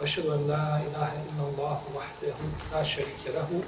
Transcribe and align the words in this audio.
وأشهد 0.00 0.26
أن 0.26 0.48
لا 0.48 0.76
إله 0.86 1.12
إلا 1.28 1.42
الله 1.48 1.80
وحده 1.94 2.34
لا 2.72 2.82
شريك 2.82 3.24
له 3.26 3.60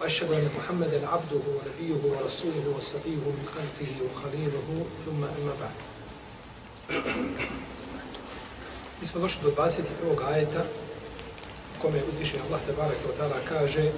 وأشهد 0.00 0.32
أن 0.32 0.48
محمدا 0.58 1.08
عبده 1.08 1.42
ونبيه 1.56 2.00
ورسوله 2.04 2.74
وصفيه 2.78 3.22
من 3.36 3.46
خلقه 3.54 3.92
وخليله 4.04 4.84
ثم 5.04 5.20
أما 5.24 5.54
بعد 5.60 5.76
Mi 9.00 9.06
smo 9.06 9.20
došli 9.20 9.42
do 9.42 9.50
21. 9.50 10.32
ajeta 10.32 10.64
kome 11.82 12.00
uzvišen 12.08 12.40
Allah 12.48 12.60
tabaraka 12.66 13.04
wa 13.08 13.14
ta'ala 13.18 13.38
kaže 13.48 13.92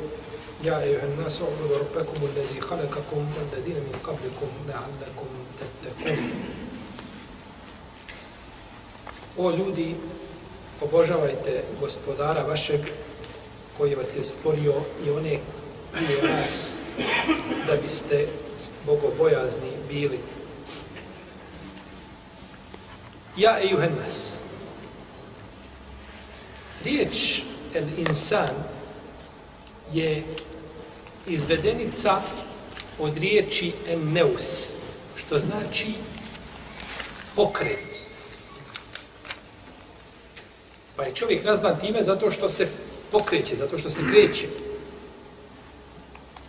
Ja 0.65 0.83
ejuhan 0.83 1.15
nas 1.23 1.41
u'budu 1.41 1.79
rabbakum 1.79 2.19
alladhi 2.29 2.59
khalaqakum 2.61 3.23
walladhina 3.37 3.81
min 3.81 3.95
qablikum 4.03 4.51
la'allakum 4.69 5.31
tattaqun 5.59 6.19
O 9.37 9.51
ljudi, 9.51 9.95
obožavajte 10.81 11.63
gospodara 11.81 12.43
vašeg 12.43 12.81
koji 13.79 13.95
vas 13.95 14.17
je 14.17 14.25
stvorio 14.25 14.75
i 15.07 15.11
one 15.11 15.39
prije 15.93 16.23
vas 16.23 16.77
da 17.67 17.77
biste 17.83 18.27
bogobojazni 18.87 19.71
bili. 19.89 20.19
Ja 23.37 23.61
i 23.61 23.71
Juhennas. 23.71 24.39
Riječ 26.85 27.43
el 27.75 27.85
insan 27.99 28.55
je 29.93 30.23
izvedenica 31.27 32.21
od 32.99 33.17
riječi 33.17 33.73
en 33.89 34.13
neus, 34.13 34.71
što 35.17 35.39
znači 35.39 35.95
pokret. 37.37 38.08
Pa 40.99 41.05
je 41.05 41.15
čovjek 41.15 41.45
nazvan 41.45 41.81
time 41.81 42.03
zato 42.03 42.31
što 42.31 42.49
se 42.49 42.69
pokreće, 43.13 43.57
zato 43.57 43.79
što 43.79 43.91
se 43.91 44.03
kreće. 44.11 44.47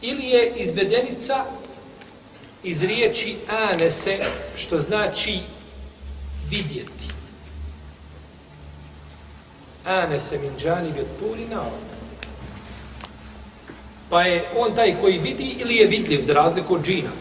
Ili 0.01 0.25
je 0.25 0.53
izvedenica 0.55 1.45
iz 2.63 2.83
riječi 2.83 3.35
anese, 3.49 4.17
što 4.55 4.79
znači 4.79 5.39
vidjeti. 6.49 7.05
Anese 9.85 10.37
min 10.37 10.51
džani 10.59 10.93
turi 11.19 11.45
nao. 11.49 11.71
Pa 14.09 14.23
je 14.23 14.49
on 14.57 14.75
taj 14.75 14.95
koji 15.01 15.17
vidi 15.17 15.55
ili 15.59 15.75
je 15.75 15.87
vidljiv 15.87 16.21
za 16.21 16.33
razliku 16.33 16.75
od 16.75 16.85
džina. 16.85 17.11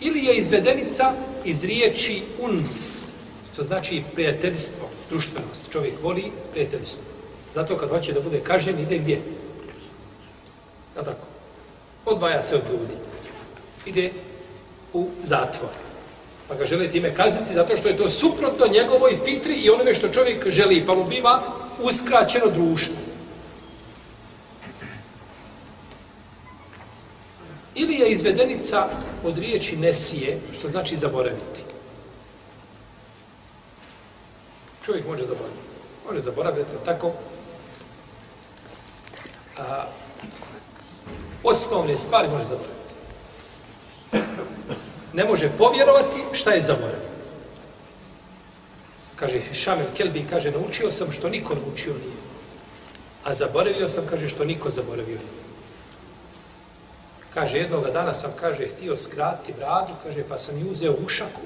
Ili 0.00 0.24
je 0.24 0.36
izvedenica 0.36 1.12
iz 1.44 1.64
riječi 1.64 2.22
uns, 2.40 3.11
što 3.52 3.62
znači 3.62 4.02
prijateljstvo, 4.14 4.88
društvenost. 5.10 5.72
Čovjek 5.72 5.94
voli 6.02 6.32
prijateljstvo. 6.52 7.04
Zato 7.54 7.76
kad 7.76 7.88
hoće 7.88 8.12
da 8.12 8.20
bude 8.20 8.40
kažen, 8.40 8.78
ide 8.78 8.98
gdje? 8.98 9.20
Da 10.94 11.02
tako. 11.02 11.26
Odvaja 12.04 12.42
se 12.42 12.56
od 12.56 12.62
ljudi. 12.70 12.94
Ide 13.86 14.10
u 14.92 15.08
zatvor. 15.22 15.70
Pa 16.48 16.54
ga 16.54 16.66
žele 16.66 16.90
time 16.90 17.14
kazniti 17.14 17.54
zato 17.54 17.76
što 17.76 17.88
je 17.88 17.96
to 17.96 18.08
suprotno 18.08 18.66
njegovoj 18.66 19.18
fitri 19.24 19.54
i 19.54 19.70
onome 19.70 19.94
što 19.94 20.08
čovjek 20.08 20.50
želi, 20.50 20.86
pa 20.86 20.94
mu 20.94 21.04
biva 21.04 21.42
uskraćeno 21.82 22.46
društvo. 22.54 22.96
Ili 27.74 27.94
je 27.94 28.10
izvedenica 28.10 28.88
od 29.24 29.38
riječi 29.38 29.76
nesije, 29.76 30.38
što 30.58 30.68
znači 30.68 30.96
zaboraviti. 30.96 31.71
Čovjek 34.84 35.06
može 35.06 35.24
zaboraviti. 35.24 35.62
Može 36.06 36.20
zaboraviti 36.20 36.70
tako. 36.84 37.12
A, 39.58 39.84
osnovne 41.44 41.96
stvari 41.96 42.28
može 42.28 42.44
zaboraviti. 42.44 42.82
Ne 45.12 45.24
može 45.24 45.50
povjerovati 45.58 46.24
šta 46.32 46.50
je 46.50 46.62
zaboravio. 46.62 47.12
Kaže 49.16 49.40
Šamil 49.52 49.86
Kelbi, 49.96 50.26
kaže, 50.30 50.50
naučio 50.50 50.92
sam 50.92 51.12
što 51.12 51.28
niko 51.28 51.54
naučio 51.54 51.92
nije. 51.92 52.16
A 53.24 53.34
zaboravio 53.34 53.88
sam, 53.88 54.06
kaže, 54.10 54.28
što 54.28 54.44
niko 54.44 54.70
zaboravio 54.70 55.18
nije. 55.18 55.42
Kaže, 57.34 57.58
jednoga 57.58 57.90
dana 57.90 58.14
sam, 58.14 58.32
kaže, 58.40 58.66
htio 58.66 58.96
skrati 58.96 59.52
bradu, 59.58 59.92
kaže, 60.02 60.24
pa 60.28 60.38
sam 60.38 60.58
ju 60.58 60.70
uzeo 60.70 60.94
ušaku. 61.04 61.40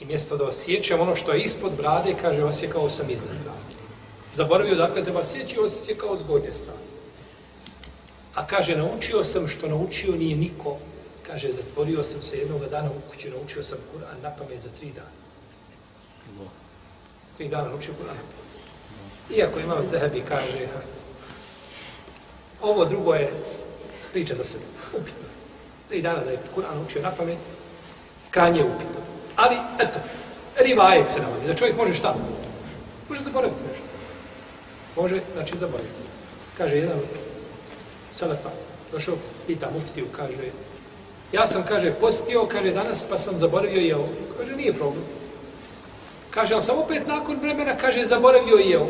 I 0.00 0.04
mjesto 0.04 0.36
da 0.36 0.44
osjećam 0.44 1.00
ono 1.00 1.16
što 1.16 1.32
je 1.32 1.42
ispod 1.42 1.72
brade, 1.76 2.14
kaže, 2.22 2.44
osjekao 2.44 2.90
sam 2.90 3.10
iznad 3.10 3.36
brade. 3.44 3.74
Zaboravio, 4.34 4.74
dakle, 4.74 5.04
treba 5.04 5.24
sjeći, 5.24 5.58
osjekao 5.58 6.16
s 6.16 6.24
gornje 6.24 6.52
strane. 6.52 6.80
A 8.34 8.46
kaže, 8.46 8.76
naučio 8.76 9.24
sam 9.24 9.48
što 9.48 9.68
naučio 9.68 10.16
nije 10.16 10.36
niko. 10.36 10.76
Kaže, 11.26 11.52
zatvorio 11.52 12.02
sam 12.02 12.22
se 12.22 12.38
jednog 12.38 12.68
dana 12.70 12.90
u 12.90 13.10
kuću, 13.10 13.28
naučio 13.30 13.62
sam 13.62 13.78
Kur'an 13.92 14.22
na 14.22 14.30
pamet 14.38 14.60
za 14.60 14.68
tri 14.78 14.90
dana. 14.90 15.20
Koji 17.36 17.48
dana 17.48 17.68
naučio 17.68 17.94
Kur'an 17.94 18.16
na 18.16 18.22
pamet? 18.22 19.38
Iako 19.38 19.60
imam 19.60 19.88
Zehebi, 19.90 20.20
kaže, 20.28 20.68
ovo 22.62 22.84
drugo 22.84 23.14
je 23.14 23.32
priča 24.12 24.34
za 24.34 24.44
sebe. 24.44 24.64
Upitno. 24.92 25.28
Tri 25.88 26.02
dana 26.02 26.24
da 26.24 26.30
je 26.30 26.38
Kur'an 26.56 26.84
učio 26.86 27.02
na 27.02 27.10
pamet, 27.10 27.38
kanje 28.30 28.64
upitno. 28.64 29.09
Ali, 29.40 29.56
eto, 29.78 29.98
rivajet 30.64 31.08
se 31.08 31.20
navodi, 31.20 31.46
da 31.46 31.54
čovjek 31.54 31.76
može 31.76 31.94
šta? 31.94 32.14
Može 33.08 33.22
zaboraviti 33.22 33.60
nešto. 33.68 33.84
Može, 34.96 35.20
znači, 35.34 35.58
zaboraviti. 35.58 35.94
Kaže 36.58 36.76
jedan 36.76 36.98
salafa, 38.12 38.50
došao, 38.92 39.14
pita 39.46 39.70
muftiju, 39.74 40.06
kaže, 40.16 40.50
ja 41.32 41.46
sam, 41.46 41.64
kaže, 41.68 41.92
postio, 42.00 42.46
kaže, 42.46 42.70
danas, 42.70 43.06
pa 43.10 43.18
sam 43.18 43.38
zaboravio 43.38 43.80
jeo. 43.80 44.04
Kaže, 44.38 44.56
nije 44.56 44.72
problem. 44.72 45.04
Kaže, 46.30 46.54
ali 46.54 46.62
sam 46.62 46.78
opet 46.78 47.06
nakon 47.06 47.40
vremena, 47.40 47.76
kaže, 47.76 48.04
zaboravio 48.04 48.56
jeo. 48.56 48.86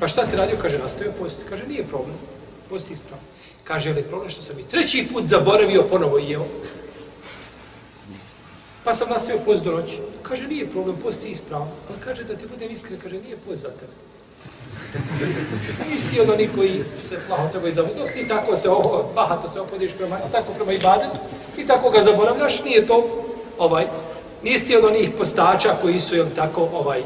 Pa 0.00 0.08
šta 0.08 0.26
se 0.26 0.36
radio? 0.36 0.56
Kaže, 0.62 0.78
nastavio 0.78 1.12
postiti. 1.18 1.48
Kaže, 1.48 1.66
nije 1.66 1.84
problem. 1.84 2.16
Posti 2.68 2.92
ispravno. 2.92 3.24
Kaže, 3.64 3.90
ali 3.90 4.02
problem 4.02 4.30
što 4.30 4.42
sam 4.42 4.58
i 4.58 4.68
treći 4.68 5.08
put 5.12 5.26
zaboravio 5.26 5.82
ponovo 5.82 6.18
jeo. 6.18 6.46
Pa 8.84 8.94
sam 8.94 9.08
nastavio 9.08 9.42
post 9.44 9.64
do 9.64 9.72
noći. 9.72 9.98
Kaže, 10.22 10.48
nije 10.48 10.70
problem, 10.70 10.96
post 11.02 11.24
je 11.24 11.30
ispravno. 11.30 11.68
Ali 11.88 11.98
kaže, 12.04 12.24
da 12.24 12.36
ti 12.36 12.46
budem 12.50 12.70
iskren, 12.70 13.00
kaže, 13.00 13.18
nije 13.18 13.36
post 13.36 13.62
za 13.62 13.68
tebe. 13.68 13.92
Isti 15.96 16.20
od 16.20 16.30
onih 16.30 16.50
koji 16.54 16.84
se 17.08 17.18
plaho 17.28 17.48
tebe 17.52 17.68
izavu. 17.68 17.88
Dok 17.98 18.12
ti 18.12 18.28
tako 18.28 18.56
se 18.56 18.70
ovo, 18.70 19.10
bahato 19.14 19.48
se 19.48 19.60
opodiš 19.60 19.92
prema, 19.92 20.18
tako 20.32 20.52
prema 20.52 20.72
ibadetu 20.72 21.16
i 21.58 21.66
tako 21.66 21.90
ga 21.90 22.04
zaboravljaš, 22.04 22.64
nije 22.64 22.86
to 22.86 23.24
ovaj, 23.58 23.86
nisti 24.42 24.76
od 24.76 24.84
onih 24.84 25.10
postača 25.18 25.76
koji 25.82 26.00
su, 26.00 26.16
jel 26.16 26.26
tako, 26.36 26.68
ovaj, 26.72 27.02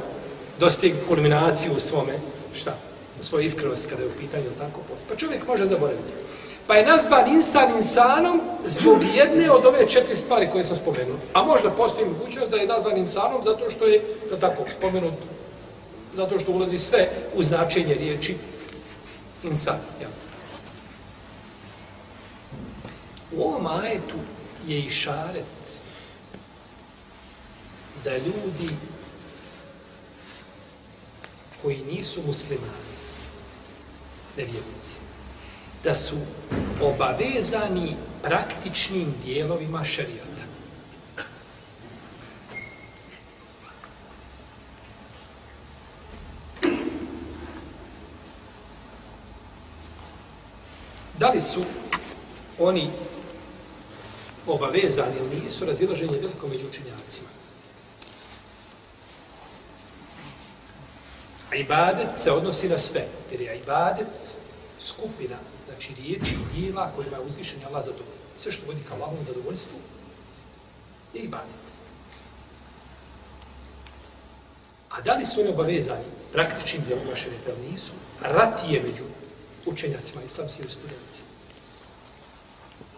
dostig 0.60 0.94
kulminaciju 1.08 1.72
u 1.76 1.80
svome, 1.80 2.18
šta, 2.54 2.74
u 3.20 3.24
svojoj 3.24 3.44
iskrenosti 3.44 3.88
kada 3.88 4.02
je 4.02 4.08
u 4.08 4.18
pitanju, 4.20 4.50
tako, 4.58 4.80
post. 4.92 5.04
Pa 5.08 5.16
čovjek 5.16 5.46
može 5.46 5.66
zaboraviti. 5.66 6.12
Pa 6.68 6.74
je 6.76 6.86
nazvan 6.86 7.28
insan 7.28 7.76
insanom 7.76 8.40
zbog 8.64 8.98
jedne 9.14 9.50
od 9.50 9.66
ove 9.66 9.88
četiri 9.88 10.16
stvari 10.16 10.48
koje 10.52 10.64
sam 10.64 10.76
spomenuo. 10.76 11.16
A 11.32 11.42
možda 11.42 11.70
postoji 11.70 12.08
mogućnost 12.08 12.50
da 12.50 12.56
je 12.56 12.66
nazvan 12.66 12.96
insanom 12.96 13.42
zato 13.44 13.70
što 13.70 13.86
je, 13.86 14.02
da 14.30 14.38
tako, 14.40 14.62
spomenut, 14.78 15.14
zato 16.16 16.38
što 16.38 16.52
ulazi 16.52 16.78
sve 16.78 17.08
u 17.34 17.42
značenje 17.42 17.94
riječi 17.94 18.36
insan. 19.42 19.78
Ja. 20.02 20.08
U 23.32 23.42
ovom 23.42 23.66
ajetu 23.66 24.16
je 24.66 24.78
i 24.78 24.90
šaret 24.90 25.44
da 28.04 28.16
ljudi 28.16 28.74
koji 31.62 31.78
nisu 31.92 32.22
muslimani, 32.26 32.88
nevjernici, 34.36 35.07
da 35.84 35.94
su 35.94 36.16
obavezani 36.82 37.96
praktičnim 38.22 39.14
dijelovima 39.24 39.84
šarijata. 39.84 40.28
Da 51.18 51.28
li 51.28 51.40
su 51.40 51.62
oni 52.58 52.90
obavezani 54.46 55.16
ili 55.18 55.40
nisu 55.44 55.64
razilaženje 55.64 56.18
veliko 56.20 56.48
među 56.48 56.66
učinjacima? 56.68 57.28
Ibadet 61.52 62.08
se 62.16 62.32
odnosi 62.32 62.68
na 62.68 62.78
sve, 62.78 63.08
jer 63.30 63.40
je 63.40 63.58
ibadet 63.58 64.06
skupina 64.80 65.36
znači 65.78 66.02
riječi 66.02 66.34
i 66.34 66.60
dijela 66.60 66.92
kojima 66.96 67.16
je 67.16 67.22
uzvišen 67.22 67.60
Allah 67.66 67.84
zadovoljno. 67.84 68.28
Sve 68.38 68.52
što 68.52 68.66
vodi 68.66 68.80
ka 68.88 68.94
Allahom 68.94 69.24
zadovoljstvu 69.26 69.78
je 71.14 71.20
ibadet. 71.22 71.58
A 74.90 75.00
da 75.00 75.14
li 75.14 75.24
su 75.24 75.40
oni 75.40 75.50
obavezani 75.50 76.04
praktičnim 76.32 76.82
dijelom 76.84 77.16
šarijeta 77.16 77.50
ili 77.50 77.70
nisu? 77.70 77.92
Rat 78.22 78.60
je 78.68 78.82
među 78.82 79.04
učenjacima 79.66 80.22
islamskih 80.22 80.66
studencija. 80.70 81.24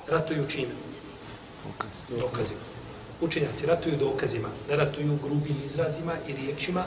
Ratuju 0.08 0.46
čime? 0.48 0.72
Dokazima. 2.20 2.60
Učenjaci 3.20 3.66
ratuju 3.66 3.96
dokazima, 3.96 4.48
ne 4.68 4.76
ratuju 4.76 5.18
grubim 5.22 5.56
izrazima 5.64 6.12
i 6.28 6.32
riječima, 6.32 6.84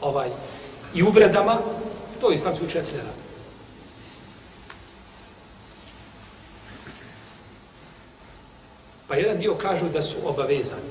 ovaj, 0.00 0.30
i 0.94 1.02
uvredama, 1.02 1.58
to 2.20 2.32
islamski 2.32 2.64
učenjaci 2.64 2.92
ne 2.92 3.02
ratuju. 3.02 3.29
Pa 9.10 9.16
jedan 9.16 9.38
dio 9.38 9.54
kažu 9.54 9.88
da 9.88 10.02
su 10.02 10.16
obavezani. 10.24 10.90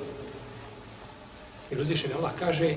Jer 1.72 1.82
uzvišen 1.82 2.12
Allah 2.18 2.32
kaže, 2.40 2.76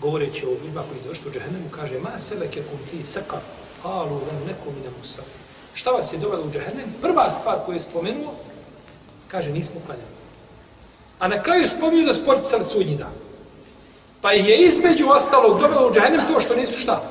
govoreći 0.00 0.46
o 0.46 0.50
ljudima 0.50 0.82
koji 0.88 1.00
završtu 1.00 1.28
u 1.28 1.32
džahennemu, 1.32 1.68
kaže, 1.70 1.98
ma 1.98 2.18
seleke 2.18 2.62
kum 2.62 2.78
fi 2.90 3.02
saka, 3.02 3.36
kalu 3.82 4.14
lam 4.14 4.46
neku 4.46 4.70
mine 4.76 4.90
musar. 4.98 5.24
Šta 5.74 5.90
vas 5.90 6.12
je 6.12 6.18
dovelo 6.18 6.44
u 6.44 6.50
džahennem? 6.50 6.94
Prva 7.02 7.30
stvar 7.30 7.58
koju 7.66 7.76
je 7.76 7.80
spomenuo, 7.80 8.34
kaže, 9.28 9.52
nismo 9.52 9.80
klanjali. 9.86 10.16
A 11.18 11.28
na 11.28 11.42
kraju 11.42 11.66
spominju 11.66 12.06
da 12.06 12.14
sport 12.14 12.46
sam 12.46 12.62
sudnji 12.64 12.96
dan. 12.96 13.12
Pa 14.20 14.32
je 14.32 14.64
između 14.66 15.08
ostalog 15.08 15.60
dovelo 15.60 15.88
u 15.88 15.94
džahennem 15.94 16.20
to 16.32 16.40
što 16.40 16.56
nisu 16.56 16.78
šta? 16.78 17.02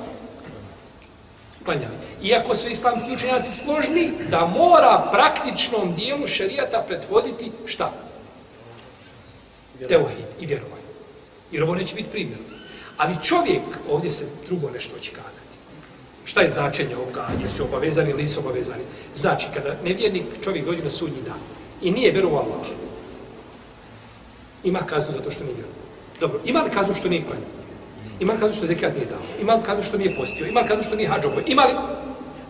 Klanjali. 1.65 1.94
Iako 2.23 2.55
su 2.55 2.69
islamski 2.69 3.13
učenjaci 3.13 3.51
složni, 3.51 4.11
da 4.29 4.45
mora 4.45 5.09
praktičnom 5.11 5.95
dijelu 5.95 6.27
šarijata 6.27 6.83
pretvoditi 6.87 7.51
šta? 7.65 7.91
Teohid 9.87 10.25
i 10.39 10.45
vjerovanje. 10.45 10.85
Jer 11.51 11.63
ovo 11.63 11.75
neće 11.75 11.95
biti 11.95 12.09
primjer. 12.09 12.39
Ali 12.97 13.23
čovjek, 13.23 13.61
ovdje 13.89 14.11
se 14.11 14.25
drugo 14.47 14.69
nešto 14.69 14.99
će 14.99 15.11
kazati. 15.11 15.55
Šta 16.25 16.41
je 16.41 16.49
značenje 16.49 16.95
ovoga? 16.95 17.27
Jesu 17.41 17.63
obavezani 17.63 18.09
ili 18.09 18.21
nisu 18.21 18.39
obavezani? 18.39 18.83
Znači, 19.15 19.47
kada 19.53 19.75
nevjernik 19.83 20.25
čovjek 20.43 20.65
dođe 20.65 20.83
na 20.83 20.91
sudnji 20.91 21.21
dan 21.25 21.39
i 21.81 21.91
nije 21.91 22.11
vjerovao 22.11 22.39
Allah, 22.39 22.67
ima 24.63 24.79
kaznu 24.79 25.13
zato 25.17 25.31
što 25.31 25.43
nije 25.43 25.55
vjerovao. 25.55 25.81
Dobro, 26.19 26.39
ima 26.45 26.61
li 26.61 26.71
kaznu 26.71 26.93
što 26.93 27.09
nije 27.09 27.23
klanio? 27.23 27.47
Ima 28.19 28.33
li 28.33 28.39
kaznu 28.39 28.55
što 28.57 28.65
zekat 28.65 28.93
nije 28.95 29.05
dao? 29.05 29.19
Ima 29.41 29.53
li 29.53 29.63
kaznu 29.65 29.83
što 29.83 29.97
nije 29.97 30.15
postio? 30.15 30.47
Ima 30.47 30.59
li 30.61 30.67
kaznu 30.67 30.83
što 30.83 30.95
nije 30.95 31.09
hađobo? 31.09 31.41
Ima 31.45 31.65
li... 31.65 31.73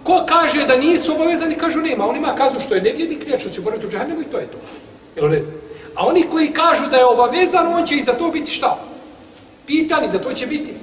Ko 0.05 0.23
kaže 0.27 0.65
da 0.65 0.77
nisu 0.77 1.15
obavezani, 1.15 1.55
kažu 1.55 1.79
nema. 1.81 2.07
On 2.07 2.15
ima 2.15 2.35
kaznu 2.35 2.59
što 2.59 2.75
je 2.75 2.81
nevjernik, 2.81 3.25
vječno 3.25 3.51
će 3.51 3.61
boraviti 3.61 3.87
u 3.87 3.89
džahnemu 3.89 4.21
i 4.21 4.31
to 4.31 4.37
je 4.37 4.47
to. 4.47 4.57
Jel 5.15 5.41
A 5.95 6.07
oni 6.07 6.23
koji 6.31 6.53
kažu 6.53 6.89
da 6.89 6.97
je 6.97 7.05
obavezan, 7.05 7.67
on 7.67 7.85
će 7.85 7.95
i 7.95 8.03
za 8.03 8.13
to 8.13 8.31
biti 8.31 8.51
šta? 8.51 8.79
Pitani, 9.65 10.09
za 10.09 10.19
to 10.19 10.33
će 10.33 10.47
biti 10.47 10.73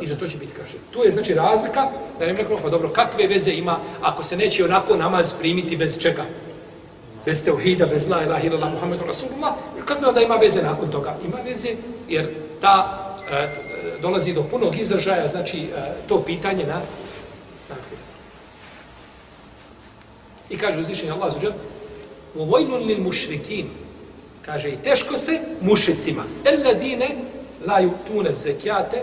I 0.00 0.06
za 0.06 0.16
to 0.16 0.28
će 0.28 0.36
biti 0.36 0.52
kaže. 0.52 0.76
Tu 0.90 1.04
je 1.04 1.10
znači 1.10 1.34
razlika, 1.34 1.88
da 2.18 2.26
ne 2.26 2.32
rekao, 2.32 2.58
pa 2.62 2.68
dobro, 2.68 2.88
kakve 2.88 3.26
veze 3.26 3.52
ima 3.52 3.78
ako 4.02 4.22
se 4.22 4.36
neće 4.36 4.64
onako 4.64 4.96
namaz 4.96 5.34
primiti 5.38 5.76
bez 5.76 5.98
čega? 5.98 6.24
Bez 7.26 7.44
teuhida, 7.44 7.86
bez 7.86 8.08
la 8.08 8.22
ilaha 8.24 8.46
illallah 8.46 8.72
Muhammedu 8.72 9.04
Rasulullah, 9.06 9.52
kakve 9.84 10.08
onda 10.08 10.20
ima 10.20 10.34
veze 10.34 10.62
nakon 10.62 10.90
toga? 10.90 11.16
Ima 11.24 11.36
veze 11.44 11.68
jer 12.08 12.28
ta 12.60 12.98
e, 13.32 13.48
dolazi 14.02 14.32
do 14.32 14.42
punog 14.42 14.76
izražaja, 14.80 15.26
znači 15.26 15.58
e, 15.60 15.68
to 16.08 16.22
pitanje 16.22 16.66
na 16.66 16.80
dakle. 17.68 17.96
I 20.50 20.58
kaže 20.58 20.80
uzvišenje 20.80 21.12
Allah 21.12 21.32
zuđer, 21.32 21.52
u 22.34 22.44
vojnun 22.44 22.82
lil 22.84 23.00
mušrikin, 23.00 23.66
kaže 24.46 24.68
i 24.68 24.76
teško 24.76 25.16
se 25.16 25.40
mušicima, 25.60 26.24
el 26.44 26.60
la 27.66 27.78
jutune 27.78 28.32
zekijate, 28.32 29.02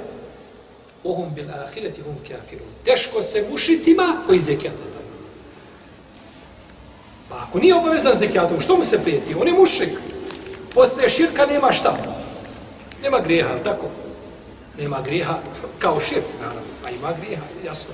ohum 1.03 1.33
bil 1.35 1.45
ahireti 1.65 2.01
hum 2.01 2.15
kafirun. 2.15 2.67
Teško 2.85 3.23
se 3.23 3.45
mušicima 3.51 4.21
koji 4.27 4.39
zekijat 4.39 4.73
ne 4.73 4.91
daju. 4.91 5.07
Pa 7.29 7.35
ako 7.35 7.59
nije 7.59 7.75
obavezan 7.75 8.17
zekijatom, 8.17 8.59
što 8.61 8.77
mu 8.77 8.83
se 8.83 9.03
prijeti? 9.03 9.35
On 9.41 9.47
je 9.47 9.53
mušik. 9.53 9.89
Postaje 10.73 11.09
širka, 11.09 11.45
nema 11.45 11.71
šta. 11.71 11.97
Nema 13.03 13.19
grijeha, 13.19 13.57
tako? 13.63 13.87
Nema 14.77 15.01
grijeha 15.01 15.39
kao 15.79 15.99
širk, 15.99 16.25
naravno. 16.39 16.61
A 16.85 16.89
ima 16.89 17.13
grijeha, 17.21 17.43
jasno 17.65 17.93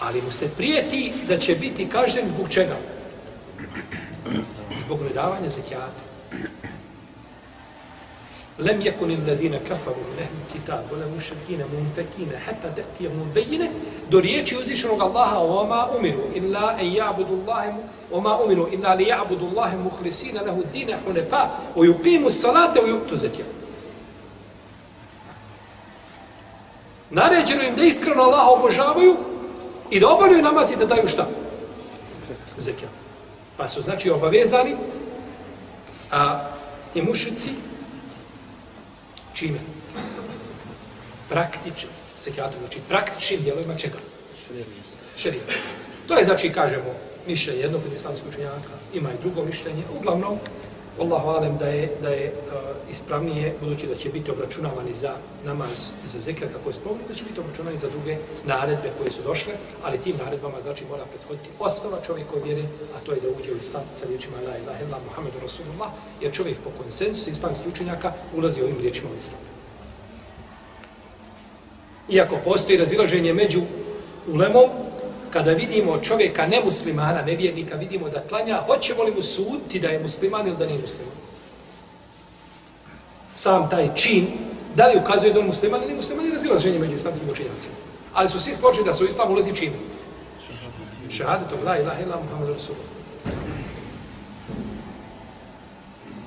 ali 0.00 0.22
mu 0.22 0.30
se 0.30 0.48
prijeti 0.48 1.12
da 1.28 1.38
će 1.38 1.54
biti 1.54 1.88
kažnjen 1.88 2.28
zbog 2.28 2.48
čega? 2.48 2.76
Zbog 4.78 5.02
nedavanja 5.02 5.48
zekijata. 5.50 6.06
Lem 8.58 8.80
yakun 8.80 9.10
alladhina 9.12 9.58
kafaru 9.68 10.00
min 10.00 10.24
ahli 10.24 10.40
kitab 10.52 10.88
wala 10.92 11.06
mushrikin 11.14 11.60
munfakin 11.72 12.30
hatta 12.46 12.72
ta'tiya 12.74 13.10
mubayna 13.10 13.68
do 14.10 14.20
riječi 14.20 14.56
uzishnog 14.56 15.00
Allaha 15.00 15.38
wa 15.38 15.90
umiru 15.98 16.22
illa 16.34 16.76
an 16.80 16.84
ya'budu 16.86 17.42
Allaha 17.42 17.72
wama 18.10 18.38
umiru 18.44 18.68
illa 18.72 18.94
li 18.94 19.04
ya'budu 19.04 19.46
Allaha 19.52 19.76
mukhlisina 19.76 20.42
lahu 20.42 20.60
ad-din 20.60 20.88
hunafa 21.06 21.50
wa 21.76 21.84
yuqimu 21.84 22.26
as-salata 22.26 22.80
wa 22.80 22.88
yu'tu 22.88 23.16
zakat 23.16 23.46
Naređeno 27.10 27.62
im 27.62 27.76
da 27.76 27.84
iskreno 27.84 28.22
Allaha 28.22 28.50
obožavaju 28.50 29.16
i 29.90 30.00
da 30.00 30.08
obavljaju 30.08 30.42
namaz 30.42 30.70
i 30.70 30.76
da 30.76 30.86
daju 30.86 31.08
šta? 31.08 31.26
Zekijat. 32.58 32.92
Pa 33.56 33.68
su 33.68 33.82
znači 33.82 34.10
obavezani 34.10 34.76
a, 36.10 36.40
i 36.94 37.02
mušici 37.02 37.50
Čime? 39.36 39.58
Praktično. 41.28 41.90
Zekijatom 42.20 42.60
znači 42.60 42.78
praktičnim 42.88 43.40
dijelovima 43.42 43.76
čega? 43.76 43.98
Šerija. 45.16 45.42
To 46.08 46.18
je, 46.18 46.24
znači, 46.24 46.52
kažemo, 46.52 46.94
mišljenje 47.26 47.60
jednog 47.60 47.82
od 47.86 47.92
islamskog 47.92 48.28
učenjaka, 48.28 48.72
ima 48.94 49.12
i 49.12 49.22
drugo 49.22 49.44
mišljenje. 49.44 49.82
Uglavnom, 49.98 50.38
Allahu 51.00 51.28
alem 51.28 51.58
da 51.58 51.66
je, 51.66 51.90
da 52.02 52.08
je 52.08 52.32
uh, 52.32 52.90
ispravnije, 52.90 53.54
budući 53.60 53.86
da 53.86 53.94
će 53.94 54.08
biti 54.08 54.30
obračunavani 54.30 54.94
za 54.94 55.12
namaz 55.44 55.90
za 56.06 56.20
zikr 56.20 56.46
kako 56.52 56.68
je 56.68 56.72
spomni, 56.72 57.04
da 57.08 57.14
će 57.14 57.24
biti 57.24 57.40
obračunavani 57.40 57.78
za 57.78 57.88
druge 57.88 58.16
naredbe 58.44 58.90
koje 58.98 59.10
su 59.10 59.22
došle, 59.22 59.52
ali 59.84 59.98
tim 59.98 60.14
naredbama 60.24 60.62
znači 60.62 60.84
mora 60.90 61.04
prethoditi 61.04 61.50
osnova 61.58 61.98
čovjek 62.06 62.26
koji 62.26 62.42
vjeri, 62.42 62.64
a 62.96 63.00
to 63.06 63.12
je 63.12 63.20
da 63.20 63.28
uđe 63.28 63.52
u 63.52 63.56
islam 63.56 63.82
sa 63.90 64.06
riječima 64.06 64.36
La 64.36 64.58
ilaha 64.58 64.84
illa 64.84 64.98
Muhammedu 65.08 65.38
Rasulullah, 65.42 65.88
jer 66.20 66.32
čovjek 66.32 66.56
po 66.64 66.70
konsensusu 66.82 67.30
islamskih 67.30 67.72
učenjaka 67.72 68.12
ulazi 68.36 68.62
ovim 68.62 68.78
riječima 68.80 69.10
u 69.14 69.18
islam. 69.18 69.40
Iako 72.08 72.38
postoji 72.44 72.78
razilaženje 72.78 73.32
među 73.32 73.62
ulemom, 74.28 74.70
kada 75.36 75.52
vidimo 75.52 75.98
čovjeka 76.02 76.46
nemuslimana, 76.46 77.22
nevjernika, 77.22 77.76
vidimo 77.76 78.08
da 78.08 78.22
klanja, 78.28 78.60
hoćemo 78.66 79.02
li 79.02 79.12
mu 79.14 79.22
suditi 79.22 79.80
da 79.80 79.88
je 79.88 79.98
musliman 79.98 80.46
ili 80.46 80.56
da 80.56 80.66
nije 80.66 80.80
musliman? 80.80 81.14
Sam 83.32 83.70
taj 83.70 83.94
čin, 83.94 84.26
da 84.74 84.86
li 84.86 84.98
ukazuje 84.98 85.32
da 85.32 85.38
je 85.38 85.44
musliman 85.44 85.82
ili 85.82 85.94
musliman, 85.94 86.26
je 86.26 86.32
razilaženje 86.32 86.78
među 86.78 86.94
islamskim 86.94 87.30
učinjacima. 87.30 87.74
Ali 88.14 88.28
su 88.28 88.40
svi 88.40 88.54
složili 88.54 88.84
da 88.84 88.94
su 88.94 89.04
u 89.04 89.06
islam 89.06 89.32
ulazi 89.32 89.54
čin. 89.54 89.72
Šehadetom, 91.10 91.58
la 91.64 91.78
ilaha 91.78 92.02
illa 92.02 92.16
Muhammed 92.16 92.54
Rasulullah. 92.54 92.88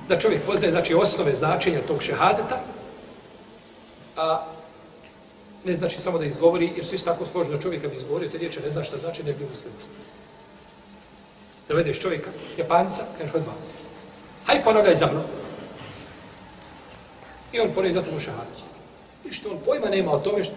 Da 0.08 0.18
čovjek 0.18 0.42
poznaje, 0.42 0.72
znači, 0.72 0.94
osnove 0.94 1.34
značenja 1.34 1.80
tog 1.88 2.02
šehadeta, 2.02 2.60
a 4.16 4.46
ne 5.64 5.74
znači 5.74 6.00
samo 6.00 6.18
da 6.18 6.24
izgovori, 6.24 6.72
jer 6.76 6.86
su 6.86 6.94
isto 6.94 7.10
tako 7.10 7.26
složeni 7.26 7.56
da 7.56 7.62
čovjek 7.62 7.82
kad 7.82 7.90
bi 7.90 7.96
izgovorio 7.96 8.28
te 8.28 8.38
riječe, 8.38 8.60
ne 8.60 8.70
zna 8.70 8.84
šta 8.84 8.96
znači, 8.96 9.22
ne 9.22 9.32
bi 9.32 9.46
muslim. 9.50 9.72
Dovedeš 11.68 12.00
čovjeka, 12.00 12.30
japanca, 12.56 13.04
kažeš 13.18 13.34
odmah, 13.34 13.54
haj 14.46 14.64
ponavljaj 14.64 14.94
za 14.94 15.06
mnom. 15.06 15.24
I 17.52 17.60
on 17.60 17.70
ponovno 17.74 18.00
zato 18.00 18.12
mu 18.12 18.20
šahadić. 18.20 18.58
I 19.24 19.32
što 19.32 19.50
on 19.50 19.58
pojma 19.66 19.88
nema 19.88 20.12
o 20.12 20.18
tome 20.18 20.44
što... 20.44 20.54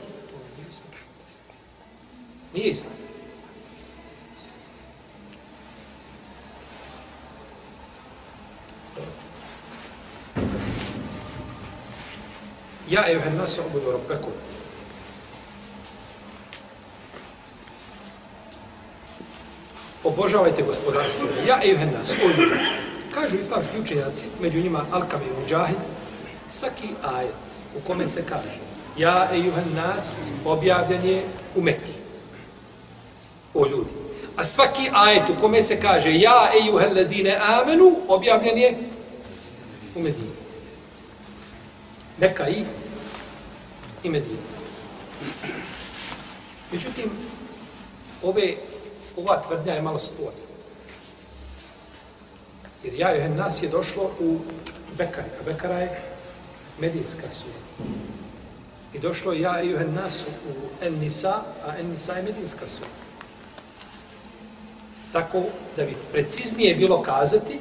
Nije 0.55 0.69
islam. 0.69 0.89
Nije 2.53 2.69
islam. 2.69 2.93
Ja, 12.89 13.11
evo, 13.11 13.21
nas 13.37 13.59
obudu 13.59 13.91
rabbeku, 13.91 14.29
obožavajte 20.03 20.63
gospodarstvo. 20.63 21.27
Ja 21.47 21.63
i 21.63 21.73
nas, 21.73 22.09
o. 22.09 22.45
Kažu 23.13 23.37
islamski 23.37 23.79
učenjaci, 23.79 24.25
među 24.41 24.59
njima 24.59 24.85
Alkam 24.91 25.21
i 25.21 25.41
Mujahid, 25.41 25.77
svaki 26.49 26.87
ajet 27.03 27.33
u 27.77 27.87
kome 27.87 28.07
se 28.07 28.23
kaže 28.29 28.63
Ja 28.97 29.29
i 29.35 29.51
nas 29.75 30.31
objavljen 30.45 31.05
je 31.05 31.21
u 31.55 31.61
Mekki. 31.61 31.93
O 33.53 33.67
ljudi. 33.67 33.89
A 34.35 34.43
svaki 34.43 34.89
ajet 34.93 35.29
u 35.29 35.41
kome 35.41 35.63
se 35.63 35.81
kaže 35.81 36.19
Ja 36.19 36.51
i 36.65 36.71
ladine 36.95 37.39
amenu 37.41 37.95
objavljen 38.07 38.57
je 38.57 38.77
u 39.95 39.99
Medini. 39.99 40.33
Mekka 42.17 42.49
i 42.49 42.63
i 44.03 44.09
Medina. 44.09 44.37
Međutim, 46.71 47.09
ove, 48.23 48.55
ova 49.17 49.41
tvrdnja 49.47 49.73
je 49.73 49.81
malo 49.81 49.99
sporna. 49.99 50.43
Jer 52.83 52.93
ja 52.93 53.11
joj 53.11 53.29
nas 53.29 53.63
je 53.63 53.69
došlo 53.69 54.11
u 54.19 54.39
Bekari, 54.97 55.29
a 55.39 55.43
Bekara 55.45 55.79
je 55.79 56.01
medijska 56.79 57.31
sura. 57.31 57.87
I 58.93 58.99
došlo 58.99 59.33
ja 59.33 59.59
joj 59.59 59.85
nas 59.85 60.25
u 60.49 60.85
Ennisa, 60.85 61.41
a 61.65 61.77
Ennisa 61.79 62.13
je 62.13 62.23
medijska 62.23 62.67
sura. 62.67 62.89
Tako 65.11 65.43
da 65.77 65.85
bi 65.85 65.95
preciznije 66.11 66.75
bilo 66.75 67.01
kazati, 67.01 67.59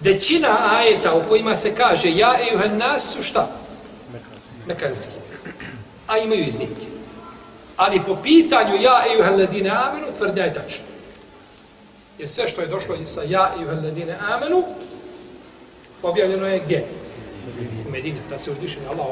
većina 0.00 0.76
ajeta 0.76 1.14
u 1.14 1.28
kojima 1.28 1.56
se 1.56 1.74
kaže 1.74 2.10
ja 2.10 2.36
joj 2.52 2.68
nas 2.68 3.12
su 3.12 3.22
šta? 3.22 3.48
Mekanski. 4.66 5.14
A 6.06 6.18
imaju 6.18 6.44
iznimke. 6.46 6.89
Ali 7.80 8.00
po 8.06 8.16
pitanju 8.22 8.82
ja 8.82 9.04
i 9.06 9.20
uheledine 9.20 9.70
amenu, 9.70 10.06
tvrdnja 10.18 10.44
je 10.44 10.54
tačno. 10.54 10.84
Jer 12.18 12.28
sve 12.28 12.48
što 12.48 12.60
je 12.60 12.66
došlo 12.66 12.96
sa 13.04 13.22
ja 13.28 13.50
i 13.60 13.64
uheledine 13.64 14.16
amenu, 14.30 14.64
objavljeno 16.02 16.46
je 16.46 16.60
gdje? 16.64 16.86
U 17.88 17.90
Medine. 17.90 18.18
Da 18.30 18.38
se 18.38 18.52
uzvišenje 18.52 18.86
Allah 18.86 19.06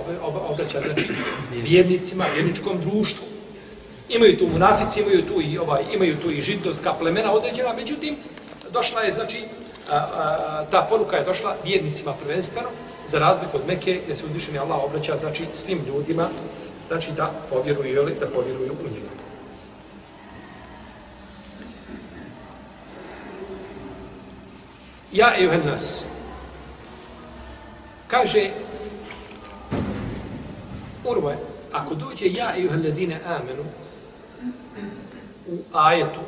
obraća, 0.50 0.80
znači, 0.80 1.08
vjernicima, 1.52 2.24
vjerničkom 2.34 2.80
društvu. 2.80 3.26
Imaju 4.08 4.38
tu 4.38 4.46
munafici, 4.46 5.00
imaju 5.00 5.26
tu 5.26 5.40
i 5.42 5.58
ovaj, 5.58 5.82
imaju 5.94 6.16
tu 6.22 6.30
i 6.30 6.40
židovska 6.40 6.92
plemena 6.92 7.32
određena, 7.32 7.72
međutim, 7.72 8.16
došla 8.72 9.00
je, 9.00 9.12
znači, 9.12 9.44
a, 9.90 9.96
a, 9.96 10.64
ta 10.70 10.86
poruka 10.90 11.16
je 11.16 11.24
došla 11.24 11.56
vjernicima 11.64 12.12
prvenstveno, 12.12 12.68
za 13.06 13.18
razliku 13.18 13.56
od 13.56 13.66
Mekke, 13.66 14.00
gdje 14.04 14.16
se 14.16 14.26
uzvišeni 14.26 14.58
Allah 14.58 14.84
obraća, 14.84 15.16
znači, 15.16 15.44
svim 15.52 15.80
ljudima, 15.86 16.28
znači 16.86 17.12
da 17.12 17.32
povjeruju 17.50 17.96
ili 17.96 18.16
da 18.20 18.26
povjeruju 18.26 18.72
u 18.72 18.88
njega. 18.88 19.08
Ja 25.12 25.36
i 25.36 25.46
nas. 25.66 26.06
Kaže 28.08 28.50
Urve, 31.04 31.36
ako 31.72 31.94
dođe 31.94 32.26
ja 32.32 32.56
i 32.56 32.68
ladine 32.68 33.20
amenu 33.26 33.64
u 35.46 35.58
ajetu 35.72 36.20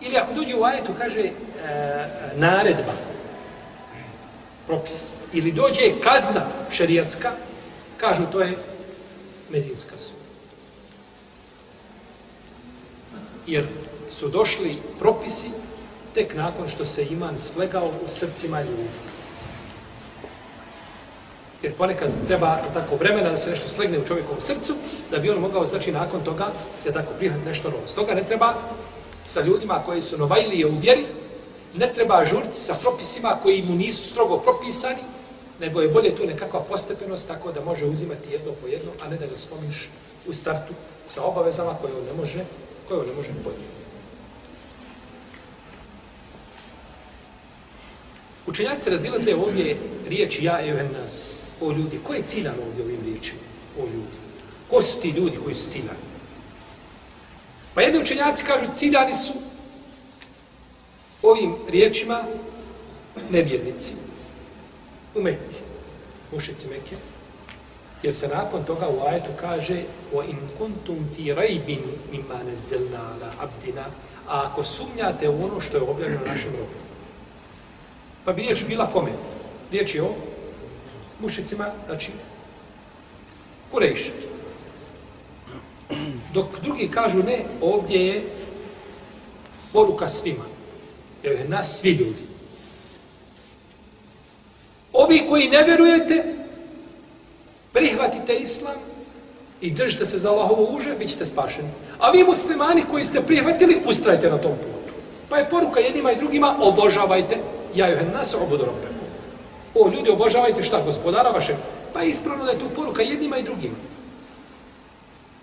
ili 0.00 0.16
ako 0.16 0.32
dođe 0.32 0.54
u 0.54 0.64
ajetu 0.64 0.92
kaže 0.98 1.20
e, 1.20 1.32
naredba 2.36 2.92
propis. 4.68 5.14
Ili 5.32 5.52
dođe 5.52 6.00
kazna 6.04 6.46
šerijatska, 6.70 7.30
kažu 7.96 8.22
to 8.32 8.40
je 8.40 8.56
medinska 9.50 9.98
su. 9.98 10.14
Jer 13.46 13.66
su 14.10 14.28
došli 14.28 14.78
propisi 14.98 15.50
tek 16.14 16.34
nakon 16.34 16.68
što 16.68 16.86
se 16.86 17.06
iman 17.10 17.38
slegao 17.38 17.86
u 18.04 18.08
srcima 18.08 18.60
ljudi. 18.62 18.88
Jer 21.62 21.74
ponekad 21.74 22.26
treba 22.26 22.58
tako 22.74 22.96
vremena 22.96 23.30
da 23.30 23.38
se 23.38 23.50
nešto 23.50 23.68
slegne 23.68 23.98
u 23.98 24.06
čovjekovom 24.06 24.40
srcu, 24.40 24.74
da 25.10 25.18
bi 25.18 25.30
on 25.30 25.38
mogao, 25.38 25.66
znači, 25.66 25.92
nakon 25.92 26.24
toga, 26.24 26.46
da 26.84 26.92
tako 26.92 27.12
prihvat 27.18 27.44
nešto 27.44 27.70
novo. 27.70 27.82
Stoga 27.86 28.14
ne 28.14 28.24
treba 28.24 28.54
sa 29.24 29.40
ljudima 29.40 29.82
koji 29.86 30.00
su 30.00 30.18
novajlije 30.18 30.66
u 30.66 30.78
vjeri, 30.78 31.06
ne 31.74 31.92
treba 31.92 32.24
žuriti 32.24 32.60
sa 32.60 32.74
propisima 32.74 33.38
koji 33.42 33.62
mu 33.62 33.74
nisu 33.74 34.10
strogo 34.10 34.38
propisani, 34.38 35.02
nego 35.60 35.80
je 35.80 35.88
bolje 35.88 36.16
tu 36.16 36.26
nekakva 36.26 36.60
postepenost 36.60 37.28
tako 37.28 37.52
da 37.52 37.64
može 37.64 37.84
uzimati 37.84 38.32
jedno 38.32 38.52
po 38.60 38.66
jedno, 38.66 38.90
a 39.02 39.08
ne 39.08 39.16
da 39.16 39.26
ga 39.26 39.36
slomiš 39.36 39.88
u 40.26 40.32
startu 40.32 40.74
sa 41.06 41.24
obavezama 41.24 41.74
koje 41.80 41.92
on 41.94 42.04
ne 42.04 42.12
može, 42.20 42.44
koje 42.88 43.00
on 43.00 43.06
ne 43.06 43.14
može 43.14 43.28
podnijeti. 43.28 43.78
Učenjaci 48.46 48.90
razilaze 48.90 49.34
ovdje 49.34 49.76
riječi 50.08 50.44
ja 50.44 50.60
i 50.60 50.72
nas, 50.72 51.40
o 51.60 51.72
ljudi. 51.72 52.00
Ko 52.02 52.14
je 52.14 52.22
ciljan 52.22 52.54
ovdje 52.68 52.84
ovim 52.84 53.00
riječima? 53.04 53.40
O 53.78 53.82
ljudi. 53.82 54.16
Ko 54.70 54.82
su 54.82 55.00
ti 55.00 55.08
ljudi 55.08 55.38
koji 55.44 55.54
su 55.54 55.70
ciljani? 55.70 56.08
Pa 57.74 57.82
jedni 57.82 58.00
učenjaci 58.00 58.44
kažu 58.44 58.66
ciljani 58.74 59.14
su 59.14 59.32
ovim 61.22 61.54
riječima 61.68 62.22
nevjernici 63.30 63.94
u 65.14 65.22
Mekke, 65.22 65.58
mušici 66.32 66.68
Mekke, 66.68 66.96
jer 68.02 68.14
se 68.14 68.28
nakon 68.28 68.64
toga 68.64 68.88
u 68.88 69.06
ajetu 69.08 69.30
kaže 69.40 69.82
o 70.14 70.22
in 70.22 70.38
kuntum 70.58 71.08
fi 71.16 71.34
rajbin 71.34 71.82
mimma 72.12 72.42
nezzelna 72.50 72.98
ala 72.98 73.32
abdina, 73.40 73.84
a 74.28 74.42
ako 74.46 74.64
sumnjate 74.64 75.28
u 75.28 75.44
ono 75.44 75.60
što 75.60 75.76
je 75.76 75.82
objavljeno 75.82 76.26
našem 76.26 76.52
robu. 76.52 76.78
Pa 78.24 78.32
bi 78.32 78.42
riječ 78.42 78.64
bila 78.68 78.90
kome? 78.92 79.10
Riječ 79.70 79.94
je 79.94 80.02
o 80.02 80.14
mušicima, 81.20 81.70
znači 81.86 82.12
Kurejš. 83.70 84.12
Dok 86.34 86.46
drugi 86.62 86.88
kažu 86.88 87.18
ne, 87.22 87.44
ovdje 87.60 88.06
je 88.06 88.22
poruka 89.72 90.08
svima 90.08 90.57
jer 91.22 91.32
je 91.38 91.48
nas 91.48 91.78
svi 91.80 91.90
ljudi. 91.90 92.22
Ovi 94.92 95.26
koji 95.28 95.48
ne 95.48 95.64
vjerujete, 95.64 96.34
prihvatite 97.72 98.34
islam 98.34 98.76
i 99.60 99.70
držite 99.70 100.06
se 100.06 100.18
za 100.18 100.30
Allahovo 100.30 100.68
uže, 100.70 100.94
bit 100.98 101.10
ćete 101.10 101.26
spašeni. 101.26 101.68
A 101.98 102.10
vi 102.10 102.24
muslimani 102.24 102.84
koji 102.90 103.04
ste 103.04 103.20
prihvatili, 103.20 103.82
ustrajte 103.86 104.30
na 104.30 104.38
tom 104.38 104.52
putu. 104.52 104.94
Pa 105.28 105.38
je 105.38 105.50
poruka 105.50 105.80
jednima 105.80 106.12
i 106.12 106.16
drugima, 106.16 106.56
obožavajte, 106.60 107.36
ja 107.74 107.88
joj 107.88 108.04
nas 108.14 108.34
obodorom 108.34 108.74
preko. 108.80 109.04
O, 109.74 109.90
ljudi, 109.90 110.10
obožavajte 110.10 110.62
šta, 110.62 110.82
gospodara 110.82 111.30
vaše? 111.30 111.56
Pa 111.92 112.02
je 112.02 112.10
ispravno 112.10 112.44
da 112.44 112.50
je 112.50 112.58
tu 112.58 112.68
poruka 112.76 113.02
jednima 113.02 113.38
i 113.38 113.42
drugima. 113.42 113.74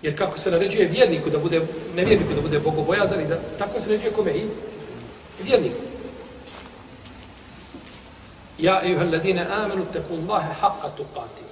Jer 0.01 0.17
kako 0.17 0.37
se 0.39 0.51
naređuje 0.51 0.87
vjerniku 0.87 1.29
da 1.29 1.37
bude, 1.37 1.61
nevjerniku 1.95 2.33
da 2.33 2.41
bude 2.41 2.59
bogobojazan 2.59 3.21
i 3.21 3.27
da 3.27 3.39
tako 3.59 3.81
se 3.81 3.89
naređuje 3.89 4.11
kome 4.11 4.31
i 4.31 4.43
vjerniku. 5.43 5.81
Ja, 8.57 8.81
ejuha 8.83 9.03
ladine 9.03 9.47
amenu, 9.51 9.85
teku 9.93 10.13
Allahe 10.13 10.53
haqqa 10.61 10.89
tuqati. 10.97 11.43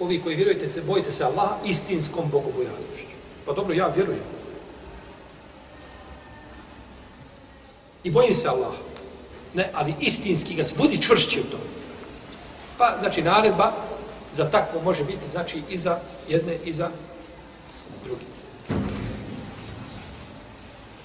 Ovi 0.00 0.20
koji 0.22 0.36
vjerujete, 0.36 0.68
se, 0.68 0.80
bojite 0.80 1.12
se 1.12 1.24
Allaha 1.24 1.56
istinskom 1.64 2.30
bogobojaznošću. 2.30 3.16
Pa 3.46 3.52
dobro, 3.52 3.74
ja 3.74 3.86
vjerujem. 3.86 4.22
I 8.04 8.10
bojim 8.10 8.34
se 8.34 8.48
Allaha. 8.48 8.76
Ne, 9.54 9.70
ali 9.74 9.94
istinski 10.00 10.54
ga 10.54 10.64
se, 10.64 10.74
budi 10.78 11.02
čvršći 11.02 11.40
u 11.40 11.50
tome. 11.50 11.64
Pa, 12.78 12.96
znači, 13.00 13.22
naredba 13.22 13.72
za 14.32 14.50
takvo 14.50 14.80
može 14.80 15.04
biti, 15.04 15.28
znači, 15.28 15.62
i 15.70 15.78
za 15.78 15.98
jedne, 16.28 16.58
i 16.64 16.72
za 16.72 16.90
drugi. 18.04 18.24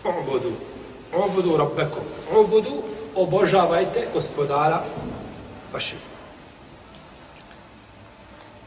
Obodu 0.03 0.68
obudu 1.13 1.57
rabbekom. 1.57 2.03
Obudu, 2.35 2.83
obožavajte 3.15 4.07
gospodara 4.13 4.83
vašeg. 5.73 5.99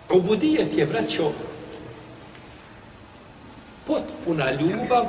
Obudijet 0.09 0.79
je, 0.79 0.87
braćo, 0.87 1.31
potpuna 3.87 4.53
ljubav 4.53 5.05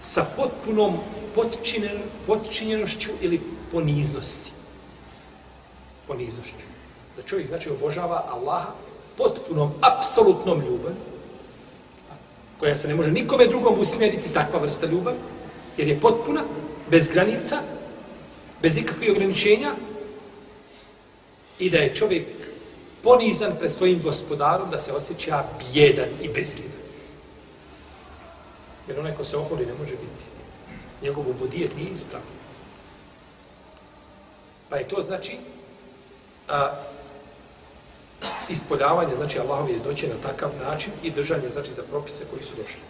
sa 0.00 0.24
potpunom 0.36 0.96
potčinjen, 1.34 2.02
potčinjenošću 2.26 3.10
ili 3.20 3.40
poniznosti. 3.72 4.50
Poniznošću. 6.06 6.66
Da 7.16 7.22
čovjek, 7.22 7.48
znači, 7.48 7.70
obožava 7.70 8.24
Allaha 8.30 8.72
potpunom, 9.18 9.72
apsolutnom 9.80 10.60
ljubav, 10.60 10.92
koja 12.60 12.76
se 12.76 12.88
ne 12.88 12.94
može 12.94 13.10
nikome 13.10 13.46
drugom 13.46 13.80
usmjeriti, 13.80 14.32
takva 14.34 14.60
vrsta 14.60 14.86
ljubavi, 14.86 15.16
jer 15.78 15.88
je 15.88 16.00
potpuna, 16.00 16.44
bez 16.90 17.08
granica, 17.08 17.60
bez 18.62 18.76
ikakvih 18.76 19.10
ograničenja 19.10 19.74
i 21.58 21.70
da 21.70 21.78
je 21.78 21.94
čovjek 21.94 22.26
ponizan 23.02 23.52
pred 23.58 23.70
svojim 23.70 24.02
gospodarom 24.02 24.70
da 24.70 24.78
se 24.78 24.92
osjeća 24.92 25.44
bjedan 25.72 26.08
i 26.22 26.28
bezgledan. 26.28 26.78
Jer 28.88 28.98
onaj 28.98 29.14
ko 29.14 29.24
se 29.24 29.36
oholi 29.36 29.66
ne 29.66 29.74
može 29.74 29.90
biti. 29.90 30.24
Njegov 31.02 31.30
ubodijet 31.30 31.76
nije 31.76 31.90
ispravno. 31.90 32.28
Pa 34.68 34.76
je 34.76 34.88
to 34.88 35.02
znači 35.02 35.36
a, 36.48 36.74
ispoljavanje, 38.48 39.16
znači 39.16 39.38
Allahovi 39.38 39.72
je 39.72 39.78
doći 39.78 40.08
na 40.08 40.14
takav 40.22 40.50
način 40.64 40.92
i 41.02 41.10
držanje, 41.10 41.50
znači, 41.50 41.72
za 41.72 41.82
propise 41.82 42.24
koji 42.30 42.42
su 42.42 42.54
došli. 42.56 42.80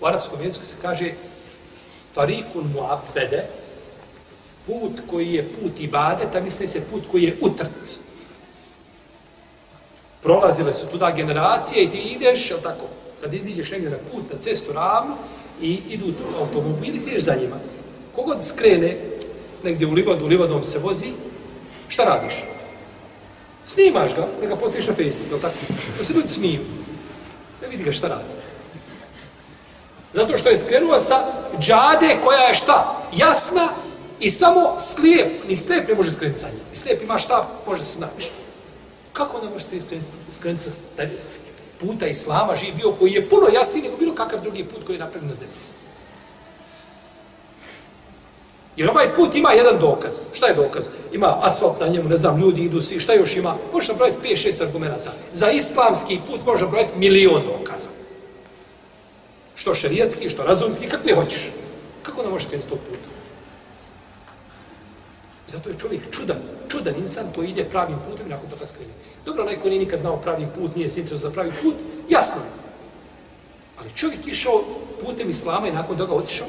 U 0.00 0.06
arapskom 0.06 0.42
jeziku 0.42 0.66
se 0.66 0.76
kaže 0.82 1.12
tarikun 2.14 2.72
muabbede, 2.74 3.44
put 4.66 4.92
koji 5.10 5.32
je 5.32 5.48
put 5.48 5.80
ibadeta, 5.80 6.40
misli 6.40 6.66
se 6.66 6.82
put 6.90 7.02
koji 7.10 7.22
je 7.22 7.36
utrt. 7.40 8.00
Prolazile 10.22 10.72
su 10.72 10.86
tuda 10.86 11.10
generacije 11.10 11.84
i 11.84 11.90
ti 11.90 11.98
ideš, 11.98 12.50
jel 12.50 12.60
tako, 12.62 12.86
kad 13.20 13.34
iziđeš 13.34 13.70
negdje 13.70 13.90
na 13.90 13.96
put, 14.12 14.32
na 14.32 14.38
cestu 14.38 14.72
ravnu, 14.72 15.14
i 15.62 15.80
idu 15.88 16.06
automobili, 16.40 17.02
ti 17.02 17.10
ješ 17.10 17.22
za 17.22 17.34
njima. 17.40 17.56
Kogod 18.14 18.44
skrene 18.44 18.96
negdje 19.64 19.86
u 19.86 19.92
livadu, 19.92 20.24
u 20.24 20.28
livadom 20.28 20.64
se 20.64 20.78
vozi, 20.78 21.12
šta 21.88 22.04
radiš? 22.04 22.32
Snimaš 23.64 24.14
ga, 24.14 24.28
da 24.40 24.46
ga 24.46 24.56
postojiš 24.56 24.86
na 24.86 24.94
Facebook, 24.94 25.30
jel 25.30 25.40
tako? 25.40 25.56
Da 25.98 26.04
se 26.04 26.12
ljudi 26.12 26.28
smiju. 26.28 26.60
Ne 27.62 27.68
vidi 27.68 27.82
ga 27.82 27.92
šta 27.92 28.08
radi. 28.08 28.37
Zato 30.12 30.38
što 30.38 30.48
je 30.48 30.58
skrenuo 30.58 31.00
sa 31.00 31.24
džade 31.60 32.16
koja 32.24 32.40
je 32.40 32.54
šta? 32.54 32.96
Jasna 33.16 33.68
i 34.20 34.30
samo 34.30 34.74
slijep. 34.78 35.48
Ni 35.48 35.56
slijep 35.56 35.88
ne 35.88 35.94
može 35.94 36.12
skrenuti 36.12 36.40
sa 36.40 36.46
njim. 36.46 36.60
Slijep 36.72 37.02
ima 37.02 37.18
šta, 37.18 37.48
može 37.66 37.82
se 37.82 37.92
snaći. 37.92 38.30
Kako 39.12 39.36
onda 39.36 39.50
može 39.50 39.64
se 39.64 39.80
skrenuti 40.30 40.62
sa 40.62 40.80
puta 41.80 42.06
Islama 42.06 42.56
živ 42.56 42.74
bio 42.76 42.92
koji 42.92 43.12
je 43.12 43.28
puno 43.28 43.46
jasniji 43.54 43.82
nego 43.82 43.96
bilo 43.96 44.14
kakav 44.14 44.40
drugi 44.40 44.64
put 44.64 44.86
koji 44.86 44.96
je 44.96 45.00
napravljen 45.00 45.30
na 45.30 45.36
zemlji? 45.36 45.54
Jer 48.76 48.90
ovaj 48.90 49.14
put 49.14 49.34
ima 49.34 49.52
jedan 49.52 49.78
dokaz. 49.80 50.20
Šta 50.32 50.46
je 50.46 50.54
dokaz? 50.54 50.88
Ima 51.12 51.38
asfalt 51.42 51.80
na 51.80 51.86
njemu, 51.86 52.08
ne 52.08 52.16
znam, 52.16 52.40
ljudi 52.40 52.62
idu 52.62 52.80
svi, 52.80 53.00
šta 53.00 53.14
još 53.14 53.36
ima? 53.36 53.56
Možeš 53.72 53.88
napraviti 53.88 54.28
5-6 54.28 54.62
argumenta. 54.62 55.12
Za 55.32 55.50
islamski 55.50 56.20
put 56.30 56.40
možeš 56.46 56.60
napraviti 56.60 56.98
milion 56.98 57.42
dokaza. 57.42 57.97
Što 59.58 59.74
šerijatski, 59.74 60.30
što 60.30 60.42
razumski, 60.42 60.86
kakve 60.86 61.14
hoćeš. 61.14 61.50
Kako 62.02 62.22
ne 62.22 62.28
možeš 62.28 62.48
krenuti 62.48 62.68
tog 62.68 62.78
puta? 62.78 63.08
Zato 65.48 65.68
je 65.68 65.78
čovjek 65.78 66.02
čudan, 66.10 66.36
čudan 66.68 66.94
insan 66.98 67.26
koji 67.34 67.50
ide 67.50 67.64
pravim 67.64 67.96
putem 68.10 68.26
i 68.26 68.30
nakon 68.30 68.50
toga 68.50 68.66
skrene. 68.66 68.92
Dobro, 69.24 69.42
onaj 69.42 69.56
koji 69.56 69.70
nije 69.70 69.84
nikad 69.84 69.98
znao 69.98 70.16
pravi 70.16 70.46
put, 70.54 70.76
nije 70.76 70.88
se 70.88 71.02
za 71.10 71.30
pravi 71.30 71.52
put, 71.62 71.74
jasno 72.08 72.40
je. 72.40 72.50
Ali 73.78 73.90
čovjek 73.94 74.26
išao 74.26 74.64
putem 75.04 75.30
islama 75.30 75.68
i 75.68 75.72
nakon 75.72 75.98
toga 75.98 76.14
otišao, 76.14 76.46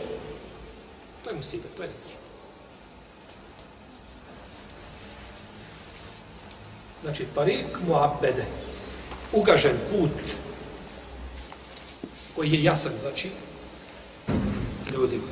to 1.23 1.29
je 1.29 1.35
mu 1.35 1.43
sibe, 1.43 1.67
to 1.77 1.83
je 1.83 1.89
netično. 1.89 2.19
Znači, 7.03 7.25
tarik 7.35 7.79
muabbede, 7.87 8.45
ugažen 9.33 9.77
put, 9.91 10.11
koji 12.39 12.51
je 12.51 12.63
jasan, 12.63 12.91
znači, 12.97 13.29
ljudima. 14.93 15.23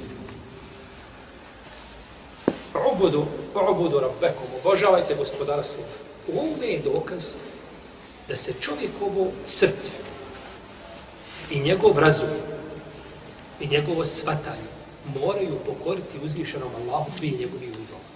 Ubudu, 2.94 3.26
ubudu 3.72 4.00
rabbekom, 4.00 4.48
obožavajte 4.60 5.16
gospodara 5.16 5.64
svoga. 5.64 5.88
U 6.28 6.40
ovome 6.40 6.68
je 6.68 6.82
dokaz 6.82 7.34
da 8.28 8.36
se 8.36 8.54
čovjekovo 8.62 9.32
srce 9.46 9.92
i 11.52 11.60
njegov 11.60 12.00
razum 12.00 12.30
i 13.60 13.68
njegovo 13.68 14.06
svatanje 14.06 14.68
moraju 15.22 15.60
pokoriti 15.66 16.20
uzvišenom 16.24 16.70
Allahu 16.76 17.12
prije 17.18 17.38
njegovih 17.40 17.70
udova. 17.70 18.08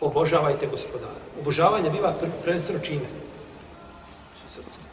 Obožavajte 0.00 0.66
gospodara. 0.66 1.20
Obožavanje 1.40 1.90
biva 1.90 2.14
prvenstveno 2.42 2.80
čime? 2.80 3.06
Srce. 4.48 4.91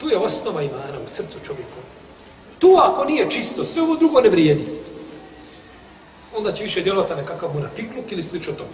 Tu 0.00 0.08
je 0.08 0.18
osnova 0.18 0.62
imana 0.62 0.98
u 1.04 1.08
srcu 1.08 1.38
čovjeku. 1.46 1.78
Tu 2.58 2.76
ako 2.82 3.04
nije 3.04 3.30
čisto, 3.30 3.64
sve 3.64 3.82
ovo 3.82 3.96
drugo 3.96 4.20
ne 4.20 4.28
vrijedi. 4.28 4.64
Onda 6.36 6.52
će 6.52 6.62
više 6.62 6.80
djelovati 6.80 7.14
nekakav 7.14 7.54
munafikluk 7.54 8.12
ili 8.12 8.22
slično 8.22 8.52
tome. 8.52 8.70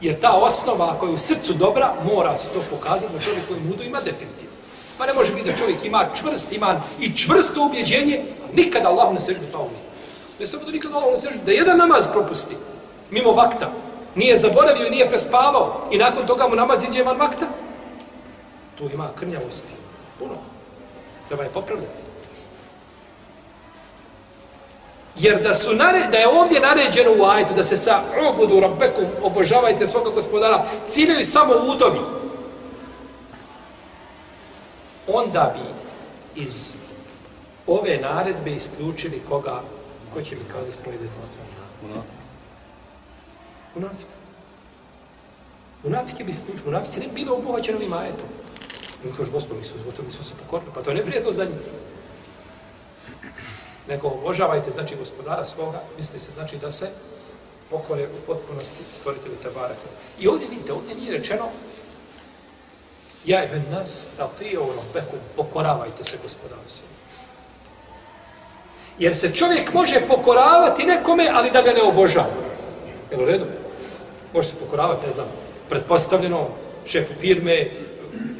Jer 0.00 0.20
ta 0.20 0.32
osnova 0.32 0.98
koja 0.98 1.08
je 1.08 1.14
u 1.14 1.18
srcu 1.18 1.52
dobra, 1.52 1.94
mora 2.12 2.36
se 2.36 2.48
to 2.48 2.62
pokazati 2.70 3.12
da 3.12 3.20
čovjek 3.24 3.48
koji 3.48 3.60
mudo 3.60 3.82
ima 3.82 3.98
definitivno. 3.98 4.52
Pa 4.98 5.06
ne 5.06 5.14
može 5.14 5.34
biti 5.34 5.50
da 5.50 5.56
čovjek 5.56 5.84
ima 5.84 6.06
čvrst 6.20 6.52
iman 6.52 6.80
i 7.00 7.16
čvrsto 7.16 7.66
ubjeđenje, 7.66 8.24
nikada 8.54 8.88
Allah 8.88 9.14
ne 9.14 9.20
sežde 9.20 9.46
pa 9.52 9.58
umije. 9.58 9.82
Ne 10.40 10.46
samo 10.46 10.64
da 10.64 10.70
nikada 10.70 10.96
Allah 10.96 11.10
ne 11.10 11.18
sežde, 11.18 11.40
da 11.46 11.52
jedan 11.52 11.78
namaz 11.78 12.06
propusti, 12.12 12.56
mimo 13.10 13.32
vakta, 13.32 13.72
nije 14.14 14.36
zaboravio 14.36 14.86
i 14.86 14.90
nije 14.90 15.08
prespavao 15.08 15.88
i 15.90 15.98
nakon 15.98 16.26
toga 16.26 16.48
mu 16.48 16.56
namaz 16.56 16.84
iđe 16.84 17.02
van 17.02 17.16
vakta, 17.16 17.46
tu 18.78 18.90
ima 18.94 19.08
krnjavosti. 19.18 19.74
Puno. 20.18 20.34
Treba 21.28 21.42
je 21.42 21.50
popravljati. 21.50 22.02
Jer 25.16 25.42
da 25.42 25.54
su 25.54 25.74
nare, 25.74 26.08
da 26.10 26.16
je 26.16 26.28
ovdje 26.28 26.60
naređeno 26.60 27.10
u 27.18 27.24
ajtu 27.24 27.54
da 27.54 27.64
se 27.64 27.76
sa 27.76 28.02
obudu 28.30 28.60
rabbekom 28.60 29.04
obožavajte 29.22 29.86
svoga 29.86 30.10
gospodara, 30.10 30.64
ciljaju 30.88 31.24
samo 31.24 31.54
udovi. 31.74 32.00
Onda 35.08 35.54
bi 35.54 36.42
iz 36.42 36.74
ove 37.66 37.98
naredbe 37.98 38.50
isključili 38.50 39.22
koga, 39.28 39.60
ko 40.14 40.22
će 40.22 40.34
mi 40.34 40.52
kazati 40.52 40.76
svoje 40.76 40.98
desne 40.98 41.22
strane? 41.22 42.02
Munafik. 43.74 44.06
Munafik 45.84 46.18
je 46.18 46.24
bi 46.24 46.30
isključili. 46.30 46.64
Munafici 46.64 47.00
ne 47.00 47.06
bi 47.06 47.12
bilo 47.12 47.36
obuhoćeno 47.36 47.78
ovim 47.78 47.92
ajetom. 47.92 48.28
Mi 49.04 49.12
kažeš, 49.12 49.32
gospod, 49.32 49.56
mi 49.58 49.64
smo 49.64 49.80
zgotovi, 49.82 50.06
mi 50.06 50.12
smo 50.12 50.24
se 50.24 50.34
pokorili. 50.44 50.70
Pa 50.74 50.82
to 50.82 50.90
je 50.90 50.96
neprijedno 50.96 51.32
za 51.32 51.44
njih 51.44 51.60
nego 53.88 54.08
obožavajte, 54.08 54.70
znači, 54.70 54.96
gospodara 54.96 55.44
svoga, 55.44 55.80
misli 55.98 56.20
se, 56.20 56.32
znači, 56.32 56.56
da 56.56 56.70
se 56.70 56.88
pokore 57.70 58.04
u 58.04 58.26
potpunosti 58.26 58.84
stvoritelju 58.92 59.34
Tebaraku. 59.42 59.88
I 60.18 60.28
ovdje, 60.28 60.48
vidite, 60.48 60.72
ovdje 60.72 60.94
nije 60.94 61.12
rečeno 61.12 61.48
ja 63.24 63.38
je 63.38 63.62
nas, 63.70 64.08
da 64.18 64.28
ti 64.38 64.44
je 64.44 64.58
ono, 64.58 64.82
pokoravajte 65.36 66.04
se 66.04 66.16
gospodaru 66.22 66.60
svoga. 66.66 66.92
Jer 68.98 69.14
se 69.14 69.34
čovjek 69.34 69.74
može 69.74 70.00
pokoravati 70.08 70.86
nekome, 70.86 71.30
ali 71.32 71.50
da 71.50 71.62
ga 71.62 71.72
ne 71.72 71.82
obožava. 71.82 72.34
Je 73.10 73.18
u 73.18 73.24
redu? 73.24 73.44
Može 74.32 74.48
se 74.48 74.54
pokoravati, 74.54 75.06
ne 75.06 75.12
znam, 75.12 75.26
pretpostavljeno, 75.68 76.48
šefu 76.86 77.14
firme, 77.20 77.70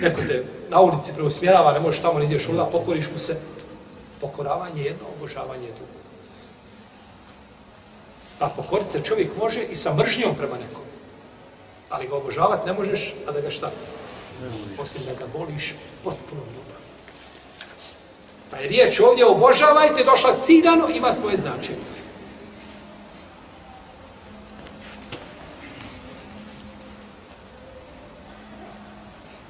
neko 0.00 0.20
te 0.26 0.44
na 0.68 0.80
ulici 0.80 1.12
preusmjerava, 1.14 1.72
ne 1.72 1.80
možeš 1.80 2.00
tamo, 2.00 2.18
ne 2.18 2.24
ideš 2.24 2.48
uda, 2.48 2.64
pokoriš 2.64 3.10
mu 3.12 3.18
se, 3.18 3.36
pokoravanje 4.20 4.82
jedno, 4.82 5.06
obožavanje 5.16 5.66
je 5.66 5.72
drugo. 5.72 5.92
Pa 8.38 8.48
pokorit 8.48 8.86
se 8.86 9.02
čovjek 9.02 9.30
može 9.40 9.62
i 9.62 9.76
sa 9.76 9.94
mržnjom 9.94 10.34
prema 10.34 10.54
nekom. 10.54 10.82
Ali 11.90 12.08
ga 12.08 12.16
obožavati 12.16 12.66
ne 12.66 12.72
možeš, 12.72 13.14
a 13.28 13.32
da 13.32 13.40
ga 13.40 13.50
šta? 13.50 13.70
Osim 14.78 15.02
da 15.06 15.12
ga 15.14 15.38
voliš 15.38 15.74
potpuno 16.04 16.40
ljubav. 16.40 16.80
Pa 18.50 18.56
je 18.56 18.68
riječ 18.68 19.00
ovdje 19.00 19.26
obožavajte, 19.26 20.04
došla 20.04 20.38
ciljano, 20.38 20.88
ima 20.88 21.12
svoje 21.12 21.36
značenje. 21.36 22.01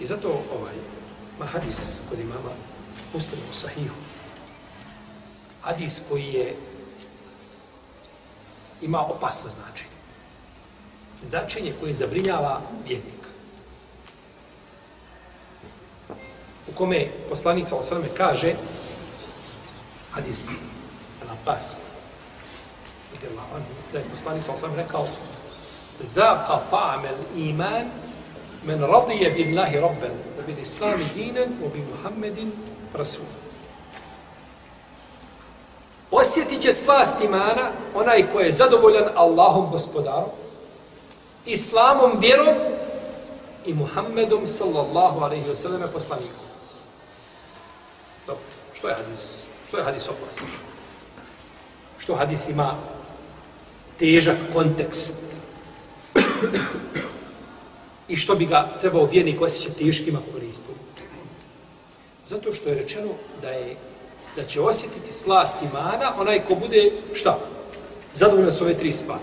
I 0.02 0.06
zato 0.06 0.28
ovaj 0.28 0.74
mahadis 1.38 1.78
kod 2.10 2.18
imama 2.18 2.50
Muslimu 3.14 3.42
sahihu 3.52 3.94
hadis 5.62 6.02
koji 6.08 6.24
je 6.24 6.56
ima 8.80 9.00
opasno 9.00 9.50
značenje. 9.50 9.90
Značenje 11.22 11.74
koje 11.80 11.94
zabrinjava 11.94 12.60
vjernika. 12.86 13.28
U 16.68 16.72
kome 16.74 17.06
poslanik 17.28 17.68
sa 17.68 17.76
osrame 17.76 18.08
kaže 18.16 18.54
hadis 20.12 20.50
na 21.28 21.36
pas 21.44 21.76
da 23.92 23.98
je 23.98 24.04
poslanik 24.10 24.44
sa 24.44 24.52
osrame 24.52 24.76
rekao 24.76 25.06
men 28.64 28.80
radije 28.80 29.30
bi 29.30 29.42
Allahi 29.50 29.80
robben, 29.80 30.12
da 30.36 30.42
bi 30.46 30.60
islami 30.60 31.06
dinen, 31.14 31.58
wa 31.62 31.72
bi 31.72 31.84
Muhammedin 31.90 32.52
rasul. 32.94 33.24
Osjetit 36.10 36.62
će 36.62 36.72
slast 36.72 37.16
imana 37.24 37.70
onaj 37.94 38.26
ko 38.32 38.40
je 38.40 38.52
zadovoljan 38.52 39.08
Allahom 39.14 39.70
gospodarom, 39.70 40.30
islamom 41.46 42.20
vjerom 42.20 42.56
i 43.66 43.74
Muhammedom 43.74 44.46
sallallahu 44.46 45.20
alaihi 45.20 45.48
wa 45.50 45.54
sallam 45.54 45.82
poslanikom. 45.92 46.46
Dobro, 48.26 48.42
što 48.74 48.88
je 48.88 48.94
hadis? 48.94 49.30
Što 49.68 49.78
je 49.78 49.84
hadis 49.84 50.08
opasno? 50.08 50.48
Što 51.98 52.14
hadis 52.14 52.48
ima 52.48 52.74
težak 53.98 54.36
kontekst? 54.52 55.16
I 58.12 58.16
što 58.16 58.34
bi 58.34 58.46
ga 58.46 58.68
trebao 58.80 59.04
vjernik 59.06 59.42
osjećati 59.42 59.84
teškim 59.84 60.16
ako 60.16 60.38
ga 60.38 60.42
ne 60.44 60.48
ispuni? 60.48 60.78
Zato 62.26 62.52
što 62.52 62.68
je 62.68 62.74
rečeno 62.74 63.08
da 63.42 63.48
je 63.48 63.76
da 64.36 64.44
će 64.44 64.60
osjetiti 64.60 65.12
slast 65.12 65.58
imana 65.62 66.12
onaj 66.18 66.44
ko 66.44 66.54
bude, 66.54 66.92
šta? 67.14 67.38
Zadovoljno 68.14 68.50
su 68.50 68.64
ove 68.64 68.78
tri 68.78 68.92
stvari. 68.92 69.20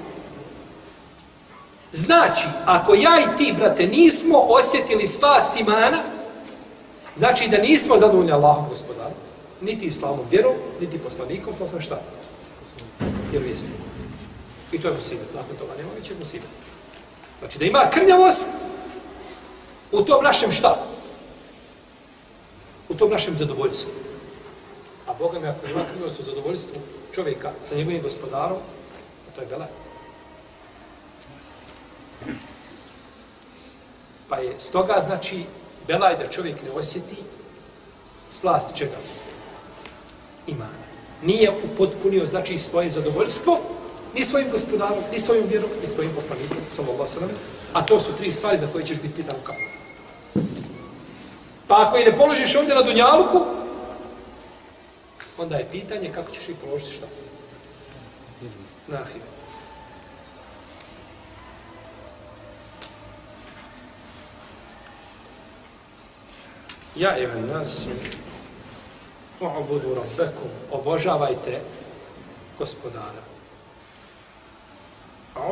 Znači, 1.94 2.48
ako 2.66 2.94
ja 2.94 3.20
i 3.20 3.38
ti, 3.38 3.54
brate, 3.58 3.88
nismo 3.88 4.38
osjetili 4.38 5.08
slast 5.08 5.60
imana, 5.60 6.04
znači 7.18 7.48
da 7.48 7.58
nismo 7.58 7.98
zadovoljni 7.98 8.32
Allahom 8.32 8.70
gospodarom, 8.70 9.18
niti 9.62 9.86
islamom 9.86 10.26
vjerom, 10.32 10.54
niti 10.82 11.00
poslanikom, 11.00 11.56
sam 11.56 11.68
sam 11.68 11.82
šta? 11.82 12.02
Vjerovijesnikom. 13.32 13.86
I 14.72 14.82
to 14.82 14.88
je 14.88 14.94
musibet. 14.94 15.28
Nakon 15.36 15.56
toga 15.58 15.72
nema 15.78 15.90
veće 16.00 16.14
musibet. 16.20 16.50
Znači 17.40 17.60
da 17.60 17.66
ima 17.66 17.90
krnjavost 17.92 18.48
u 19.92 20.02
tom 20.02 20.24
našem 20.24 20.52
šta? 20.52 20.86
U 22.90 22.96
tom 22.96 23.10
našem 23.10 23.36
zadovoljstvu. 23.36 23.94
A 25.08 25.14
Boga 25.20 25.40
mi 25.40 25.48
ako 25.48 25.68
ima 25.68 25.82
krivost 25.94 26.20
u 26.20 26.24
zadovoljstvu 26.24 26.82
čovjeka 27.16 27.52
sa 27.62 27.76
njegovim 27.76 28.02
gospodarom, 28.02 28.58
to 29.36 29.42
je 29.42 29.48
belaj. 29.48 29.68
Pa 34.30 34.38
je 34.38 34.56
stoga, 34.60 35.02
znači, 35.02 35.44
belaj 35.88 36.18
da 36.18 36.30
čovjek 36.30 36.56
ne 36.64 36.72
osjeti 36.72 37.16
slast 38.32 38.76
čega? 38.76 38.98
Imana. 40.48 40.80
Nije 41.24 41.52
upotpunio, 41.64 42.26
znači, 42.26 42.58
svoje 42.58 42.90
zadovoljstvo, 42.90 43.60
ni 44.16 44.26
svojim 44.26 44.52
gospodarom, 44.52 45.04
ni 45.12 45.20
svojim 45.20 45.48
vjerom, 45.48 45.70
ni 45.82 45.88
svojim 45.88 46.12
poslanikom, 46.16 46.58
sallallahu 46.70 47.14
sallam, 47.14 47.30
a 47.74 47.86
to 47.86 48.00
su 48.00 48.14
tri 48.18 48.32
stvari 48.32 48.58
za 48.58 48.68
koje 48.68 48.86
ćeš 48.86 49.02
biti 49.02 49.16
pitan 49.16 49.36
kao. 49.44 49.56
Pa 51.70 51.88
ako 51.88 51.98
i 51.98 52.06
ne 52.06 52.18
položiš 52.18 52.56
ovdje 52.56 52.76
na 52.76 52.82
Dunjaluku, 52.82 53.46
onda 55.38 55.56
je 55.56 55.70
pitanje 55.72 56.12
kako 56.14 56.32
ćeš 56.32 56.50
i 56.50 56.56
položiti 56.56 56.92
šta? 56.92 57.06
Na 58.88 58.98
ahiru. 58.98 59.26
Ja 66.96 67.18
i 67.18 67.28
nas 67.28 67.88
u'budu 69.40 69.96
rabbekum 69.96 70.50
obožavajte 70.72 71.62
gospodara. 72.58 73.24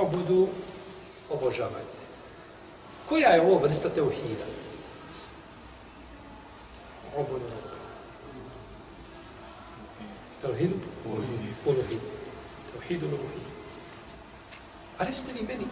U'budu 0.02 0.48
obožavajte. 1.30 1.98
Koja 3.10 3.30
je 3.30 3.42
ovo 3.42 3.60
vrsta 3.60 3.90
teuhida? 3.90 4.67
U'budu 7.18 7.46
rabbekum. 7.54 7.84
Teuhidu? 10.42 10.76
Uluhidu. 11.66 12.00
Teuhidu 12.72 13.06
uluhidu. 13.08 13.52
A 15.00 15.04
recite 15.04 15.34
mi 15.34 15.42
meni, 15.48 15.66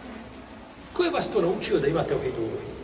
ko 0.92 1.04
je 1.04 1.10
vas 1.10 1.30
to 1.30 1.42
naučio 1.42 1.80
da 1.80 1.86
imate 1.88 2.08
teuhidu 2.08 2.40
uluhidu? 2.42 2.76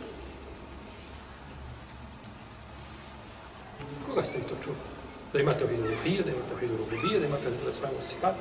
Koga 4.07 4.23
ste 4.23 4.39
to 4.39 4.55
čuli? 4.63 4.75
Da 5.33 5.39
imate 5.39 5.63
ohidu 5.63 5.87
ruhije, 5.87 6.23
da 6.23 6.31
imate 6.31 6.53
ohidu 6.53 6.77
rububije, 6.77 7.19
da 7.19 7.25
imate 7.25 7.47
ohidu 7.47 7.71
svajmo 7.71 8.01
sifat? 8.01 8.35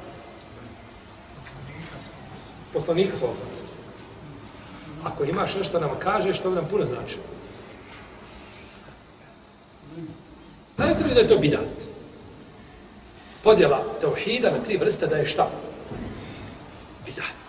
Poslanika 2.73 3.17
sa 3.17 3.27
osam. 3.27 3.47
Ako 5.05 5.25
imaš 5.25 5.55
nešto 5.55 5.81
nam 5.81 5.99
kažeš, 5.99 6.41
to 6.41 6.51
bi 6.51 6.57
nam 6.57 6.69
puno 6.69 6.87
značilo. 6.87 7.23
Znate 10.77 11.05
li 11.05 11.15
da 11.15 11.21
je 11.21 11.29
to 11.29 11.39
bidat? 11.39 11.93
Podjela 13.43 13.85
teuhida 14.01 14.51
na 14.51 14.65
tri 14.65 14.77
vrste 14.77 15.07
da 15.07 15.17
je 15.17 15.27
šta? 15.27 15.51
Bidat. 17.07 17.43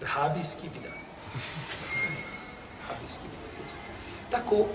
Vehabijski 0.00 0.68
bidat. 0.74 0.98
Vehabijski 2.80 3.22
bidat. 3.22 3.48
Tako, 4.30 4.66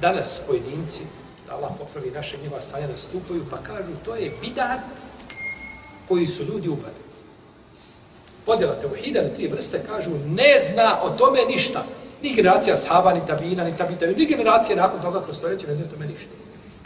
danas 0.00 0.42
pojedinci, 0.46 1.02
da 1.46 1.54
Allah 1.54 1.70
popravi 1.78 2.10
naše 2.10 2.36
njeva 2.42 2.60
stanja, 2.60 2.88
nastupaju, 2.88 3.44
pa 3.50 3.56
kažu 3.56 3.94
to 4.04 4.14
je 4.14 4.32
bidat 4.40 4.80
koji 6.08 6.26
su 6.26 6.44
ljudi 6.44 6.68
upadili. 6.68 7.12
Podjela 8.46 8.80
teuhida 8.80 9.22
na 9.22 9.28
tri 9.28 9.46
vrste 9.46 9.84
kažu 9.86 10.10
ne 10.10 10.60
zna 10.60 11.02
o 11.02 11.10
tome 11.10 11.44
ništa. 11.44 11.84
Ni 12.22 12.34
generacija 12.34 12.76
sahaba, 12.76 13.14
ni 13.14 13.20
tabina, 13.26 13.64
ni 13.64 13.76
tabita, 13.76 14.06
ni 14.06 14.26
generacije 14.26 14.76
nakon 14.76 15.02
toga 15.02 15.22
kroz 15.22 15.36
stoljeće 15.36 15.66
ne 15.66 15.74
znaju 15.74 15.90
tome 15.90 16.06
ništa. 16.06 16.30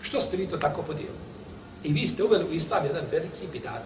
Što 0.03 0.21
ste 0.21 0.37
vi 0.37 0.47
to 0.47 0.57
tako 0.57 0.83
podijelili? 0.83 1.19
I 1.85 1.93
vi 1.93 2.07
ste 2.07 2.25
uveli 2.25 2.45
u 2.45 2.53
islam 2.53 2.87
jedan 2.87 3.05
veliki 3.13 3.47
bidat. 3.53 3.83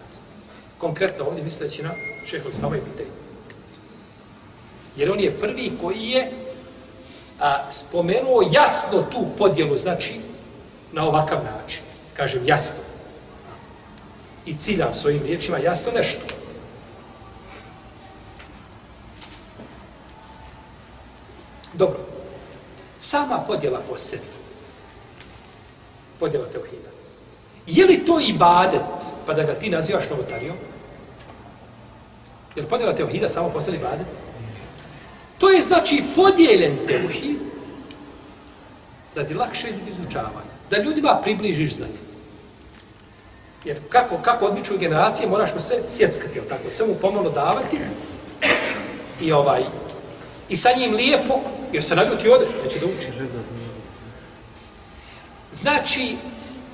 Konkretno 0.77 1.25
ovdje 1.25 1.43
misleći 1.43 1.83
na 1.83 1.91
šeho 2.25 2.49
islama 2.49 2.77
i 2.77 2.81
pitanje. 2.91 3.09
Jer 4.95 5.11
on 5.11 5.19
je 5.19 5.39
prvi 5.39 5.71
koji 5.81 6.01
je 6.01 6.31
a, 7.39 7.71
spomenuo 7.71 8.49
jasno 8.51 9.01
tu 9.11 9.25
podjelu, 9.37 9.77
znači, 9.77 10.19
na 10.91 11.07
ovakav 11.07 11.37
način. 11.43 11.81
Kažem 12.17 12.41
jasno. 12.45 12.79
I 14.45 14.55
ciljam 14.57 14.93
svojim 14.93 15.23
riječima 15.23 15.57
jasno 15.57 15.91
nešto. 15.91 16.21
Dobro. 21.73 21.99
Sama 22.99 23.37
podjela 23.47 23.79
po 23.89 23.97
sebi. 23.97 24.23
Podjela 26.19 26.45
teohida. 26.45 26.89
Je 27.67 27.85
li 27.85 28.05
to 28.05 28.19
ibadet, 28.19 28.81
pa 29.25 29.33
da 29.33 29.43
ga 29.43 29.53
ti 29.53 29.69
nazivaš 29.69 30.09
novotarijom? 30.09 30.55
Je 32.55 32.61
li 32.61 32.69
podjela 32.69 32.95
teohida 32.95 33.29
samo 33.29 33.49
po 33.49 33.61
sebi 33.61 33.77
ibadet? 33.77 34.07
To 35.37 35.49
je 35.49 35.61
znači 35.61 36.03
podijeljen 36.15 36.77
teuhid 36.87 37.37
radi 39.15 39.33
lakše 39.33 39.67
izučavanja. 39.69 40.51
Da 40.69 40.83
ljudima 40.83 41.19
približiš 41.23 41.73
znanje. 41.73 41.99
Jer 43.65 43.77
kako, 43.89 44.17
kako 44.17 44.45
odmiču 44.45 44.77
generacije, 44.77 45.29
moraš 45.29 45.53
mu 45.53 45.61
se 45.61 45.83
sjeckati, 45.87 46.41
tako? 46.49 46.71
Sve 46.71 46.87
mu 46.87 46.95
pomalo 46.95 47.29
davati 47.29 47.79
i 49.21 49.31
ovaj 49.31 49.63
i 50.51 50.55
sa 50.57 50.69
njim 50.77 50.95
lijepo, 50.95 51.39
jer 51.73 51.83
se 51.83 51.95
naljuti 51.95 52.29
ode, 52.29 52.45
neće 52.63 52.79
da 52.79 52.85
uči. 52.85 53.07
Znači, 55.53 56.17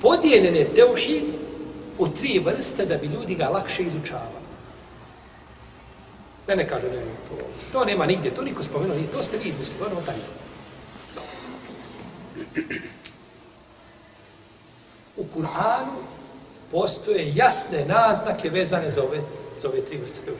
podijeljen 0.02 0.56
je 0.56 0.74
teuhid 0.74 1.24
u 1.98 2.08
tri 2.08 2.38
vrste 2.38 2.86
da 2.86 2.96
bi 2.96 3.06
ljudi 3.06 3.34
ga 3.34 3.48
lakše 3.48 3.82
izučavali. 3.82 4.38
Da 6.46 6.54
ne 6.54 6.68
kaže, 6.68 6.86
ne, 6.90 6.98
to, 6.98 7.34
to 7.72 7.84
nema 7.84 8.06
nigdje, 8.06 8.34
to 8.34 8.42
niko 8.42 8.62
spomenuo, 8.62 8.96
nije, 8.96 9.10
to 9.10 9.22
ste 9.22 9.36
vi 9.36 9.48
izmislili, 9.48 9.86
ono 9.92 10.00
taj. 10.00 10.14
U 15.16 15.24
Kur'anu 15.24 15.96
postoje 16.70 17.32
jasne 17.34 17.84
naznake 17.86 18.50
vezane 18.50 18.90
za 18.90 19.02
ove, 19.02 19.18
za 19.62 19.68
ove 19.68 19.84
tri 19.84 19.96
vrste 19.96 20.30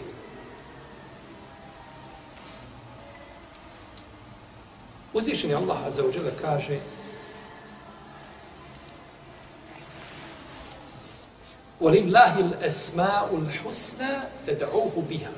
tevhida. 5.17 5.17
Uzvišeni 5.17 5.53
Allah 5.53 5.77
za 5.89 6.03
uđele 6.03 6.31
kaže 6.41 6.79
وَلِلَّهِ 11.81 12.33
الْأَسْمَاءُ 12.39 13.27
الْحُسْنَى 13.35 14.13
فَدْعُوهُ 14.47 15.03
بِهَا 15.09 15.31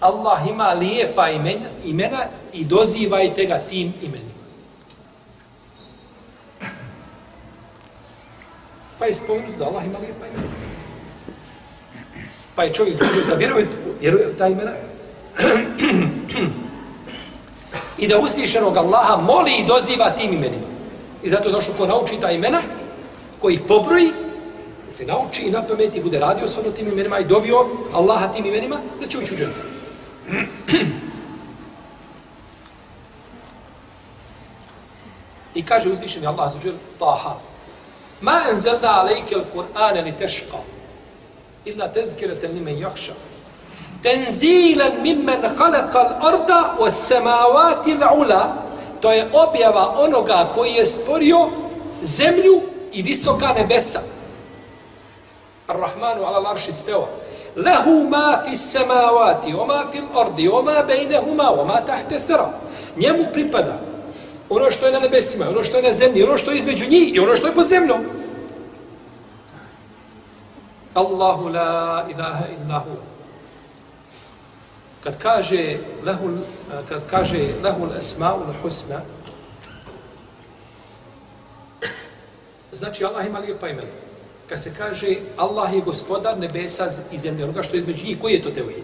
Allah 0.00 0.48
ima 0.48 0.72
lijepa 0.72 1.30
imena, 1.30 1.68
imena 1.84 2.24
i 2.52 2.64
dozivajte 2.64 3.44
ga 3.44 3.58
tim 3.58 3.92
imenima. 4.02 4.30
Pa 8.98 9.06
je 9.06 9.14
spomenuto 9.14 9.58
da 9.58 9.64
Allah 9.64 9.84
ima 9.84 9.98
lijepa 9.98 10.26
imena. 10.26 10.52
Pa 12.54 12.64
je 12.64 12.72
čovjek 12.72 12.98
dozio 12.98 13.22
da 13.28 13.34
vjeruje, 13.34 13.66
vjeruje 14.00 14.36
ta 14.38 14.46
imena. 14.46 14.72
I 17.97 18.07
da 18.07 18.19
uzvišenog 18.19 18.77
Allaha 18.77 19.21
moli 19.21 19.51
i 19.51 19.65
doziva 19.67 20.09
tim 20.09 20.33
imenima. 20.33 20.67
I 21.23 21.29
zato 21.29 21.49
je 21.49 21.53
došlo 21.53 21.73
ko 21.77 21.87
nauči 21.87 22.19
ta 22.21 22.31
imena, 22.31 22.61
koji 23.41 23.59
pobroji, 23.59 24.11
se 24.89 25.05
nauči 25.05 25.43
i 25.43 25.51
na 25.51 25.63
pameti 25.67 26.01
bude 26.01 26.19
radio 26.19 26.47
s 26.47 26.57
ono 26.57 26.71
tim 26.71 26.87
imenima 26.87 27.19
i 27.19 27.25
dovio 27.25 27.65
Allaha 27.93 28.27
tim 28.27 28.45
imenima, 28.45 28.77
da 29.01 29.07
će 29.07 29.17
ući 29.17 29.33
u 29.33 29.37
dženu. 29.37 29.53
I 35.55 35.65
kaže 35.65 35.89
uzvišeni 35.89 36.27
Allah 36.27 36.53
za 36.53 36.59
džel, 36.59 36.73
Taha, 36.99 37.35
Ma 38.21 38.45
enzelna 38.49 39.01
alejke 39.01 39.35
al-Kur'ane 39.35 40.03
li 40.03 40.11
teška. 40.11 40.57
Illa 41.65 41.87
tezkirete 41.87 42.47
li 42.47 42.59
men 42.59 42.77
jahša. 42.79 43.13
Tenzilan 44.01 45.01
mimmen 45.01 45.41
halaka 45.57 46.17
arda 46.21 46.75
o 46.79 46.89
samavati 46.89 47.97
ula. 48.17 48.53
To 49.01 49.11
je 49.11 49.29
objava 49.33 49.95
onoga 49.97 50.49
koji 50.55 50.71
je 50.71 50.85
stvorio 50.85 51.49
zemlju 52.01 52.61
i 52.93 53.01
visoka 53.01 53.53
nebesa. 53.53 53.99
Ar-Rahmanu 55.67 56.25
ala 56.25 56.39
l'arši 56.39 56.71
steva. 56.71 57.07
Lehu 57.55 58.09
ma 58.09 58.41
fi 58.45 58.57
samavati, 58.57 59.53
o 59.53 59.65
ma 59.65 59.83
fi 59.91 59.97
l-ardi, 59.97 60.47
o 60.47 60.61
ma 60.61 60.83
bejnehuma, 60.87 61.51
o 61.51 61.65
ma 61.65 61.81
tahte 61.81 62.19
sara. 62.19 62.49
Njemu 62.97 63.25
pripada 63.33 63.91
ono 64.51 64.71
što 64.71 64.85
je 64.85 64.91
na 64.91 64.99
nebesima, 64.99 65.49
ono 65.49 65.63
što 65.63 65.77
je 65.77 65.83
na 65.83 65.93
zemlji, 65.93 66.23
ono 66.23 66.37
što 66.37 66.51
je 66.51 66.57
između 66.57 66.89
njih 66.89 67.15
i 67.15 67.19
ono 67.19 67.35
što 67.35 67.47
je 67.47 67.53
pod 67.53 67.67
zemljom. 67.67 68.05
Allahu 70.93 71.47
la 71.47 72.05
ilaha 72.09 72.45
illahu. 72.59 73.10
Kad 75.03 75.17
kaže 75.17 75.77
lahu 76.05 76.29
kad 76.89 77.01
kaže 77.09 77.49
lahu 77.63 77.85
l-esma'u 77.85 78.53
husna, 78.61 79.01
znači 82.71 83.05
Allah 83.05 83.25
ima 83.25 83.39
lijepa 83.39 83.67
imena. 83.67 83.87
Kad 84.49 84.61
se 84.61 84.73
kaže 84.77 85.15
Allah 85.37 85.73
je 85.73 85.81
gospodar 85.81 86.39
nebesa 86.39 86.89
i 87.11 87.17
zemlje, 87.17 87.43
onoga 87.43 87.63
što 87.63 87.75
je 87.75 87.79
između 87.79 88.07
njih, 88.07 88.21
koji 88.21 88.33
je 88.33 88.41
to 88.41 88.51
tevhid? 88.51 88.83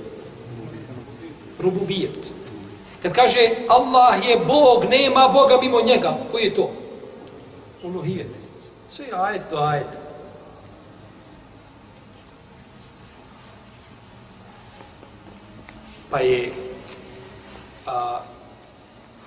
Rububijet. 1.60 2.28
Kad 3.04 3.14
kaže 3.14 3.50
Allah 3.68 4.28
je 4.30 4.38
Bog, 4.38 4.86
nema 4.90 5.28
Boga 5.34 5.58
mimo 5.62 5.82
njega, 5.82 6.18
koji 6.32 6.44
je 6.44 6.56
to? 6.56 6.72
Uluhijet. 7.84 8.28
Sve 8.90 9.06
je 9.06 9.14
ajet 9.16 9.42
to 9.50 9.58
ajet. 9.58 10.07
Pa 16.10 16.20
je 16.20 16.54
a, 17.86 18.20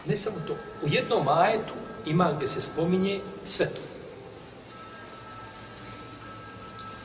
ne 0.07 0.17
samo 0.17 0.37
to, 0.47 0.53
u 0.83 0.89
jednom 0.89 1.29
ajetu 1.29 1.75
ima 2.07 2.31
gdje 2.37 2.49
se 2.49 2.61
spominje 2.61 3.21
sve 3.45 3.67
to. 3.67 3.81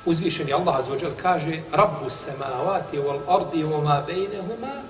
Uzvišeni 0.06 0.54
Allah 0.54 0.76
azvođel 0.80 1.12
kaže 1.22 1.62
Rabbu 1.72 2.10
semavati 2.10 2.98
wal 2.98 3.20
ardi 3.28 3.64
wa 3.64 3.84
ma 3.84 4.04
bejnehuma 4.08 4.82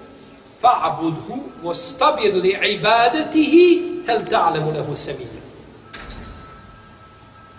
fa'budhu 0.62 1.40
wastabir 1.64 2.42
li 2.42 2.58
ibadatihi 2.74 4.04
hel 4.06 4.22
ta'lemu 4.30 4.74
lehu 4.74 4.96
semija. 4.96 5.28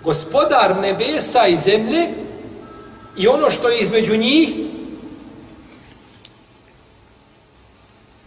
Gospodar 0.04 0.76
nebesa 0.80 1.46
i 1.46 1.58
zemlje 1.58 2.08
i 3.16 3.28
ono 3.28 3.50
što 3.50 3.68
je 3.68 3.78
između 3.78 4.16
njih 4.16 4.48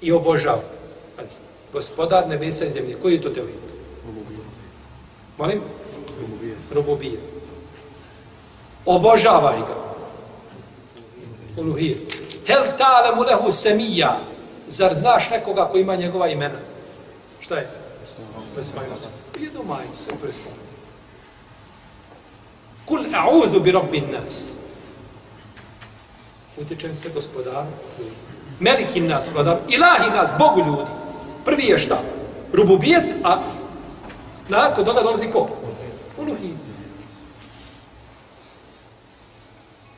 i 0.02 0.12
obožava. 0.12 0.62
Pazite, 1.18 1.44
gospodar 1.74 2.28
nebesa 2.28 2.66
i 2.66 2.70
zemlje. 2.70 2.96
Koji 3.02 3.14
je 3.14 3.22
to 3.22 3.30
teorit? 3.30 3.56
Molim? 5.38 5.62
Rububije. 6.72 7.20
Obožavaj 8.86 9.58
ga. 9.58 9.76
Uluhije. 11.62 11.98
Hel 12.48 12.64
ta'lemu 12.78 13.24
lehu 13.24 13.52
semija. 13.52 14.20
Zar 14.68 14.94
znaš 14.94 15.30
nekoga 15.30 15.66
ko 15.66 15.78
ima 15.78 15.96
njegova 15.96 16.28
imena? 16.28 16.60
Šta 17.40 17.56
je? 17.56 17.70
Jedno 19.40 19.64
majno, 19.64 19.96
se, 19.96 20.10
to 20.22 20.28
je 20.28 20.34
spomenuo. 20.34 20.70
Kul 22.86 23.06
a'udhu 23.14 23.60
bi 23.60 23.72
rabbin 23.72 24.04
nas. 24.12 24.56
Utječem 26.58 26.96
se 26.96 27.10
gospodaru 27.10 27.68
Melikin 28.61 29.07
nas, 29.07 29.35
vladar. 29.35 29.59
Ilahi 29.69 30.11
nas, 30.11 30.33
Bogu 30.39 30.61
ljudi. 30.67 30.91
Prvi 31.45 31.65
je 31.65 31.79
šta? 31.79 32.01
Rububijet, 32.53 33.05
a 33.25 33.39
nakon 34.49 34.85
toga 34.85 35.03
dolazi 35.03 35.27
ko? 35.33 35.49
Uluhi. 36.19 36.55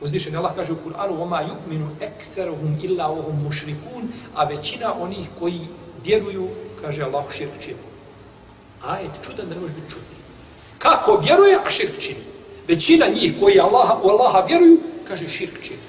Uzdišen 0.01 0.35
Allah 0.35 0.55
kaže 0.55 0.73
u 0.73 0.77
Kur'anu 0.85 1.17
وَمَا 1.17 1.41
يُؤْمِنُ 1.41 1.81
اَكْسَرُهُمْ 2.01 2.81
إِلَّا 2.83 3.05
وَهُمْ 3.05 3.49
مُشْرِكُونَ 3.49 4.03
A 4.35 4.43
većina 4.43 4.93
onih 4.99 5.27
koji 5.39 5.61
vjeruju, 6.05 6.47
kaže 6.81 7.03
Allah, 7.03 7.25
širk 7.37 7.51
čini. 7.59 7.77
Ajet, 8.85 9.11
čudan 9.25 9.49
da 9.49 9.55
ne 9.55 9.61
može 9.61 9.73
biti 9.73 9.89
čudan. 9.89 10.05
Kako 10.77 11.21
vjeruje, 11.23 11.59
a 11.65 11.69
širk 11.69 11.99
čini. 11.99 12.19
Većina 12.67 13.05
njih 13.07 13.33
koji 13.39 13.59
Allaha, 13.59 13.93
u 14.03 14.09
Allaha 14.09 14.45
vjeruju, 14.47 14.79
kaže 15.07 15.27
širk 15.27 15.63
čini. 15.63 15.79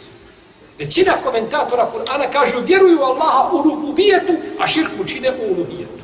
Većina 0.80 1.14
komentatora 1.24 1.92
Kur'ana 1.94 2.32
kažu 2.32 2.66
vjeruju 2.66 3.00
u 3.00 3.04
Allaha 3.04 3.50
u 3.54 3.64
rububijetu, 3.64 4.34
a 4.60 4.68
širk 4.68 4.90
mu 4.98 5.06
čine 5.06 5.32
u 5.32 5.54
ulubijetu. 5.54 6.04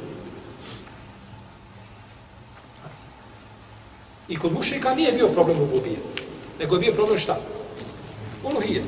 I 4.27 4.37
kod 4.37 4.53
mušika 4.53 4.95
nije 4.95 5.11
bio 5.11 5.27
problem 5.27 5.57
rububijet, 5.57 5.99
nego 6.59 6.75
je 6.75 6.79
bio 6.79 6.93
problem 6.93 7.19
šta? 7.19 7.39
Uluhijet. 8.43 8.83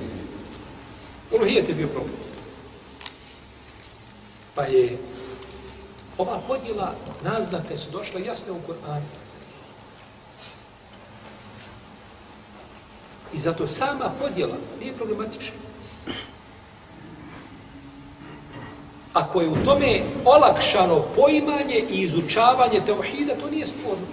Uluhijet 1.32 1.70
je 1.70 1.76
bio 1.76 1.88
problem. 1.88 2.16
Pa 4.56 4.64
je 4.64 4.98
ova 6.18 6.40
podjela 6.48 6.96
naznake 7.24 7.78
su 7.78 7.92
došle 7.92 8.26
jasne 8.26 8.52
u 8.52 8.60
Kur'anu. 8.68 9.02
I 13.34 13.40
zato 13.40 13.68
sama 13.68 14.12
podjela 14.20 14.56
nije 14.80 14.94
problematična. 14.94 15.71
Ako 19.14 19.42
je 19.42 19.48
u 19.48 19.56
tome 19.66 20.02
olakšano 20.26 21.02
poimanje 21.16 21.84
i 21.90 22.02
izučavanje 22.02 22.82
teohida, 22.86 23.34
to 23.36 23.50
nije 23.50 23.68
sporno. 23.68 24.06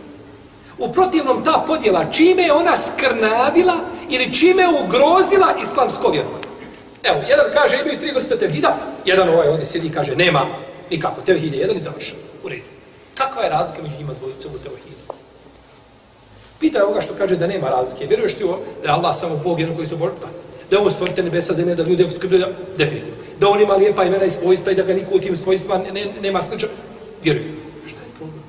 U 0.78 0.92
protivnom 0.92 1.44
ta 1.44 1.64
podjela, 1.66 2.10
čime 2.10 2.42
je 2.42 2.52
ona 2.52 2.76
skrnavila 2.76 3.74
ili 4.08 4.34
čime 4.34 4.62
je 4.62 4.68
ugrozila 4.68 5.54
islamsko 5.62 6.10
vjerovanje. 6.10 6.48
Evo, 7.02 7.20
jedan 7.28 7.46
kaže 7.52 7.78
imaju 7.80 8.00
tri 8.00 8.10
vrste 8.10 8.38
tevhida, 8.38 8.76
jedan 9.04 9.28
ovaj 9.28 9.48
ovdje 9.48 9.66
sjedi 9.66 9.86
i 9.86 9.92
kaže 9.92 10.16
nema 10.16 10.46
nikako, 10.90 11.20
tevhid 11.20 11.54
je 11.54 11.60
jedan 11.60 11.76
i 11.76 11.80
završen. 11.80 12.16
U 12.44 12.48
redu. 12.48 12.62
Kakva 13.14 13.42
je 13.42 13.50
razlika 13.50 13.82
među 13.82 13.94
njima 13.98 14.12
dvojicom 14.20 14.52
u 14.54 14.58
tevhidu? 14.58 14.88
Pitaj 16.60 16.82
ovoga 16.82 17.00
što 17.00 17.14
kaže 17.14 17.36
da 17.36 17.46
nema 17.46 17.68
razlike. 17.68 18.06
Vjeruješ 18.06 18.34
ti 18.34 18.44
da 18.82 18.88
je 18.88 18.94
Allah 18.94 19.16
samo 19.16 19.36
Bog 19.36 19.60
jedan 19.60 19.76
koji 19.76 19.86
su 19.86 19.94
obožava? 19.94 20.28
Da 20.70 20.80
on 20.80 20.90
stvorite 20.90 21.22
nebesa 21.22 21.54
zemlje, 21.54 21.74
da 21.74 21.82
ljude 21.82 22.10
skrbljuju, 22.10 22.46
definitivno. 22.78 23.16
Da 23.40 23.48
on 23.48 23.60
ima 23.60 23.74
lijepa 23.74 24.04
imena 24.04 24.24
i 24.24 24.30
svojstva 24.30 24.72
i 24.72 24.74
da 24.74 24.82
ga 24.82 24.94
niko 24.94 25.14
u 25.14 25.18
tim 25.18 25.36
svojstva 25.36 25.78
ne, 25.78 25.92
ne, 25.92 26.06
nema 26.22 26.42
sliča. 26.42 26.66
Vjeruj. 27.22 27.42
Šta 27.86 28.00
je 28.00 28.10
problem? 28.18 28.42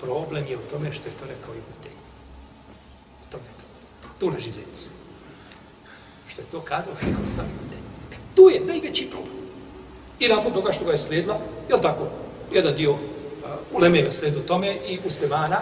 Problem 0.00 0.46
je 0.46 0.56
u 0.56 0.70
tome 0.70 0.92
što 0.92 1.08
je 1.08 1.14
to 1.20 1.24
rekao 1.24 1.54
i 1.54 1.58
Butej. 1.58 1.92
U 3.22 3.32
tome. 3.32 3.44
Tu 4.18 4.28
leži 4.28 4.50
zec. 4.50 4.90
Što 6.28 6.42
je 6.42 6.46
to 6.50 6.60
kazao 6.60 6.94
Šeho 7.00 7.30
sam 7.30 7.46
Butej. 7.62 7.78
E, 8.12 8.20
tu 8.34 8.42
je 8.42 8.60
najveći 8.60 9.10
problem. 9.10 9.38
I 10.20 10.28
nakon 10.28 10.52
toga 10.52 10.72
što 10.72 10.84
ga 10.84 10.90
je 10.90 10.98
slijedila, 10.98 11.40
je 11.68 11.76
li 11.76 11.82
tako? 11.82 12.08
jedan 12.52 12.74
dio 12.74 12.90
uh, 12.90 12.98
ulemega 13.72 14.10
sledu 14.10 14.40
tome 14.40 14.76
i 14.88 14.98
muslimana 15.04 15.56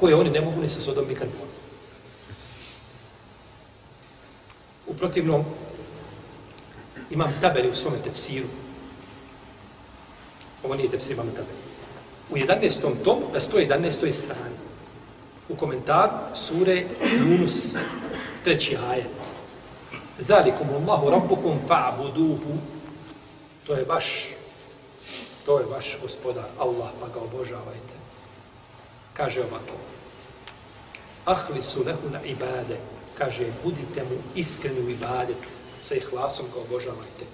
koje 0.00 0.14
oni 0.14 0.30
ne 0.30 0.40
mogu 0.40 0.60
ni 0.60 0.68
sa 0.68 0.80
sodom 0.80 1.08
nikad 1.08 1.28
bolj. 1.28 1.50
U 4.86 4.94
protivnom, 4.94 5.44
imam 7.10 7.34
tabeli 7.40 7.70
u 7.70 7.74
svome 7.74 7.98
tefsiru. 8.04 8.46
Ovo 10.64 10.74
nije 10.74 10.90
tefsir, 10.90 11.12
imam 11.12 11.30
tabeli. 11.30 11.66
U 12.30 12.36
11. 12.36 13.04
tomu, 13.04 13.22
na 13.32 13.40
111. 13.40 14.12
strani, 14.12 14.56
u 15.48 15.56
komentaru 15.56 16.12
sure 16.34 16.84
Yunus, 17.02 17.78
treći 18.44 18.76
ajet. 18.90 19.36
Zalikum 20.18 20.66
Allahu 20.70 21.10
rabbukum 21.10 21.58
fa'buduhu 21.68 22.56
To 23.66 23.74
je 23.74 23.84
vaš, 23.84 24.28
to 25.46 25.58
je 25.58 25.66
vaš 25.66 25.98
gospodar, 26.02 26.44
Allah, 26.58 26.90
pa 27.00 27.08
ga 27.08 27.20
obožavajte. 27.20 27.95
Kaže 29.16 29.40
ovako. 29.40 29.76
Ahli 31.24 31.62
su 31.62 31.84
lehu 31.84 32.10
na 32.12 32.20
ibade. 32.22 32.76
Kaže, 33.18 33.46
budite 33.64 34.02
mu 34.04 34.16
iskreni 34.34 34.80
u 34.80 34.90
ibadetu. 34.90 35.48
Sa 35.82 35.94
ihlasom 35.94 36.46
ga 36.54 36.60
obožavajte. 36.60 37.24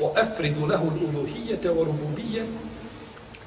O 0.00 0.14
efridu 0.18 0.66
lehu 0.66 0.86
uluhijete 0.86 1.70
o 1.70 1.84
rububije. 1.84 2.46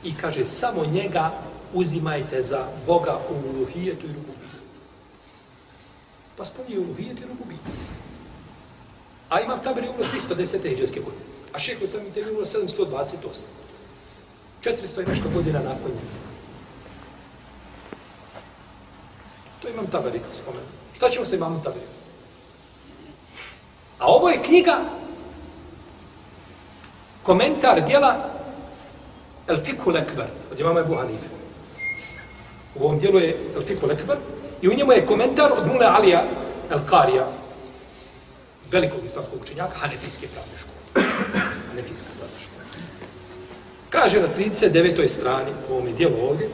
I 0.03 0.15
kaže, 0.15 0.45
samo 0.45 0.85
njega 0.85 1.31
uzimajte 1.73 2.43
za 2.43 2.67
Boga 2.85 3.19
u 3.29 3.49
uluhijetu 3.49 4.05
i 4.05 4.13
rububiju. 4.13 4.61
Pa 6.37 6.45
spominje 6.45 6.79
uluhijet 6.79 7.19
i 7.19 7.25
rububiju. 7.27 7.59
A 9.29 9.41
imam 9.41 9.63
taberi 9.63 9.87
umro 9.89 10.03
310. 10.13 10.73
iđeske 10.73 10.99
godine. 10.99 11.25
A 11.53 11.59
šeho 11.59 11.87
sam 11.87 12.07
i 12.07 12.11
tebi 12.11 12.31
umro 12.31 12.45
728. 12.45 13.43
400 14.63 15.03
i 15.03 15.09
nešto 15.09 15.29
godina 15.33 15.59
nakon 15.59 15.91
njega. 15.91 16.26
To 19.67 19.73
imam 19.73 19.87
taberi 19.87 20.21
spomenu. 20.33 20.65
Šta 20.95 21.09
ćemo 21.09 21.25
sa 21.25 21.35
imamom 21.35 21.63
taberi? 21.63 21.85
A 23.99 24.05
ovo 24.05 24.29
je 24.29 24.43
knjiga, 24.43 24.77
komentar 27.23 27.81
dijela 27.85 28.15
El 29.47 29.57
Fikhu 29.63 29.91
Lekber, 29.91 30.25
od 30.51 30.59
imama 30.59 30.79
Ebu 30.79 30.95
Hanife. 30.95 31.27
U 32.75 32.83
ovom 32.83 32.99
dijelu 32.99 33.19
je 33.19 33.37
El 33.55 33.61
Fikhu 33.61 33.87
Lekber 33.87 34.17
i 34.61 34.69
u 34.69 34.73
njemu 34.73 34.91
je 34.91 35.05
komentar 35.05 35.51
od 35.51 35.67
Mule 35.67 35.85
Alija 35.85 36.23
El 36.71 36.79
Karija, 36.89 37.27
velikog 38.71 38.99
islamskog 39.05 39.41
učenjaka, 39.41 39.77
Hanefijske 39.77 40.27
pravne 40.27 40.57
škole. 40.57 41.07
Hanefijske 41.69 42.07
pravne 42.17 42.39
škole. 42.45 42.63
Kaže 43.89 44.21
na 44.21 44.27
39. 44.37 45.07
strani 45.07 45.51
u 45.69 45.73
ovom 45.73 45.95
dijelu 45.95 46.15
ovdje, 46.29 46.49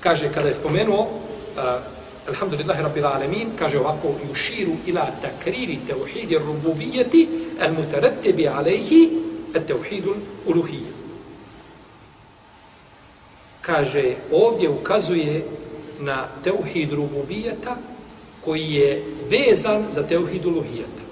kaže 0.00 0.32
kada 0.32 0.48
je 0.48 0.54
spomenuo 0.54 1.00
uh, 1.00 2.01
Alhamdulillahi 2.28 2.82
Rabbil 2.82 3.06
Alamin, 3.06 3.48
kaže 3.58 3.78
ovako, 3.80 4.14
yuširu 4.28 4.76
ila 4.86 5.10
takriri 5.22 5.78
tevhidi 5.86 6.38
rububijeti 6.38 7.28
al 7.60 7.72
mutarattibi 7.72 8.48
alejhi 8.48 9.10
at 9.54 9.66
tevhidul 9.66 10.16
uluhije. 10.46 10.92
Kaže, 13.60 14.16
ovdje 14.32 14.68
ukazuje 14.68 15.44
na 16.00 16.28
tevhid 16.44 16.92
rububijeta 16.92 17.76
koji 18.40 18.72
je 18.72 19.04
vezan 19.30 19.86
za 19.90 20.02
tevhid 20.02 20.44
uluhijeta. 20.44 21.02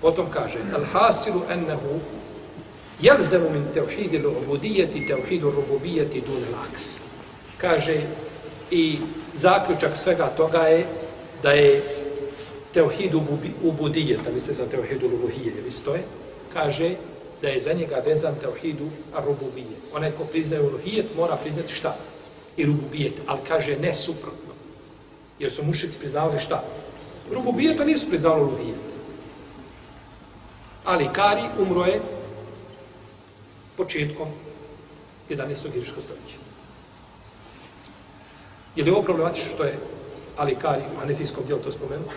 Potom 0.00 0.26
kaže, 0.30 0.58
al 0.74 0.84
hasilu 0.84 1.42
ennehu 1.50 2.00
jelzemu 3.00 3.50
min 3.50 3.64
tevhidi 3.74 4.18
l'ubudijeti 4.18 5.06
tevhidu 5.06 5.50
rububijeti 5.50 6.20
dun 6.20 6.42
laks. 6.52 6.98
Kaže, 7.58 8.00
i 8.72 8.98
zaključak 9.34 9.96
svega 9.96 10.26
toga 10.26 10.58
je 10.58 10.86
da 11.42 11.50
je 11.50 11.82
tevhid 12.74 13.14
ubudijeta, 13.62 14.30
misle 14.34 14.54
za 14.54 14.66
tevhid 14.66 15.02
uluhije, 15.02 15.52
ili 15.58 15.70
stoje, 15.70 16.02
kaže 16.52 16.94
da 17.42 17.48
je 17.48 17.60
za 17.60 17.72
njega 17.72 18.02
vezan 18.06 18.34
tevhidu 18.40 18.88
arububije. 19.14 19.76
Onaj 19.94 20.10
ko 20.10 20.24
priznaje 20.24 20.62
uluhijet 20.62 21.06
mora 21.16 21.36
priznati 21.36 21.72
šta? 21.72 21.96
I 22.56 22.66
rububijet, 22.66 23.12
ali 23.26 23.40
kaže 23.48 23.76
ne 23.76 23.94
suprotno. 23.94 24.54
Jer 25.38 25.50
su 25.50 25.64
mušici 25.64 25.98
priznavali 25.98 26.40
šta? 26.40 26.64
Rububijet, 27.30 27.80
a 27.80 27.84
nisu 27.84 28.08
priznavali 28.08 28.42
uluhijet. 28.42 28.92
Ali 30.84 31.08
Kari 31.12 31.42
umro 31.58 31.84
je 31.84 32.00
početkom 33.76 34.28
11. 35.30 35.72
hiriškog 35.72 36.02
stoljeća. 36.02 36.41
Je 38.76 38.84
li 38.84 38.90
ovo 38.90 39.02
problematično 39.02 39.50
što 39.50 39.64
je 39.64 39.78
Ali 40.36 40.54
Kari 40.54 40.82
u 40.94 41.00
Hanefijskom 41.00 41.44
dijelu 41.46 41.62
to 41.62 41.72
spomenuo? 41.72 42.08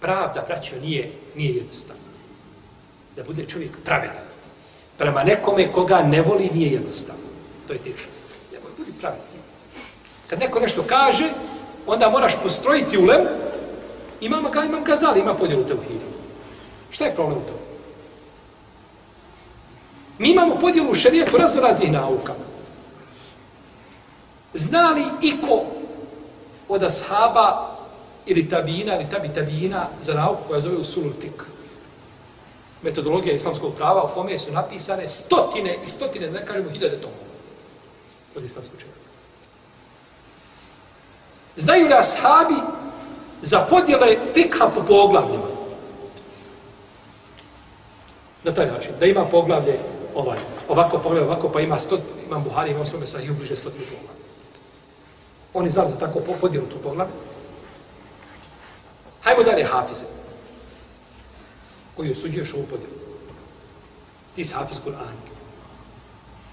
Pravda, 0.00 0.44
braćo, 0.46 0.76
nije, 0.82 1.12
nije 1.36 1.54
jednostavna. 1.54 2.02
Da 3.16 3.22
bude 3.24 3.44
čovjek 3.44 3.70
pravedan. 3.84 4.24
Prema 4.98 5.24
nekome 5.24 5.72
koga 5.72 6.02
ne 6.02 6.22
voli 6.22 6.50
nije 6.54 6.72
jednostavno. 6.72 7.22
To 7.66 7.72
je 7.72 7.78
teško. 7.78 8.10
Nemoj, 8.52 8.70
budi 8.78 8.92
pravedan. 9.00 9.26
Kad 10.26 10.38
neko 10.38 10.60
nešto 10.60 10.84
kaže, 10.86 11.30
onda 11.86 12.10
moraš 12.10 12.42
postrojiti 12.42 12.98
ulem. 12.98 13.20
imam, 14.20 14.44
imam 14.66 14.84
kazali, 14.84 15.20
ima 15.20 15.34
podjelu 15.34 15.64
teuhidu. 15.64 16.04
Šta 16.90 17.04
je 17.04 17.14
problem 17.14 17.38
u 17.38 17.46
tome? 17.46 17.71
Mi 20.18 20.30
imamo 20.30 20.54
podjelu 20.60 20.90
u 20.90 20.94
šarijetu 20.94 21.36
razvo 21.36 21.60
raznih 21.60 21.92
nauka. 21.92 22.34
Zna 24.54 24.90
li 24.90 25.04
iko 25.22 25.62
od 26.68 26.82
ashaba 26.82 27.76
ili 28.26 28.48
tabina 28.48 28.94
ili 28.94 29.10
tabi 29.10 29.28
tabina 29.28 29.86
za 30.00 30.14
nauku 30.14 30.42
koja 30.48 30.60
zove 30.60 30.76
usulul 30.76 31.12
fik? 31.20 31.44
Metodologija 32.82 33.34
islamskog 33.34 33.74
prava 33.74 34.02
u 34.02 34.14
kome 34.14 34.38
su 34.38 34.52
napisane 34.52 35.08
stotine 35.08 35.78
i 35.84 35.86
stotine, 35.86 36.30
ne 36.30 36.44
kažemo 36.44 36.70
hiljade 36.70 36.96
tomova 36.96 37.32
od 38.36 38.44
islamskog 38.44 38.80
čovjeka. 38.80 39.00
Znaju 41.56 41.86
li 41.86 41.94
ashabi 41.94 42.54
za 43.42 43.66
podjele 43.70 44.16
fikha 44.34 44.70
po 44.74 44.82
poglavljima? 44.82 45.52
Na 48.44 48.54
taj 48.54 48.66
način, 48.66 48.92
da 49.00 49.06
ima 49.06 49.24
poglavlje 49.24 49.78
ovaj, 50.14 50.38
ovako 50.68 50.98
pogleda, 50.98 51.26
ovako, 51.26 51.48
pa 51.48 51.60
ima 51.60 51.78
sto, 51.78 51.98
imam 52.26 52.44
Buhari, 52.44 52.70
imam 52.70 52.86
svome 52.86 53.06
sahiju 53.06 53.34
bliže 53.34 53.56
stotinu 53.56 53.84
poglavlja. 53.84 54.22
Oni 55.54 55.70
znali 55.70 55.90
za 55.90 55.96
tako 55.96 56.20
podijelu 56.40 56.66
tu 56.66 56.76
poglavlje. 56.82 57.12
Hajmo 59.22 59.42
dalje 59.42 59.64
Hafize, 59.64 60.04
koji 61.96 62.12
osuđuješ 62.12 62.54
ovu 62.54 62.62
podijelu. 62.62 62.94
Ti 64.34 64.44
si 64.44 64.54
Hafiz 64.54 64.78
Kur'an. 64.84 65.16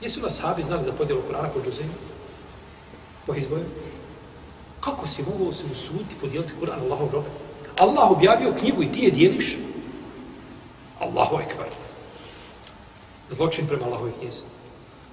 Jesu 0.02 0.22
nas 0.22 0.36
sahabi 0.36 0.64
znali 0.64 0.84
za 0.84 0.92
podijelu 0.92 1.22
Kur'ana 1.30 1.50
po 1.54 1.60
džuzinu? 1.66 1.94
Po 3.26 3.36
izboju? 3.36 3.66
Kako 4.80 5.08
si 5.08 5.24
mogao 5.24 5.54
se 5.54 5.64
usuditi 5.72 6.16
podijeliti 6.22 6.54
Kur'an 6.62 6.80
Allahov 6.80 7.10
robe? 7.12 7.30
Allah 7.78 8.12
objavio 8.12 8.54
knjigu 8.60 8.84
i 8.84 8.92
ti 8.92 9.00
je 9.00 9.12
dijeliš? 9.12 9.58
Allahu 11.00 11.40
ekvar 11.40 11.79
zločin 13.30 13.68
prema 13.68 13.86
Allahovoj 13.86 14.12
knjizi. 14.20 14.42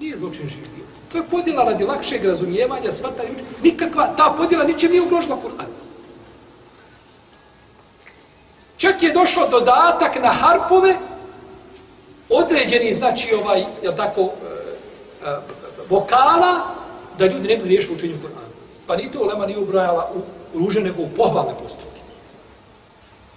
Nije 0.00 0.16
zločin 0.16 0.48
živ 0.48 0.60
bio. 0.76 0.84
To 1.12 1.18
je 1.18 1.24
podjela 1.30 1.64
radi 1.64 1.84
lakšeg 1.84 2.24
razumijevanja, 2.24 2.92
svata 2.92 3.22
ljudi. 3.24 3.42
Nikakva 3.62 4.14
ta 4.16 4.34
podjela 4.36 4.64
ničem 4.64 4.90
nije 4.90 5.02
ugrožila 5.02 5.36
Kur'an. 5.36 5.70
Čak 8.76 9.02
je 9.02 9.12
došlo 9.12 9.48
dodatak 9.48 10.22
na 10.22 10.28
harfove, 10.28 10.96
određeni, 12.28 12.92
znači, 12.92 13.34
ovaj, 13.34 13.64
jel 13.82 13.96
tako, 13.96 14.20
e, 14.20 15.28
e, 15.28 15.36
vokala, 15.88 16.74
da 17.18 17.26
ljudi 17.26 17.48
ne 17.48 17.56
bi 17.56 17.68
riješili 17.68 17.94
učenju 17.94 18.14
Kur'ana. 18.14 18.50
Pa 18.86 18.96
ni 18.96 19.12
to 19.12 19.24
Lema 19.24 19.46
nije 19.46 19.58
ubrajala 19.58 20.10
u 20.54 20.58
ruže, 20.58 20.80
nego 20.80 21.02
u 21.02 21.08
pohvalne 21.16 21.52
postupke. 21.62 22.00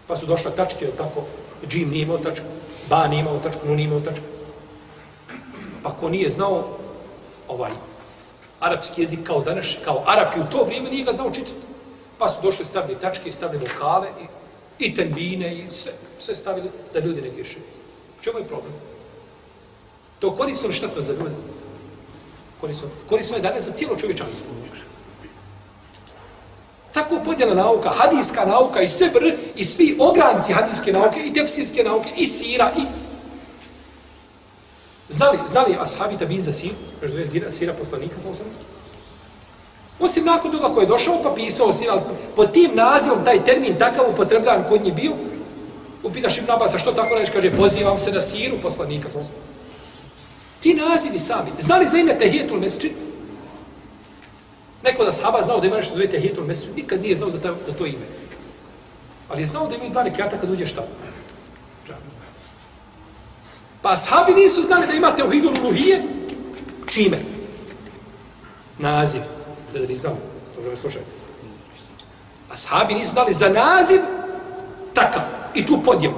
Pa 0.07 0.17
su 0.17 0.25
došle 0.25 0.51
tačke, 0.51 0.85
jel 0.85 0.93
tako, 0.97 1.23
džim 1.67 1.89
nije 1.89 2.01
imao 2.01 2.17
tačku, 2.17 2.45
ba 2.89 3.07
nije 3.07 3.19
imao 3.19 3.39
tačku, 3.39 3.67
nu 3.67 3.75
nije 3.75 3.85
imao 3.85 3.99
tačku. 3.99 4.25
Pa 5.83 5.89
ko 5.89 6.09
nije 6.09 6.29
znao 6.29 6.67
ovaj 7.47 7.71
arapski 8.59 9.01
jezik 9.01 9.19
kao 9.23 9.41
danas, 9.41 9.67
kao 9.85 10.03
Arapi 10.07 10.39
u 10.39 10.49
to 10.51 10.63
vrijeme 10.63 10.89
nije 10.89 11.05
ga 11.05 11.13
znao 11.13 11.31
čitati. 11.31 11.53
Pa 12.17 12.29
su 12.29 12.41
došle 12.43 12.65
stavili 12.65 12.99
tačke 12.99 13.29
i 13.29 13.31
stavili 13.31 13.67
vokale 13.67 14.07
i, 14.79 14.85
i 14.85 14.95
tenvine 14.95 15.55
i 15.55 15.67
sve, 15.67 15.91
sve 16.19 16.35
stavili 16.35 16.69
da 16.93 16.99
ljudi 16.99 17.21
ne 17.21 17.29
griješaju. 17.29 17.63
Čemu 18.21 18.39
je 18.39 18.47
problem? 18.47 18.73
To 20.19 20.35
korisno 20.35 20.67
li 20.67 20.73
štetno 20.73 21.01
za 21.01 21.13
ljude? 21.13 21.35
Korisno, 22.61 22.87
korisno 23.09 23.37
je 23.37 23.41
danas 23.41 23.63
za 23.63 23.71
cijelo 23.71 23.95
čovječanstvo. 23.95 24.53
Tako 26.93 27.19
podjela 27.25 27.53
nauka, 27.53 27.89
hadijska 27.89 28.45
nauka 28.45 28.81
i 28.81 28.87
sve 28.87 29.09
br, 29.09 29.31
i 29.55 29.63
svi 29.63 29.97
ogranci 29.99 30.53
hadijske 30.53 30.93
nauke 30.93 31.19
i 31.25 31.33
tefsirske 31.33 31.83
nauke 31.83 32.09
i 32.17 32.27
sira 32.27 32.71
i 32.77 32.81
Znali, 35.09 35.37
znali 35.47 35.77
ashabi 35.79 36.17
tabin 36.17 36.41
za 36.41 36.51
sir, 36.51 36.71
kaže 36.99 37.13
zove 37.13 37.29
sira, 37.29 37.51
sira 37.51 37.73
poslanika, 37.73 38.19
sam 38.19 38.35
sam. 38.35 38.45
Osim 39.99 40.25
nakon 40.25 40.51
toga 40.51 40.73
koji 40.73 40.83
je 40.83 40.87
došao 40.87 41.23
pa 41.23 41.33
pisao 41.35 41.73
sir, 41.73 41.89
ali 41.89 42.01
po 42.35 42.45
tim 42.45 42.71
nazivom 42.73 43.25
taj 43.25 43.43
termin 43.45 43.75
takav 43.79 44.09
upotrebljan 44.09 44.63
kod 44.69 44.83
njih 44.83 44.93
bio, 44.93 45.11
upitaš 46.03 46.37
im 46.37 46.45
nabasa 46.45 46.79
što 46.79 46.91
tako 46.91 47.13
radiš, 47.13 47.29
kaže 47.29 47.51
pozivam 47.51 47.99
se 47.99 48.11
na 48.11 48.21
siru 48.21 48.55
poslanika, 48.61 49.09
sam 49.09 49.23
sam. 49.23 49.33
Ti 50.59 50.73
nazivi 50.73 51.17
sami, 51.17 51.49
znali 51.59 51.87
za 51.87 51.97
ime 51.97 52.17
Tehijetul 52.17 52.59
Mesčid? 52.59 52.91
Neko 54.83 55.05
da 55.05 55.11
sahaba 55.11 55.41
znao 55.41 55.59
da 55.59 55.67
ima 55.67 55.75
nešto 55.75 55.93
zove 55.95 56.07
Tehijetul 56.07 56.45
Mesčid, 56.45 56.75
nikad 56.75 57.01
nije 57.01 57.17
znao 57.17 57.29
za, 57.29 57.41
ta, 57.41 57.53
za 57.67 57.73
to 57.73 57.85
ime. 57.85 58.05
Ali 59.29 59.41
je 59.41 59.45
znao 59.45 59.67
da 59.67 59.75
ima 59.75 59.89
dva 59.89 60.03
nekata 60.03 60.37
kad 60.37 60.49
uđe 60.49 60.65
šta? 60.65 60.83
Pa 63.81 63.91
ashabi 63.91 64.33
nisu 64.33 64.63
znali 64.63 64.87
da 64.87 64.93
ima 64.93 65.15
teuhidul 65.15 65.53
uluhije. 65.61 66.03
Čime? 66.89 67.19
Naziv. 68.77 69.21
Da 69.73 69.79
li 69.79 69.95
znamo? 69.95 70.17
Dobro 70.55 70.71
me 70.71 70.77
slušajte. 70.77 71.11
Ashabi 72.51 72.93
nisu 72.93 73.11
znali 73.11 73.33
za 73.33 73.49
naziv 73.49 74.01
takav. 74.93 75.21
I 75.53 75.65
tu 75.65 75.81
podjel. 75.83 76.11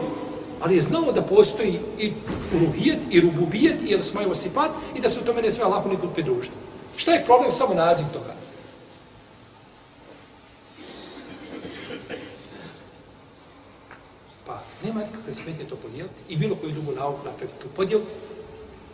Ali 0.62 0.76
je 0.76 0.82
znao 0.82 1.12
da 1.12 1.22
postoji 1.22 1.80
i 2.00 2.14
uluhijet, 2.56 3.00
i 3.10 3.22
rububijet, 3.22 3.82
i 3.86 3.94
el 3.94 4.02
smaju 4.02 4.36
sifat, 4.36 4.72
i 4.96 5.02
da 5.02 5.10
se 5.10 5.20
u 5.20 5.24
tome 5.24 5.42
ne 5.42 5.52
sve 5.52 5.64
Allahu 5.64 5.90
nikud 5.90 6.14
pridružiti. 6.14 6.56
Šta 6.96 7.12
je 7.12 7.26
problem? 7.26 7.52
Samo 7.52 7.74
naziv 7.74 8.06
toga. 8.14 8.34
Pa, 14.48 14.60
Nema 14.84 15.00
nikakve 15.00 15.36
smetnje 15.36 15.66
to 15.66 15.76
podijeliti 15.76 16.22
i 16.30 16.38
bilo 16.38 16.56
koju 16.56 16.72
drugu 16.72 16.92
nauku 16.92 17.26
napraviti 17.26 17.60
tu 17.62 17.68
podjelu, 17.76 18.04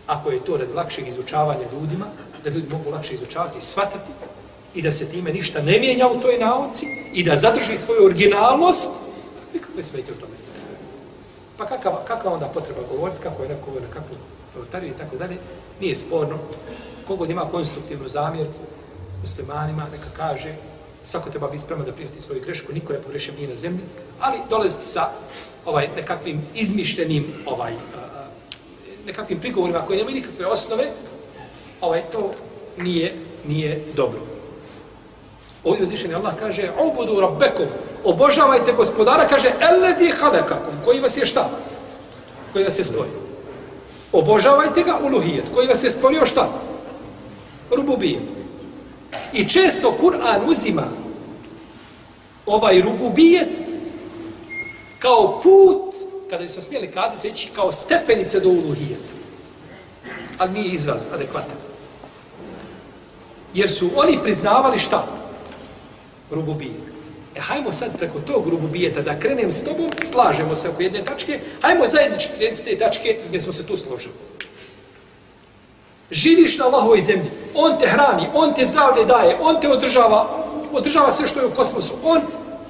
ako 0.08 0.30
je 0.30 0.46
to 0.46 0.58
radi 0.58 0.74
lakšeg 0.74 1.08
izučavanja 1.08 1.66
ljudima, 1.74 2.06
da 2.44 2.50
ljudi 2.50 2.68
mogu 2.72 2.90
lakše 2.90 3.14
izučavati 3.14 3.58
i 3.58 3.62
shvatati 3.62 4.12
i 4.74 4.82
da 4.82 4.94
se 4.94 5.06
time 5.06 5.34
ništa 5.34 5.62
ne 5.62 5.80
mijenja 5.80 6.08
u 6.08 6.22
toj 6.22 6.38
nauci 6.38 6.86
i 7.14 7.24
da 7.24 7.36
zadrži 7.36 7.78
svoju 7.78 8.06
originalnost, 8.06 8.90
nikakve 9.54 9.84
smetnje 9.84 10.14
u 10.14 10.20
tome. 10.20 10.34
Pa 11.58 11.66
kakav, 11.66 11.94
kakva 12.08 12.34
onda 12.34 12.46
potreba 12.46 12.82
govoriti, 12.92 13.22
kako 13.24 13.44
je 13.44 13.50
neko 13.50 13.72
na 13.72 13.94
kakvu 13.94 14.16
notariju 14.58 14.94
i 14.94 14.98
tako 14.98 15.16
dalje, 15.16 15.38
nije 15.82 15.96
sporno. 15.96 16.38
Kogod 17.08 17.30
ima 17.30 17.50
konstruktivnu 17.52 18.08
zamjerku 18.08 18.60
muslimanima, 19.22 19.88
neka 19.92 20.10
kaže, 20.18 20.56
svako 21.04 21.30
treba 21.30 21.48
biti 21.48 21.64
spreman 21.64 21.86
da 21.86 21.92
prihvati 21.92 22.22
svoju 22.22 22.42
grešku, 22.42 22.74
niko 22.74 22.94
ne 22.94 23.02
pogrešio 23.02 23.34
nije 23.34 23.48
na 23.48 23.56
zemlji, 23.56 23.82
ali 24.20 24.38
dolaziti 24.50 24.86
sa 24.86 25.10
ovaj 25.68 25.90
nekakvim 25.96 26.42
izmišljenim 26.56 27.26
ovaj 27.46 27.72
eh, 27.72 27.76
eh, 27.76 28.92
nekakvim 29.06 29.40
prigovorima 29.40 29.82
koji 29.88 29.98
nemaju 29.98 30.16
nikakve 30.16 30.46
osnove, 30.46 30.86
ovaj 31.82 32.04
to 32.12 32.32
nije 32.78 33.16
nije 33.48 33.84
dobro. 33.96 34.20
Ovdje 35.64 35.84
uzvišeni 35.84 36.16
Allah 36.16 36.34
kaže, 36.40 36.72
obudu 36.80 37.20
rabbekom, 37.20 37.66
obožavajte 38.04 38.74
gospodara, 38.74 39.28
kaže, 39.28 39.52
eledi 39.62 40.12
halekakom, 40.20 40.74
koji 40.86 41.00
vas 41.00 41.18
je 41.18 41.26
šta? 41.26 41.50
Koji 42.54 42.66
vas 42.66 42.80
je 42.80 42.84
stvorio. 42.84 43.20
Obožavajte 44.12 44.84
ga 44.84 45.00
uluhijet, 45.04 45.46
koji 45.54 45.68
vas 45.68 45.84
je 45.84 45.90
stvorio 45.90 46.26
šta? 46.26 46.50
Rububijet. 47.72 48.24
I 49.34 49.50
često 49.50 49.98
Kur'an 50.02 50.42
uzima 50.48 50.88
ovaj 52.46 52.82
rububijet 52.82 53.67
kao 55.00 55.42
put, 55.44 55.96
kada 56.30 56.44
bi 56.44 56.50
smo 56.50 56.62
smijeli 56.62 56.92
kazati, 56.92 57.30
reći 57.30 57.50
kao 57.56 57.72
stepenice 57.72 58.40
do 58.40 58.50
uluhijeta. 58.50 59.14
Ali 60.38 60.52
nije 60.52 60.74
izraz 60.74 61.02
adekvatan. 61.14 61.58
Jer 63.54 63.72
su 63.72 63.90
oni 63.96 64.20
priznavali 64.24 64.78
šta? 64.78 65.08
Rububijet. 66.32 66.88
E, 67.36 67.40
hajmo 67.40 67.72
sad 67.74 67.98
preko 67.98 68.20
tog 68.20 68.48
rububijeta 68.48 69.02
da 69.02 69.20
krenem 69.20 69.52
s 69.52 69.64
tobom, 69.64 69.90
slažemo 70.12 70.56
se 70.56 70.70
oko 70.70 70.82
jedne 70.82 71.04
tačke, 71.06 71.40
hajmo 71.62 71.88
zajednički 71.88 72.32
krenuti 72.38 72.58
s 72.58 72.64
te 72.64 72.78
tačke 72.78 73.18
gdje 73.28 73.40
smo 73.40 73.54
se 73.54 73.66
tu 73.66 73.78
složili. 73.78 74.14
Živiš 76.12 76.58
na 76.58 76.66
Allahovoj 76.66 77.02
zemlji, 77.02 77.32
On 77.56 77.78
te 77.80 77.88
hrani, 77.88 78.28
On 78.34 78.54
te 78.54 78.66
zdravlje 78.66 79.06
daje, 79.06 79.38
On 79.42 79.62
te 79.62 79.70
održava, 79.70 80.28
održava 80.72 81.12
sve 81.12 81.28
što 81.28 81.40
je 81.40 81.46
u 81.46 81.56
kosmosu, 81.56 81.94
On 82.04 82.22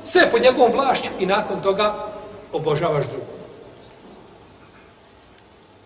sve 0.06 0.32
pod 0.32 0.42
njegovom 0.42 0.72
vlašću 0.72 1.10
i 1.20 1.26
nakon 1.26 1.62
toga 1.62 2.08
obožavaš 2.58 3.06
drugog. 3.06 3.38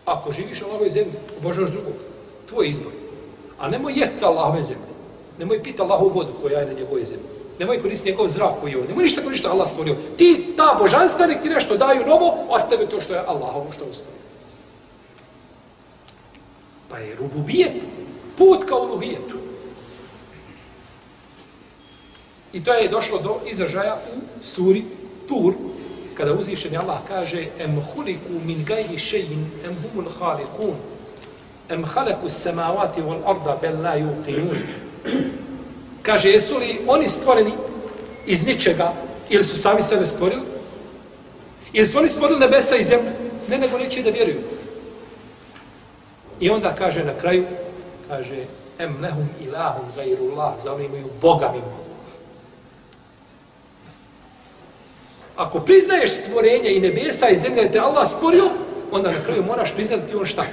Ako 0.05 0.32
živiš 0.32 0.61
na 0.61 0.67
Allahovoj 0.67 0.91
zemlji, 0.91 1.13
obožavaš 1.38 1.72
drugog. 1.72 1.93
Tvoj 2.49 2.67
izbor. 2.67 2.91
A 3.59 3.69
nemoj 3.69 3.93
jest 3.95 4.19
sa 4.19 4.28
Allahove 4.28 4.63
zemlje. 4.63 4.91
Nemoj 5.39 5.63
pita 5.63 5.84
Allahu 5.84 6.09
vodu 6.09 6.34
koja 6.41 6.59
je 6.59 6.65
na 6.65 6.74
njegovoj 6.74 7.03
zemlji. 7.03 7.26
Nemoj 7.59 7.82
koristiti 7.82 8.11
njegov 8.11 8.28
zrak 8.28 8.61
koji 8.61 8.72
je 8.72 8.78
ovdje. 8.78 8.89
Nemoj 8.89 9.03
ništa 9.03 9.22
koristiti 9.22 9.51
Allah 9.51 9.69
stvorio. 9.69 9.95
Ti, 10.17 10.53
ta 10.57 10.76
božanstva, 10.80 11.28
nek 11.28 11.41
ti 11.41 11.49
nešto 11.49 11.78
daju 11.78 12.05
novo, 12.05 12.38
ostave 12.49 12.86
to 12.86 13.01
što 13.01 13.13
je 13.13 13.24
Allahovo 13.28 13.67
što 13.72 13.86
je 13.86 13.93
stvorio. 13.93 14.22
Pa 16.89 16.97
je 16.97 17.15
rububijet 17.15 17.84
put 18.38 18.63
ka 18.65 18.76
uluhijetu. 18.76 19.38
I 22.53 22.63
to 22.63 22.74
je 22.74 22.88
došlo 22.88 23.19
do 23.19 23.39
izražaja 23.45 23.97
u 24.15 24.45
suri 24.45 24.84
Tur, 25.28 25.53
kada 26.22 26.34
uzvišeni 26.34 26.78
Allah 26.78 27.01
kaže 27.07 27.47
em 27.59 27.82
huliku 27.82 28.34
min 28.45 28.65
gajri 28.65 28.97
še'in 28.97 29.41
em 29.65 29.76
humul 29.82 30.11
halikun 30.19 30.76
em 31.69 31.84
halaku 31.84 32.30
samavati 32.30 33.01
wal 33.01 33.22
arda 33.26 33.57
bel 33.61 33.82
la 33.82 33.95
yuqinun. 33.97 34.57
Kaže 36.01 36.30
jesu 36.30 36.57
li 36.57 36.82
oni 36.88 37.07
stvoreni 37.07 37.53
iz 38.26 38.45
ničega 38.45 38.93
ili 39.30 39.43
su 39.43 39.57
sami 39.57 39.82
sebe 39.82 40.05
stvorili? 40.05 40.41
Ili 41.74 41.88
su 41.88 41.97
oni 41.97 42.09
stvorili 42.09 42.39
nebesa 42.39 42.76
i 42.76 42.84
zemlju? 42.84 43.11
Ne 43.49 43.57
nego 43.57 43.78
neće 43.78 44.03
da 44.03 44.09
vjeruju. 44.09 44.41
I 46.39 46.49
onda 46.49 46.76
kaže 46.76 47.03
na 47.03 47.13
kraju, 47.22 47.45
kaže, 48.07 48.45
em 48.80 48.95
lehum 49.01 49.30
ilahum 49.41 49.86
gajrullah, 49.95 50.53
za 50.59 50.74
oni 50.74 50.86
imaju 50.86 51.05
Boga 51.22 51.51
mimo. 51.53 51.81
Ako 55.42 55.60
priznaješ 55.60 56.12
stvorenje 56.12 56.70
i 56.72 56.80
nebesa 56.80 57.30
i 57.30 57.38
zemlje 57.38 57.72
te 57.72 57.80
Allah 57.80 58.08
stvorio, 58.10 58.50
onda 58.92 59.12
na 59.12 59.24
kraju 59.24 59.44
moraš 59.44 59.74
priznati 59.74 60.08
ti 60.08 60.16
on 60.16 60.26
šta? 60.26 60.46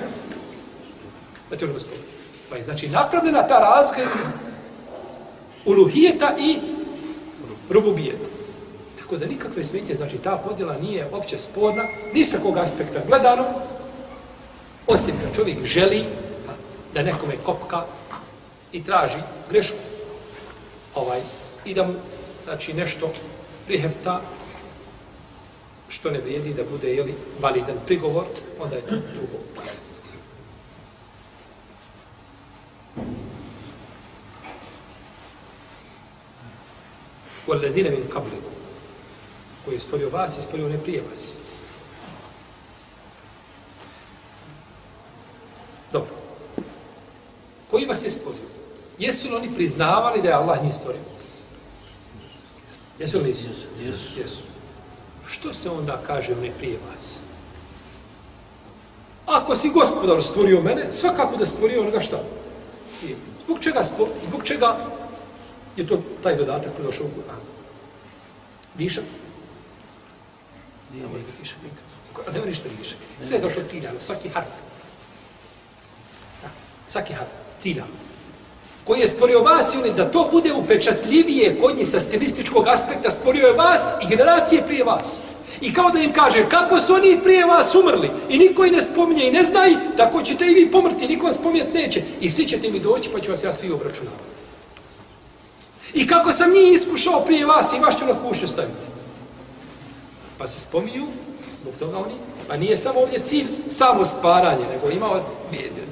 Da 1.50 1.56
ti 1.56 1.64
on 1.64 1.72
gospodin. 1.72 2.02
Pa 2.50 2.56
je 2.56 2.62
znači 2.62 2.88
napravljena 2.88 3.48
ta 3.48 3.58
razlika 3.58 4.10
uluhijeta 5.64 6.34
i 6.38 6.56
rububijeta. 7.70 8.24
Tako 8.98 9.16
da 9.16 9.26
nikakve 9.26 9.64
smetnje, 9.64 9.94
znači 9.94 10.18
ta 10.18 10.36
podjela 10.36 10.76
nije 10.80 11.06
opće 11.12 11.38
sporna, 11.38 11.82
ni 12.14 12.24
sa 12.24 12.38
kog 12.38 12.56
aspekta 12.56 13.00
gledano, 13.08 13.44
Osim 14.88 15.14
kad 15.24 15.36
čovjek 15.36 15.64
želi 15.64 16.04
da 16.94 17.02
nekome 17.02 17.34
kopka 17.44 17.84
i 18.72 18.84
traži 18.84 19.18
grešku 19.50 19.76
ovaj, 20.94 21.20
i 21.64 21.74
da 21.74 21.82
mu 21.82 21.94
znači, 22.44 22.72
nešto 22.72 23.10
prihefta 23.66 24.20
što 25.87 26.11
ne 26.11 26.19
vrijedi 26.19 26.53
da 26.53 26.63
bude 26.63 26.93
jeli, 26.93 27.13
validan 27.39 27.75
prigovor, 27.85 28.25
onda 28.59 28.75
je 28.75 28.81
to 28.81 28.95
drugo. 28.95 29.37
وَالَّذِينَ 37.47 37.87
مِنْ 37.91 38.03
قَبْلِكُمْ 38.13 38.53
koji 39.65 39.75
je 39.75 39.79
stvorio 39.79 40.09
vas 40.09 40.37
i 40.37 40.41
stvorio 40.41 40.69
ne 40.69 40.77
prije 40.77 41.03
vas. 41.09 41.37
Dobro. 45.91 46.15
Koji 47.71 47.85
vas 47.85 48.03
je 48.03 48.09
stvorio? 48.09 48.41
Jesu 48.99 49.29
li 49.29 49.35
oni 49.35 49.55
priznavali 49.55 50.21
da 50.21 50.27
je 50.27 50.33
Allah 50.33 50.63
njih 50.63 50.73
stvorio? 50.73 51.01
Jesu 52.99 53.17
li 53.17 53.23
nisu? 53.23 53.47
Jesu. 53.81 54.19
Jesu. 54.19 54.43
Što 55.30 55.52
se 55.52 55.70
onda 55.70 56.02
kaže 56.06 56.36
ne 56.36 56.50
prije 56.58 56.78
vas? 56.88 57.20
Ako 59.26 59.56
si 59.56 59.68
gospodar 59.68 60.22
stvorio 60.22 60.60
mene, 60.62 60.92
svakako 60.92 61.36
da 61.36 61.46
stvorio 61.46 61.80
onoga 61.80 62.00
šta? 62.00 62.22
Zbog 63.44 63.60
čega, 63.60 63.82
zbog 64.28 64.44
čega 64.44 64.76
je 65.76 65.86
to 65.86 66.02
taj 66.22 66.36
dodatak 66.36 66.72
koji 66.76 66.86
došao 66.86 67.06
u 67.06 67.10
Kur'anu? 67.10 67.44
Višak? 68.74 69.04
Nema 70.94 71.08
višak. 71.40 71.56
Nema 72.32 72.46
ništa 72.46 72.68
višak. 72.78 72.96
Sve 73.20 73.36
je 73.36 73.42
došlo 73.42 73.62
ciljano, 73.68 74.00
svaki 74.00 74.28
harf 74.28 74.48
svaki 76.88 77.12
harf, 77.12 77.28
cilja, 77.60 77.84
koji 78.88 79.00
je 79.00 79.08
stvorio 79.08 79.40
vas 79.40 79.74
i 79.74 79.78
oni 79.78 79.92
da 79.96 80.10
to 80.10 80.28
bude 80.32 80.52
upečatljivije 80.52 81.58
kod 81.60 81.76
njih 81.76 81.88
sa 81.88 82.00
stilističkog 82.00 82.68
aspekta, 82.68 83.10
stvorio 83.10 83.46
je 83.46 83.52
vas 83.52 83.94
i 84.02 84.08
generacije 84.08 84.62
prije 84.62 84.84
vas. 84.84 85.20
I 85.60 85.74
kao 85.74 85.90
da 85.90 85.98
im 85.98 86.12
kaže, 86.12 86.48
kako 86.48 86.80
su 86.80 86.94
oni 86.94 87.20
prije 87.22 87.46
vas 87.46 87.74
umrli 87.74 88.10
i 88.28 88.38
niko 88.38 88.64
ih 88.64 88.72
ne 88.72 88.82
spominje 88.82 89.28
i 89.28 89.32
ne 89.32 89.44
zna 89.44 89.68
i 89.68 89.76
tako 89.96 90.22
ćete 90.22 90.46
i 90.46 90.54
vi 90.54 90.70
pomrti, 90.70 91.08
niko 91.08 91.26
vas 91.26 91.36
spominjati 91.36 91.78
neće. 91.78 92.02
I 92.20 92.30
svi 92.30 92.46
ćete 92.46 92.70
mi 92.70 92.80
doći 92.80 93.10
pa 93.12 93.20
ću 93.20 93.30
vas 93.30 93.44
ja 93.44 93.52
svi 93.52 93.72
obračunavati. 93.72 94.22
I 95.94 96.06
kako 96.06 96.32
sam 96.32 96.52
njih 96.52 96.72
iskušao 96.72 97.20
prije 97.20 97.46
vas 97.46 97.72
i 97.72 97.78
vas 97.78 97.98
ću 97.98 98.06
na 98.06 98.14
kušnju 98.28 98.48
staviti. 98.48 98.86
Pa 100.38 100.46
se 100.48 100.60
spominju, 100.60 101.06
zbog 101.62 101.74
toga 101.78 101.98
oni 101.98 102.14
A 102.48 102.56
nije 102.56 102.76
samo 102.76 103.00
ovdje 103.00 103.20
cilj 103.24 103.46
samo 103.70 104.04
stvaranje, 104.04 104.64
nego 104.72 104.90
ima, 104.90 105.20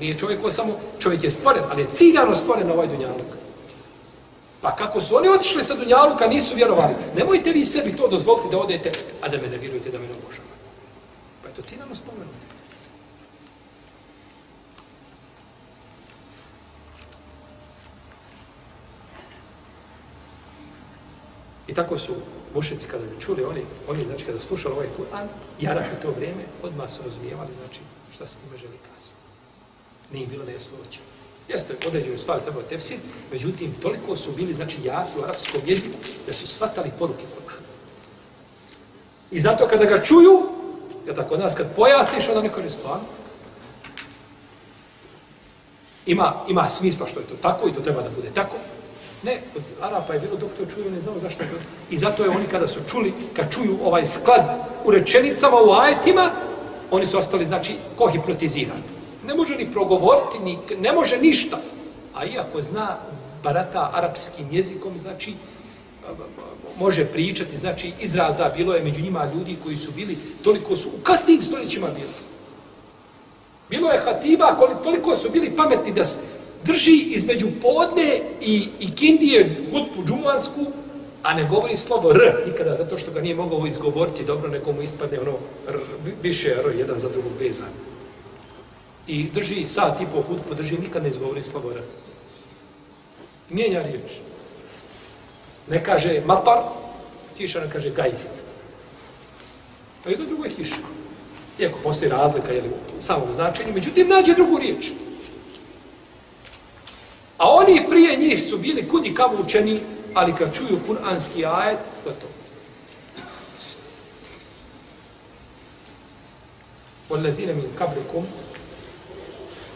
nije 0.01 0.19
čovjek 0.19 0.43
ko 0.43 0.51
samo, 0.51 0.73
čovjek 0.99 1.25
je 1.25 1.31
stvoren, 1.31 1.63
ali 1.71 1.83
je 1.83 1.89
ciljano 1.93 2.35
stvoren 2.35 2.71
ovaj 2.71 2.87
dunjaluk. 2.87 3.37
Pa 4.61 4.77
kako 4.77 5.01
su 5.01 5.17
oni 5.17 5.29
otišli 5.29 5.63
sa 5.63 5.75
dunjaluka, 5.75 6.27
nisu 6.27 6.57
vjerovali. 6.57 6.95
Nemojte 7.17 7.53
vi 7.53 7.65
sebi 7.65 7.97
to 7.97 8.09
dozvoliti 8.09 8.49
da 8.51 8.59
odete, 8.59 8.93
a 9.23 9.29
da 9.29 9.37
me 9.37 9.49
ne 9.49 9.59
vjerujete 9.59 9.91
da 9.91 9.99
me 9.99 10.07
ne 10.07 10.13
obožavate. 10.13 10.55
Pa 11.43 11.49
je 11.49 11.55
to 11.55 11.63
ciljano 11.63 11.95
spomenuti. 11.95 12.47
I 21.67 21.75
tako 21.75 21.99
su 21.99 22.15
mušici 22.57 22.89
kada 22.89 23.05
bi 23.05 23.21
čuli, 23.21 23.45
oni, 23.45 23.63
oni 23.89 24.05
znači 24.07 24.25
kada 24.25 24.41
slušali 24.41 24.75
ovaj 24.75 24.89
Kur'an, 24.99 25.27
jarak 25.61 25.85
u 25.99 26.03
to 26.03 26.11
vrijeme, 26.17 26.43
odmah 26.63 26.91
su 26.91 27.03
razumijevali, 27.05 27.51
znači, 27.61 27.81
šta 28.15 28.27
se 28.27 28.39
time 28.39 28.59
želi 28.59 28.79
kazati. 28.89 29.21
Nije 30.13 30.27
bilo 30.27 30.45
nejasnoća. 30.45 31.01
Jeste, 31.49 31.75
određenu 31.87 32.19
stvar 32.19 32.41
treba 32.41 32.63
tefsir, 32.63 32.99
međutim, 33.33 33.75
toliko 33.83 34.17
su 34.17 34.33
bili, 34.33 34.55
znači, 34.55 34.77
jaki 34.85 35.19
u 35.19 35.25
arapskom 35.25 35.61
jeziku, 35.67 35.95
da 36.27 36.33
su 36.33 36.47
shvatali 36.47 36.91
poruke 36.99 37.23
Kur'ana. 37.23 37.67
I 39.31 39.41
zato 39.41 39.69
kada 39.69 39.85
ga 39.85 40.03
čuju, 40.03 40.57
Ja 41.07 41.15
tako 41.15 41.37
nas 41.37 41.55
kad 41.55 41.75
pojasniš, 41.77 42.29
onda 42.29 42.43
ne 42.43 42.65
je 42.65 42.71
stvarno. 42.71 43.05
Ima, 46.07 46.35
ima 46.49 46.69
smisla 46.69 47.07
što 47.07 47.21
je 47.21 47.27
to 47.27 47.35
tako 47.43 47.69
i 47.69 47.73
to 47.73 47.81
treba 47.81 48.03
da 48.03 48.11
bude 48.11 48.31
tako. 48.35 48.57
Ne, 49.27 49.41
kod 49.53 49.63
Arapa 49.81 50.15
je 50.15 50.21
bilo 50.21 50.37
dok 50.37 50.51
to 50.59 50.75
čuju, 50.75 50.91
ne 50.91 51.01
znamo 51.01 51.19
zašto 51.19 51.43
je 51.43 51.49
to. 51.51 51.57
I 51.91 51.99
zato 51.99 52.25
je 52.25 52.31
oni 52.31 52.47
kada 52.51 52.67
su 52.67 52.81
čuli, 52.91 53.13
kad 53.37 53.53
čuju 53.53 53.79
ovaj 53.85 54.07
sklad 54.07 54.45
u 54.85 54.91
rečenicama, 54.91 55.57
u 55.57 55.73
ajetima, 55.73 56.31
oni 56.91 57.07
su 57.07 57.19
ostali, 57.19 57.45
znači, 57.45 57.75
ko 57.97 58.07
hipnotizirani. 58.07 58.83
Ne 59.27 59.35
može 59.35 59.57
ni 59.57 59.71
progovoriti, 59.73 60.39
ni, 60.39 60.59
ne 60.79 60.93
može 60.93 61.19
ništa. 61.19 61.59
A 62.15 62.25
iako 62.25 62.61
zna 62.61 62.97
barata 63.43 63.91
arapskim 63.95 64.47
jezikom, 64.51 64.99
znači, 64.99 65.35
može 66.79 67.05
pričati, 67.05 67.57
znači, 67.57 67.93
izraza, 68.01 68.51
bilo 68.57 68.75
je 68.75 68.85
među 68.85 69.03
njima 69.03 69.29
ljudi 69.35 69.57
koji 69.65 69.77
su 69.77 69.93
bili, 69.93 70.19
toliko 70.45 70.77
su, 70.77 70.89
u 70.89 71.03
kasnim 71.03 71.43
stoljećima 71.43 71.87
bili. 71.87 72.15
Bilo 73.71 73.91
je 73.91 73.99
hatiba, 73.99 74.57
koliko, 74.83 75.17
su 75.17 75.31
bili 75.31 75.57
pametni 75.57 75.93
da 75.93 76.05
drži 76.67 76.97
između 76.97 77.47
podne 77.63 78.21
i, 78.41 78.69
i 78.81 78.95
kindije 78.95 79.57
hutbu 79.71 80.05
džumansku, 80.07 80.67
a 81.23 81.35
ne 81.35 81.45
govori 81.45 81.77
slovo 81.77 82.11
R 82.11 82.43
nikada, 82.47 82.77
zato 82.77 82.99
što 82.99 83.11
ga 83.11 83.21
nije 83.21 83.35
mogao 83.35 83.67
izgovoriti 83.67 84.25
dobro, 84.25 84.51
nekomu 84.51 84.83
ispadne 84.83 85.21
ono 85.21 85.33
R, 85.69 85.79
više 86.23 86.51
R, 86.51 86.79
jedan 86.79 86.99
za 86.99 87.09
drugog 87.09 87.33
vezan. 87.41 87.69
I 89.07 89.31
drži 89.31 89.65
sat 89.65 90.01
i 90.01 90.07
po 90.15 90.23
hutbu, 90.23 90.55
drži, 90.55 90.79
nikad 90.79 91.03
ne 91.03 91.09
izgovori 91.09 91.43
slovo 91.43 91.71
R. 91.71 91.81
Mijenja 93.51 93.83
riječ. 93.83 94.11
Ne 95.71 95.85
kaže 95.85 96.23
matar, 96.27 96.63
kiša 97.37 97.61
ne 97.61 97.71
kaže 97.71 97.91
gajf. 97.91 98.25
Pa 100.05 100.11
jedno 100.11 100.27
drugo 100.27 100.45
je 100.45 100.51
kiša. 100.51 100.77
Iako 101.59 101.79
postoji 101.83 102.11
razlika 102.11 102.53
jeli, 102.53 102.69
u 102.99 103.03
samom 103.03 103.33
značenju, 103.35 103.73
međutim, 103.75 104.09
nađe 104.09 104.35
drugu 104.35 104.59
riječ 104.59 104.91
A 107.66 107.66
oni 107.66 107.86
prije 107.90 108.18
njih 108.18 108.44
su 108.44 108.58
bili 108.58 108.88
kudi 108.88 109.14
kao 109.14 109.32
učeni, 109.46 109.80
ali 110.14 110.34
kad 110.34 110.54
čuju 110.54 110.80
kuranski 110.88 111.46
ajet, 111.46 111.80
gotovo. 112.06 112.32
وَالَّذِينَ 117.10 117.50
مِنْ 117.60 117.68
قَبْلِكُمْ 117.80 118.24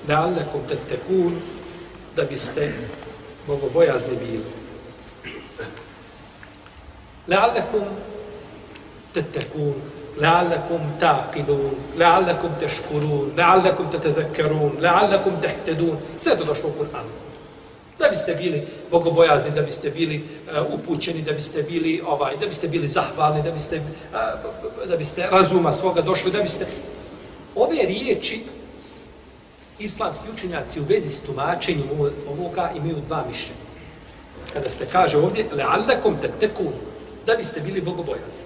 لَعَلَّكُمْ 0.08 0.60
تَتَّكُونَ 0.70 1.34
da 2.16 2.24
biste 2.24 2.74
bogobojazni 3.47 4.16
bili. 4.16 4.43
لَعَلَّكُمْ 7.28 7.84
تَتَّكُونَ 9.14 9.82
لعلكم 10.18 10.80
تعقلون 10.99 11.76
لعلكم 11.97 12.49
تشكرون 12.62 13.34
لعلكم 13.38 13.89
تتذكرون 13.89 14.78
لعلكم 14.80 15.32
تهتدون 15.41 15.97
sve 16.18 16.38
to 16.38 16.43
došlo 16.43 16.70
u 16.70 16.74
Kur'anu 16.80 17.28
da 18.01 18.09
biste 18.09 18.34
bili 18.34 18.66
bogobojazni 18.90 19.51
da 19.51 19.62
biste 19.62 19.90
bili 19.90 20.16
uh, 20.16 20.74
upućeni 20.74 21.22
da 21.22 21.32
biste 21.32 21.62
bili 21.62 22.03
ovaj 22.07 22.36
da 22.36 22.46
biste 22.46 22.68
bili 22.68 22.88
zahvalni 22.88 23.42
da 23.42 23.51
biste 23.51 23.76
uh, 23.76 24.88
da 24.88 24.96
biste 24.96 25.28
razuma 25.30 25.72
svoga 25.72 26.03
došli 26.03 26.32
da 26.32 26.42
biste 26.42 26.66
ove 27.55 27.82
riječi 27.86 28.40
islamski 29.78 30.24
učenjaci 30.34 30.80
u 30.80 30.84
vezi 30.84 31.11
s 31.11 31.20
tumačenjem 31.20 31.88
ovoga 32.28 32.70
imaju 32.76 32.96
dva 33.07 33.24
mišljenja. 33.28 33.61
Kada 34.53 34.70
ste 34.70 34.86
kaže 34.86 35.18
ovdje 35.18 35.46
le'allakum 35.57 36.14
tattaqun 36.22 36.72
da 37.26 37.36
biste 37.36 37.61
bili 37.61 37.80
bogobojazni. 37.80 38.44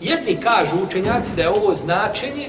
Jedni 0.00 0.40
kažu 0.40 0.76
učenjaci 0.86 1.32
da 1.36 1.42
je 1.42 1.48
ovo 1.48 1.74
značenje 1.74 2.48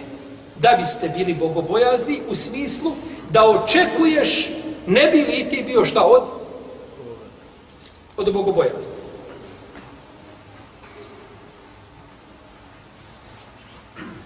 da 0.60 0.76
biste 0.80 1.10
bili 1.10 1.34
bogobojazni 1.34 2.22
u 2.30 2.36
smislu 2.36 2.92
da 3.30 3.50
očekuješ 3.50 4.50
ne 4.88 5.08
bi 5.08 5.22
li 5.22 5.50
ti 5.50 5.64
bio 5.68 5.86
šta 5.86 6.04
od 6.04 6.24
od 8.18 8.34
bogobojazni. 8.34 8.94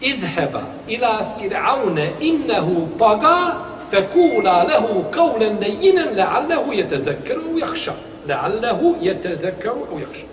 Izheba 0.02 0.62
ila 0.88 1.36
fir'aune 1.40 2.12
innehu 2.22 2.88
paga 3.00 3.58
fekula 3.92 4.64
lehu 4.64 5.04
kaulen 5.12 5.58
nejinen 5.60 6.16
le'allehu 6.16 6.74
jetezekkeru 6.74 7.42
u 7.54 7.60
jahša. 7.60 7.94
Le'allehu 8.28 8.96
jetezekkeru 9.02 9.86
u 9.94 10.00
jahša. 10.00 10.26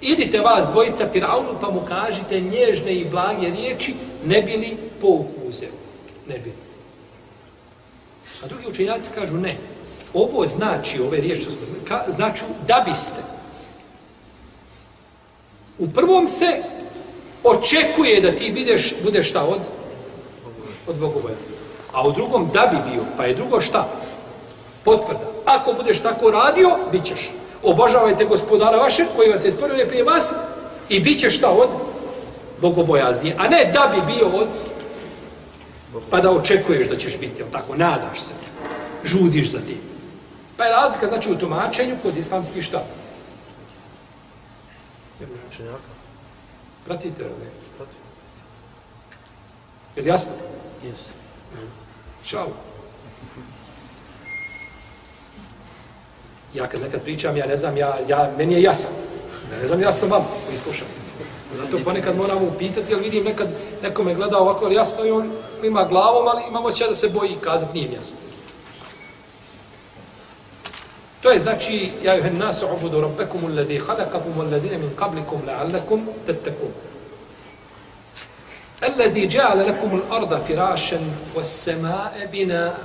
Idite 0.00 0.40
vas 0.40 0.68
dvojica 0.72 1.08
Firaunu 1.12 1.58
pa 1.60 1.70
mu 1.70 1.80
kažite 1.88 2.40
nježne 2.40 2.94
i 2.94 3.04
blage 3.04 3.50
riječi, 3.50 3.94
ne 4.24 4.42
bili 4.42 4.76
pouku 5.00 5.48
uzeo. 5.48 5.70
Ne 6.28 6.38
bili. 6.38 6.65
A 8.44 8.46
drugi 8.46 8.66
učenjaci 8.68 9.10
kažu 9.14 9.36
ne. 9.36 9.56
Ovo 10.14 10.46
znači, 10.46 11.00
ove 11.00 11.20
riječi, 11.20 11.46
ka, 11.88 12.04
znači 12.08 12.42
da 12.68 12.84
biste. 12.88 13.22
U 15.78 15.88
prvom 15.88 16.28
se 16.28 16.62
očekuje 17.44 18.20
da 18.20 18.36
ti 18.36 18.50
bideš, 18.50 18.94
budeš 19.02 19.30
šta 19.30 19.44
od? 19.44 19.60
Od 20.86 20.96
bogobojazna. 20.96 21.56
A 21.92 22.08
u 22.08 22.12
drugom 22.12 22.50
da 22.54 22.66
bi 22.66 22.90
bio, 22.90 23.02
pa 23.16 23.24
je 23.24 23.34
drugo 23.34 23.60
šta? 23.60 23.88
Potvrda. 24.84 25.30
Ako 25.44 25.72
budeš 25.72 26.00
tako 26.02 26.30
radio, 26.30 26.78
bit 26.92 27.04
ćeš 27.04 27.30
obožavajte 27.62 28.24
gospodara 28.24 28.76
vaše 28.76 29.04
koji 29.16 29.30
vas 29.30 29.44
je 29.44 29.52
stvorio 29.52 29.86
prije 29.86 30.04
vas 30.04 30.34
i 30.88 31.00
bit 31.00 31.20
ćeš 31.20 31.36
šta 31.36 31.50
od 31.50 31.68
bogobojaznije. 32.60 33.36
A 33.38 33.48
ne 33.48 33.70
da 33.72 33.92
bi 33.94 34.14
bio 34.14 34.26
od 34.26 34.48
pa 36.10 36.20
da 36.20 36.30
očekuješ 36.30 36.88
da 36.88 36.96
ćeš 36.96 37.18
biti, 37.18 37.42
tako, 37.52 37.76
nadaš 37.76 38.20
se, 38.20 38.34
žudiš 39.04 39.50
za 39.50 39.58
tim. 39.58 39.80
Pa 40.56 40.64
je 40.64 40.72
razlika, 40.72 41.06
znači, 41.06 41.32
u 41.32 41.38
tumačenju 41.38 41.96
kod 42.02 42.16
islamskih 42.16 42.64
šta? 42.64 42.84
Pratite 46.84 47.22
li? 47.22 47.30
Je 49.96 50.02
li 50.02 50.08
jasno? 50.08 50.32
Jes. 50.84 51.00
Čao. 52.24 52.48
ja 56.56 56.66
kad 56.66 56.80
nekad 56.80 57.02
pričam, 57.02 57.36
ja 57.36 57.46
ne 57.46 57.56
znam, 57.56 57.76
ja, 57.76 57.98
ja, 58.08 58.30
meni 58.38 58.54
je 58.54 58.62
jasno. 58.62 58.94
Ne 59.60 59.66
znam, 59.66 59.82
ja 59.82 59.92
sam 59.92 60.10
vam 60.10 60.24
koji 60.46 60.56
slušam. 60.56 60.86
Zato 61.56 61.78
ponekad 61.84 62.16
moram 62.16 62.42
upitati, 62.42 62.92
jer 62.92 63.00
vidim 63.00 63.24
nekad 63.24 63.48
neko 63.82 64.04
me 64.04 64.14
gleda 64.14 64.38
ovako, 64.38 64.64
ali 64.64 64.74
jasno 64.74 65.04
i 65.04 65.10
on 65.10 65.32
ima 65.64 65.84
glavom, 65.84 66.28
ali 66.28 66.42
ima 66.48 66.60
moća 66.60 66.88
da 66.88 66.94
se 66.94 67.08
boji 67.08 67.30
i 67.30 67.40
kazati, 67.40 67.78
nije 67.78 67.92
jasno. 67.92 68.18
To 71.22 71.30
je 71.30 71.38
znači, 71.38 71.92
ja 72.02 72.14
juhen 72.14 72.38
nasu 72.38 72.66
ubudu 72.76 73.00
rabbekum 73.00 73.44
ulladhi 73.44 73.78
halakakum 73.78 74.38
ulladhine 74.38 74.78
min 74.78 74.90
qablikum 74.96 75.40
la'allakum 75.46 76.00
tattakum. 76.26 76.70
الذي 78.82 79.26
جعل 79.26 79.68
لكم 79.68 79.96
الأرض 79.96 80.44
فراشا 80.48 81.00
والسماء 81.34 82.28
بناء 82.32 82.78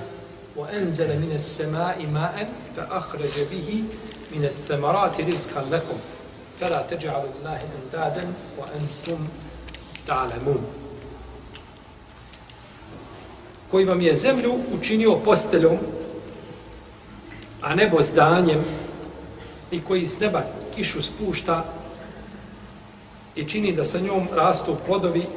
وأنزل 0.55 1.07
من 1.19 1.31
السماء 1.35 2.07
ماء 2.13 2.49
فأخرج 2.77 3.35
به 3.51 3.83
من 4.35 4.45
الثمرات 4.45 5.21
رزقا 5.21 5.61
لكم 5.71 5.97
فلا 6.61 6.81
تجعلوا 6.81 7.29
الله 7.39 7.59
أندادا 7.83 8.33
وأنتم 8.57 9.27
تعلمون 10.07 10.80
koji 13.71 13.85
vam 13.85 14.01
je 14.01 14.15
zemlju 14.15 14.53
učinio 14.79 15.15
posteljom, 15.25 15.77
a 17.61 17.75
nebo 17.75 18.01
zdanjem, 18.01 18.63
i 19.71 19.81
koji 19.81 20.05
s 20.05 20.19
neba 20.19 20.43
kišu 20.75 21.01
spušta 21.01 21.65
i 23.35 23.43
čini 23.43 23.75
da 23.75 23.85
sa 23.85 23.99
njom 23.99 24.27
rastu 24.35 24.75
plodovi, 24.85 25.27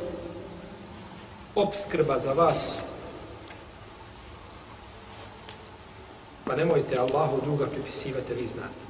obskrba 1.55 2.19
za 2.19 2.33
vas 2.33 2.85
Pa 6.45 6.57
nemojte 6.57 6.99
Allahu 6.99 7.41
druga 7.45 7.67
pripisivati, 7.67 8.35
vi 8.35 8.47
znate. 8.47 8.85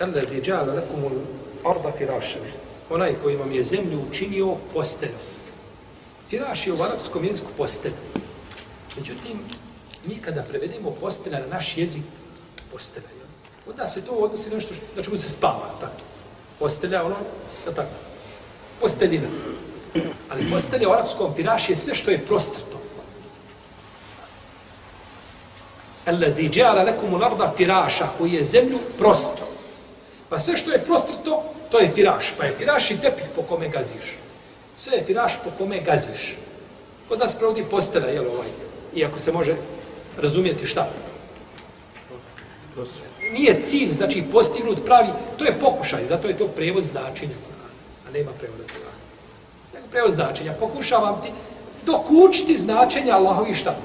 الذي 0.00 0.42
ja'ala 0.42 0.74
lakum 0.74 1.04
al-arda 1.64 1.92
firashan. 1.98 2.67
Onaj 2.90 3.14
koji 3.22 3.36
vam 3.36 3.52
je 3.52 3.64
zemlju 3.64 4.00
učinio 4.10 4.54
posteljom. 4.74 5.20
Firaš 6.28 6.66
je 6.66 6.72
u 6.72 6.82
arapskom 6.82 7.24
jeziku 7.24 7.48
postelj. 7.56 7.92
Međutim, 8.96 9.38
mi 10.04 10.14
kada 10.14 10.42
prevedemo 10.42 10.90
postelja 11.00 11.38
na 11.40 11.46
naš 11.46 11.76
jezik, 11.76 12.02
postelja, 12.72 13.08
onda 13.68 13.86
se 13.86 14.04
to 14.04 14.12
odnosi 14.12 14.50
nešto 14.50 14.74
što, 14.74 14.84
na 14.96 15.02
čemu 15.02 15.16
se 15.16 15.30
spava, 15.30 15.74
tako. 15.80 16.02
Postelja, 16.58 17.04
ono, 17.04 17.16
je 17.66 17.74
tako. 17.74 17.94
Posteljina. 18.80 19.28
Ali 20.30 20.50
postelja 20.50 20.88
u 20.88 20.92
arapskom 20.92 21.34
firaš 21.34 21.68
je 21.68 21.76
sve 21.76 21.94
što 21.94 22.10
je 22.10 22.26
prostrto. 22.26 22.78
Allazi 26.06 26.48
ja'ala 26.48 26.86
lakum 26.86 27.14
al-ardha 27.14 27.50
firasha, 27.56 28.08
koji 28.18 28.32
je 28.32 28.44
zemlju 28.44 28.78
prosto. 28.98 29.48
Pa 30.28 30.38
sve 30.38 30.56
što 30.56 30.70
je 30.70 30.84
prostrto, 30.84 31.42
to 31.70 31.78
je 31.78 31.90
firaš. 31.94 32.34
Pa 32.38 32.44
je 32.44 32.52
firaš 32.52 32.90
i 32.90 33.00
tepih 33.00 33.24
po 33.36 33.42
kome 33.42 33.68
gaziš. 33.68 34.16
Sve 34.76 34.96
je 34.96 35.04
firaš 35.04 35.32
po 35.44 35.50
kome 35.58 35.80
gaziš. 35.80 36.36
Kod 37.08 37.18
nas 37.18 37.34
provodi 37.34 37.64
postela, 37.70 38.06
jel 38.06 38.26
ovaj, 38.26 38.48
iako 38.94 39.18
se 39.18 39.32
može 39.32 39.56
razumijeti 40.20 40.66
šta. 40.66 40.88
Nije 43.32 43.62
cilj, 43.66 43.90
znači 43.92 44.24
postignut 44.32 44.84
pravi, 44.84 45.08
to 45.38 45.44
je 45.44 45.60
pokušaj, 45.60 46.06
zato 46.08 46.28
je 46.28 46.36
to 46.36 46.48
prevod 46.48 46.84
značenja 46.84 47.32
Kur'ana, 47.32 48.08
a 48.08 48.12
nema 48.12 48.30
prevoda 48.38 48.62
Kur'ana. 48.64 48.98
Nego 49.74 49.86
prevod 49.90 50.12
značenja, 50.12 50.52
pokušavam 50.52 51.22
ti 51.22 51.28
dokučiti 51.86 52.56
značenja 52.56 53.14
Allahovi 53.14 53.54
šta? 53.54 53.76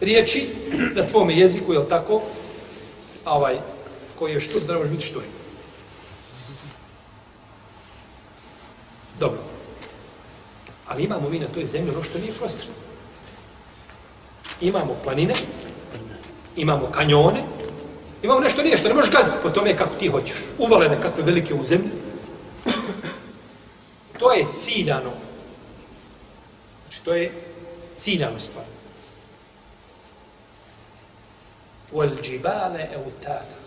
Riječi 0.00 0.48
na 0.94 1.06
tvome 1.06 1.36
jeziku, 1.36 1.72
jel 1.72 1.84
tako? 1.88 2.22
A 3.24 3.36
ovaj, 3.36 3.56
koji 4.18 4.32
je 4.32 4.40
štur, 4.40 4.62
da 4.62 4.72
ne 4.72 4.78
može 4.78 4.90
biti 4.90 5.06
štur. 5.06 5.22
Dobro. 9.20 9.38
Ali 10.86 11.02
imamo 11.04 11.28
mi 11.28 11.38
na 11.38 11.46
toj 11.46 11.66
zemlji 11.66 11.90
ono 11.90 12.02
što 12.02 12.18
nije 12.18 12.32
prostredno. 12.32 12.74
Imamo 14.60 14.96
planine, 15.04 15.34
imamo 16.56 16.90
kanjone, 16.90 17.42
imamo 18.22 18.40
nešto 18.40 18.62
nije 18.62 18.76
što 18.76 18.88
ne 18.88 18.94
možeš 18.94 19.10
gaziti 19.10 19.36
po 19.42 19.50
tome 19.50 19.76
kako 19.76 19.94
ti 19.94 20.08
hoćeš. 20.08 20.36
Uvalene 20.58 21.02
kakve 21.02 21.22
velike 21.22 21.54
u 21.54 21.64
zemlji. 21.64 21.90
To 24.18 24.32
je 24.32 24.46
ciljano. 24.54 25.10
Znači, 26.82 27.04
to 27.04 27.14
je 27.14 27.32
ciljano 27.96 28.38
stvar. 28.38 28.64
Wal 31.92 32.22
džibale 32.22 32.88
eutada. 32.92 33.60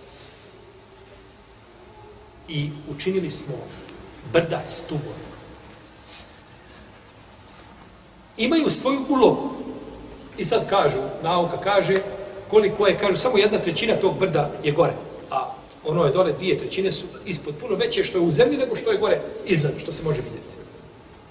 I 2.47 2.69
učinili 2.89 3.31
smo 3.31 3.55
brda 4.33 4.61
stubove 4.65 5.33
imaju 8.37 8.69
svoju 8.69 8.99
ulogu. 9.09 9.49
I 10.37 10.45
sad 10.45 10.69
kažu, 10.69 10.99
nauka 11.23 11.57
kaže, 11.57 11.97
koliko 12.49 12.87
je, 12.87 12.97
kažu, 12.97 13.15
samo 13.15 13.37
jedna 13.37 13.59
trećina 13.59 13.95
tog 13.95 14.19
brda 14.19 14.51
je 14.63 14.71
gore. 14.71 14.93
A 15.31 15.53
ono 15.85 16.05
je 16.05 16.11
dole, 16.11 16.33
dvije 16.33 16.57
trećine 16.57 16.91
su 16.91 17.05
ispod 17.25 17.55
puno 17.61 17.75
veće 17.75 18.03
što 18.03 18.17
je 18.17 18.23
u 18.23 18.31
zemlji 18.31 18.57
nego 18.57 18.75
što 18.75 18.91
je 18.91 18.97
gore 18.97 19.21
iznad, 19.45 19.73
što 19.77 19.91
se 19.91 20.03
može 20.03 20.21
vidjeti. 20.21 20.53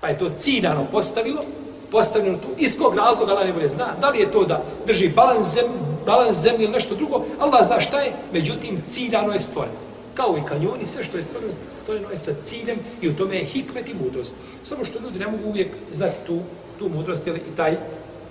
Pa 0.01 0.09
je 0.09 0.19
to 0.19 0.29
ciljano 0.29 0.87
postavilo, 0.93 1.43
postavljeno 1.91 2.39
tu, 2.39 2.49
iz 2.59 2.79
kog 2.79 2.95
razloga 2.97 3.33
Allah 3.33 3.47
ne 3.47 3.53
bude 3.53 3.69
zna, 3.69 3.87
da 4.01 4.11
li 4.11 4.19
je 4.19 4.33
to 4.33 4.45
da 4.45 4.63
drži 4.87 5.09
balans 5.09 5.55
zemlje, 5.55 5.73
balans 6.07 6.37
zemlje 6.37 6.65
ili 6.65 6.73
nešto 6.73 6.95
drugo, 6.95 7.25
Allah 7.39 7.67
zna 7.67 7.81
šta 7.81 8.01
je, 8.01 8.13
međutim, 8.33 8.83
ciljano 8.89 9.33
je 9.33 9.41
stvoreno. 9.41 9.77
Kao 10.15 10.37
i 10.39 10.49
kanjoni, 10.49 10.87
sve 10.87 11.05
što 11.05 11.17
je 11.17 11.23
stvoreno, 11.23 11.53
stvoreno 11.77 12.11
je 12.11 12.19
sa 12.19 12.33
ciljem 12.45 12.79
i 13.01 13.09
u 13.09 13.17
tome 13.17 13.37
je 13.37 13.45
hikmet 13.45 13.89
i 13.89 13.95
mudrost. 14.05 14.35
Samo 14.63 14.85
što 14.85 14.99
ljudi 15.01 15.19
ne 15.19 15.27
mogu 15.27 15.49
uvijek 15.49 15.69
znati 15.91 16.17
tu 16.27 16.41
tu 16.79 16.89
mudrost 16.89 17.27
ili 17.27 17.39
i 17.39 17.57
taj 17.57 17.77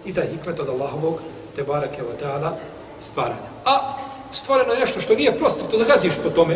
i 0.05 0.13
taj 0.13 0.27
hikmet 0.27 0.59
od 0.59 0.69
Allahovog 0.69 1.19
te 1.55 1.63
barake 1.63 2.01
wa 2.01 2.25
ta'ala 2.25 2.51
stvaranja. 2.99 3.49
A 3.65 3.93
stvoreno 4.31 4.73
je 4.73 4.79
nešto 4.79 5.01
što 5.01 5.15
nije 5.15 5.37
prosto 5.37 5.67
to 5.67 5.77
da 5.77 5.85
gaziš 5.85 6.13
po 6.23 6.29
tome. 6.29 6.53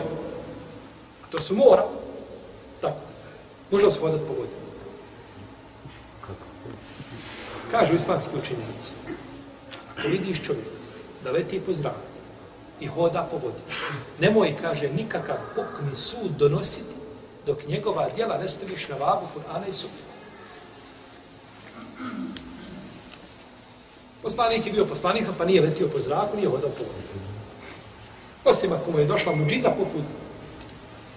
A 1.23 1.31
to 1.31 1.39
su 1.41 1.55
mora. 1.55 1.86
Tako. 2.81 2.97
Može 3.71 3.91
se 3.91 3.99
hodati 3.99 4.23
po 4.27 4.33
vodi. 4.33 4.65
Kažu 7.71 7.95
islamski 7.95 8.31
učinjenici. 8.41 8.95
Ako 9.97 10.07
vidiš 10.07 10.43
čovjek 10.43 10.65
da 11.23 11.31
leti 11.31 11.59
po 11.59 11.73
zraku 11.73 11.95
i 12.79 12.88
hoda 12.88 13.27
po 13.31 13.38
vodi, 13.38 13.61
nemoj, 14.19 14.55
kaže, 14.61 14.89
nikakav 14.89 15.36
hukmi 15.55 15.95
sud 15.95 16.31
donositi 16.38 16.95
dok 17.45 17.67
njegova 17.67 18.09
djela 18.15 18.38
ne 18.38 18.47
staviš 18.47 18.88
na 18.89 18.95
vagu 18.95 19.27
Kur'ana 19.36 19.69
i 19.69 19.73
Sunna. 19.73 20.05
Poslanik 24.22 24.66
je 24.66 24.72
bio 24.72 24.86
poslanik, 24.86 25.28
pa 25.38 25.45
nije 25.45 25.62
letio 25.62 25.88
po 25.88 25.99
zraku, 25.99 26.38
nije 26.38 26.49
hodao 26.49 26.70
po 26.70 26.84
vodi. 26.84 27.26
Osim 28.45 28.74
ako 28.74 28.91
mu 28.91 28.99
je 28.99 29.06
došla 29.06 29.36
muđiza 29.36 29.70
poput 29.70 30.01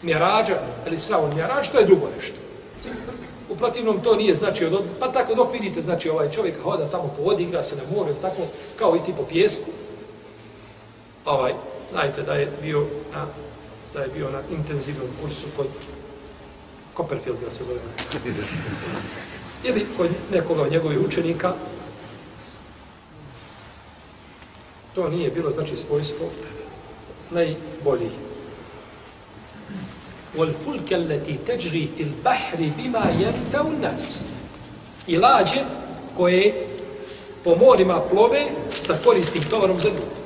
mjerađa, 0.03 0.59
ili 0.87 0.99
sravo 0.99 1.31
mjerađ, 1.35 1.69
to 1.73 1.79
je 1.79 1.87
drugo 1.87 2.09
nešto. 2.17 2.37
U 3.51 3.57
protivnom 3.57 4.01
to 4.01 4.17
nije 4.17 4.35
znači 4.35 4.65
od 4.65 4.85
pa 5.01 5.13
tako 5.13 5.35
dok 5.35 5.53
vidite 5.53 5.83
znači 5.83 6.11
ovaj 6.11 6.31
čovjek 6.31 6.63
hoda 6.63 6.91
tamo 6.91 7.15
po 7.17 7.23
vodi, 7.23 7.43
igra 7.43 7.63
se 7.63 7.77
na 7.77 7.83
moru, 7.97 8.15
tako 8.23 8.43
kao 8.79 8.97
i 8.97 9.05
ti 9.07 9.13
po 9.17 9.23
pjesku. 9.23 9.71
Ovaj, 11.25 11.53
znajte 11.93 12.23
da 12.23 12.35
je 12.35 12.53
bio 12.63 12.87
na, 13.15 13.27
da 13.95 14.01
je 14.01 14.09
bio 14.09 14.31
na 14.31 14.41
intenzivnom 14.51 15.09
kursu 15.23 15.47
kod 15.57 15.67
Copperfield, 16.97 17.39
da 17.45 17.51
se 17.51 17.65
zove. 17.65 17.81
Ili 19.65 19.87
kod 19.97 20.09
nekoga 20.33 20.63
od 20.63 20.73
njegovih 20.73 20.99
učenika, 21.07 21.55
To 24.99 25.09
nije 25.09 25.31
bilo, 25.31 25.51
znači, 25.51 25.77
svojstvo 25.77 26.27
najboljih. 27.31 28.11
Wal 30.37 30.53
fulke 30.65 30.95
allati 30.95 31.39
tajri 31.47 31.89
til 31.97 32.09
bahri 32.25 32.73
bima 32.77 33.03
yanfa'u 33.21 33.81
nas. 33.81 34.25
I 35.07 35.17
lađe 35.17 35.61
koje 36.17 36.67
po 37.45 37.57
morima 37.57 38.01
plove 38.01 38.47
sa 38.81 38.99
koristim 39.05 39.43
tovarom 39.51 39.79
za 39.79 39.89
ljude. 39.89 40.19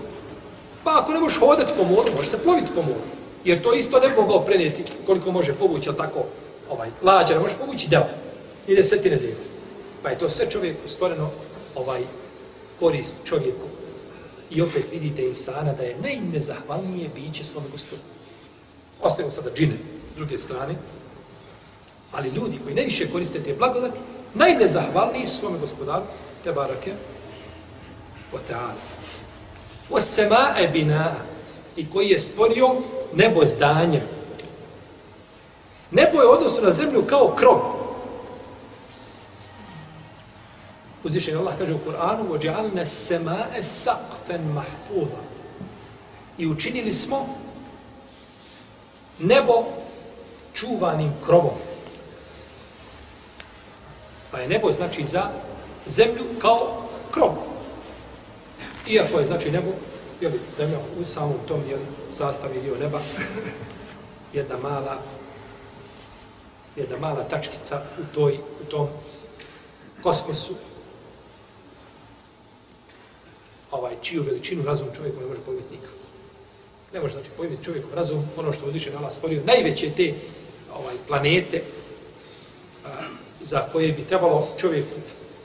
Pa 0.85 1.01
ako 1.01 1.13
ne 1.13 1.21
možeš 1.21 1.39
hodati 1.39 1.73
po 1.77 1.85
moru, 1.85 2.13
možeš 2.17 2.31
se 2.31 2.43
ploviti 2.43 2.73
po 2.75 2.83
moru. 2.83 3.05
Jer 3.45 3.63
to 3.63 3.75
isto 3.75 4.01
ne 4.01 4.09
bi 4.09 4.15
mogao 4.17 4.41
prenijeti 4.41 4.85
koliko 5.07 5.31
može 5.31 5.53
povući, 5.53 5.89
ali 5.89 5.99
tako, 5.99 6.25
ovaj, 6.71 6.89
lađa 7.03 7.35
ne 7.35 7.41
može 7.41 7.55
povući, 7.55 7.89
deo. 7.89 8.22
I 8.67 8.75
desetine 8.75 9.17
deo. 9.17 9.37
Pa 10.03 10.09
je 10.09 10.19
to 10.19 10.31
sve 10.31 10.51
čovjeku 10.51 10.89
stvoreno 10.89 11.31
ovaj 11.75 12.03
korist 12.81 13.17
čovjeku 13.25 13.73
I 14.51 14.63
opet 14.63 14.93
vidite 14.93 15.23
insana 15.23 15.73
da 15.73 15.83
je 15.83 15.97
najnezahvalnije 16.03 17.09
biće 17.15 17.45
svom 17.45 17.65
gospodu. 17.73 18.03
Ostavimo 19.03 19.31
sada 19.31 19.51
džine 19.55 19.75
s 20.15 20.17
druge 20.17 20.39
strane, 20.39 20.75
ali 22.13 22.29
ljudi 22.29 22.59
koji 22.65 22.75
najviše 22.75 23.11
koriste 23.11 23.43
te 23.43 23.55
blagodati, 23.55 24.01
najnezahvalniji 24.35 25.27
su 25.27 25.39
svome 25.39 25.59
gospodaru, 25.59 26.03
te 26.45 26.53
barake, 26.53 26.93
o 28.33 28.39
teala. 28.49 28.75
O 29.91 30.01
semae 30.01 30.69
bina, 30.69 31.15
i 31.77 31.87
koji 31.91 32.09
je 32.09 32.19
stvorio 32.19 32.71
nebo 33.15 33.47
zdanje. 33.47 34.03
Nebo 35.91 36.21
je 36.21 36.29
odnosno 36.29 36.65
na 36.65 36.71
zemlju 36.71 37.03
kao 37.07 37.35
krov. 37.37 37.82
Uzvišen 41.04 41.38
Allah 41.38 41.54
kaže 41.58 41.74
u 41.74 41.80
Kur'anu 41.80 42.30
وَجَعَلْنَا 42.30 42.82
السَّمَاءَ 42.82 43.62
سَقْفًا 43.62 44.38
مَحْفُوظًا 44.38 45.22
I 46.38 46.48
učinili 46.48 46.94
smo 46.94 47.28
nebo 49.20 49.66
čuvanim 50.54 51.14
krovom. 51.26 51.58
Pa 54.32 54.40
je 54.40 54.48
nebo 54.48 54.72
znači 54.72 55.06
za 55.06 55.30
zemlju 55.86 56.26
kao 56.42 56.84
krov. 57.12 57.36
Iako 58.88 59.20
je 59.20 59.26
znači 59.26 59.52
nebo, 59.52 59.72
jeli, 60.22 60.40
zemlja 60.58 60.78
u 61.02 61.06
samom 61.06 61.38
tom 61.48 61.62
jeli, 61.70 61.86
sastavi 62.12 62.62
dio 62.62 62.76
neba, 62.76 63.00
jedna 64.34 64.58
mala 64.58 64.98
jedna 66.78 66.98
mala 66.98 67.24
tačkica 67.24 67.82
u, 68.00 68.16
toj, 68.16 68.38
u 68.62 68.66
tom 68.72 68.88
kosmosu, 70.04 70.54
ovaj, 73.73 73.95
čiju 74.03 74.23
veličinu 74.23 74.65
razum 74.65 74.89
čovjek 74.97 75.15
ne 75.21 75.27
može 75.27 75.41
pojmiti 75.41 75.73
nikako. 75.73 76.03
Ne 76.93 77.01
može 77.01 77.15
znači 77.15 77.29
pojmiti 77.37 77.65
čovjek 77.65 77.85
razum, 77.95 78.25
ono 78.37 78.53
što 78.53 78.67
uzviše 78.67 78.91
na 78.91 78.99
Allah 78.99 79.13
stvorio, 79.13 79.43
najveće 79.47 79.91
te 79.97 80.15
ovaj, 80.75 80.95
planete 81.09 81.63
a, 82.85 82.89
za 83.41 83.61
koje 83.73 83.93
bi 83.93 84.05
trebalo 84.05 84.49
čovjeku 84.59 84.95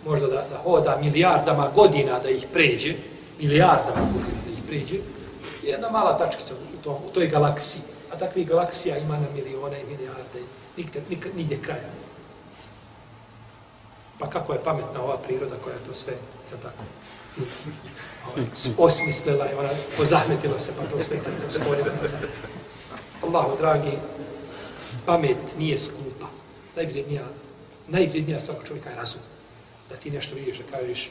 možda 0.05 0.28
da, 0.28 0.45
da 0.49 0.57
hoda 0.57 0.97
milijardama 1.01 1.71
godina 1.75 2.19
da 2.19 2.30
ih 2.30 2.45
pređe, 2.53 2.93
milijardama 3.39 4.07
godina 4.13 4.41
da 4.45 4.51
ih 4.51 4.63
pređe, 4.67 4.95
je 5.63 5.71
jedna 5.71 5.89
mala 5.89 6.17
tačkica 6.17 6.53
u, 6.53 6.84
tom, 6.84 6.95
u 6.95 7.13
toj 7.13 7.28
galaksiji. 7.28 7.82
A 8.13 8.17
takvih 8.17 8.47
galaksija 8.47 8.97
ima 8.97 9.17
na 9.17 9.28
milione 9.36 9.82
i 9.82 9.86
milijarde, 9.86 10.41
nikde, 10.78 11.01
nikde, 11.09 11.30
nigde 11.36 11.57
kraja. 11.61 11.89
Pa 14.19 14.30
kako 14.30 14.53
je 14.53 14.63
pametna 14.63 15.03
ova 15.03 15.17
priroda 15.17 15.55
koja 15.63 15.73
je 15.73 15.84
to 15.88 15.93
sve, 15.93 16.13
je 16.13 16.57
tako, 16.61 16.84
osmislila 18.77 19.45
je, 19.45 19.55
ona 19.55 19.69
pozahmetila 19.97 20.59
se, 20.59 20.71
pa 20.77 20.83
to 20.83 21.03
sve 21.03 21.17
tako 21.17 21.51
stvorila. 21.51 21.91
Allahu, 23.23 23.57
dragi, 23.57 23.91
pamet 25.05 25.57
nije 25.57 25.77
skupa. 25.77 26.27
Najvrednija, 26.75 27.23
najvrednija 27.88 28.39
svakog 28.39 28.67
čovjeka 28.67 28.89
je 28.89 28.95
razum. 28.95 29.21
Da 29.89 29.95
ti 29.95 30.11
nešto 30.11 30.35
vidiš, 30.35 30.57
da 30.57 30.77
kažeš, 30.77 31.09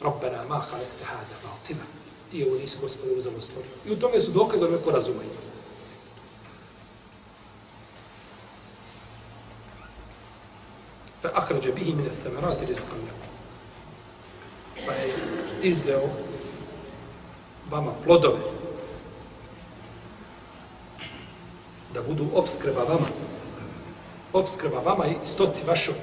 Rabbena, 0.00 0.44
ma 0.48 0.58
halek 0.58 0.88
te 0.98 1.04
hada, 1.04 1.36
baltina. 1.44 1.84
Ti 2.30 2.44
ovo 2.44 2.58
nisi 2.58 2.78
gospodin 2.80 3.18
uzalo 3.18 3.40
stvorio. 3.40 3.70
I 3.86 3.92
u 3.92 3.96
tome 3.96 4.20
su 4.20 4.30
dokazali 4.30 4.72
neko 4.72 4.90
razuma 4.90 5.22
ima. 5.22 5.50
Fa 11.22 11.30
ahrađa 11.34 11.72
bihi 11.72 11.94
mine 11.94 12.10
themerati 12.22 12.66
rizkan 12.66 12.98
lakum. 12.98 13.30
Pa 14.86 14.92
izveo 15.62 16.08
vama 17.70 17.92
plodove. 18.04 18.38
Da 21.94 22.02
budu 22.02 22.26
obskrba 22.34 22.82
vama. 22.82 23.06
Obskrba 24.32 24.80
vama 24.84 25.06
i 25.06 25.14
stoci 25.24 25.62
vašoj. 25.66 25.94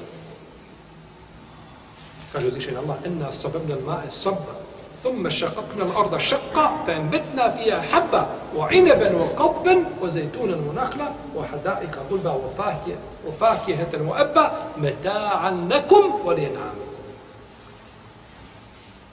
Kaže 2.32 2.48
uzvišen 2.48 2.78
Allah 2.78 2.96
enna 3.06 3.32
sababna 3.32 3.76
al-ma'e 3.76 4.12
sabba 4.12 4.68
ثم 5.04 5.30
شققنا 5.30 5.84
الأرض 5.84 6.18
شقا 6.18 6.84
فأنبتنا 6.88 7.50
فيها 7.50 7.82
حبة 7.82 8.28
وعنبا 8.56 9.16
وقضبا 9.16 9.86
وزيتونا 10.02 10.56
ونخلا 10.56 11.10
وحدائق 11.36 12.00
غلبا 12.12 12.32
وفاكهة, 12.32 12.98
وفاكهة 13.28 14.08
وأبا 14.08 14.52
متاعا 14.78 15.52
لكم 15.70 16.04
ولينعامكم 16.26 16.97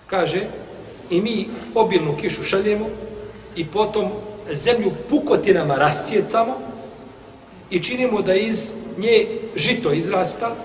kaže 0.06 0.46
i 1.10 1.20
mi 1.20 1.48
obilnu 1.74 2.16
kišu 2.20 2.42
šaljemo 2.42 2.86
i 3.56 3.66
potom 3.66 4.10
zemlju 4.52 4.92
pukotinama 5.10 5.74
rascijecamo 5.74 6.54
i 7.70 7.82
činimo 7.82 8.22
da 8.22 8.34
iz 8.34 8.72
nje 8.98 9.26
žito 9.56 9.92
izrasta 9.92 10.56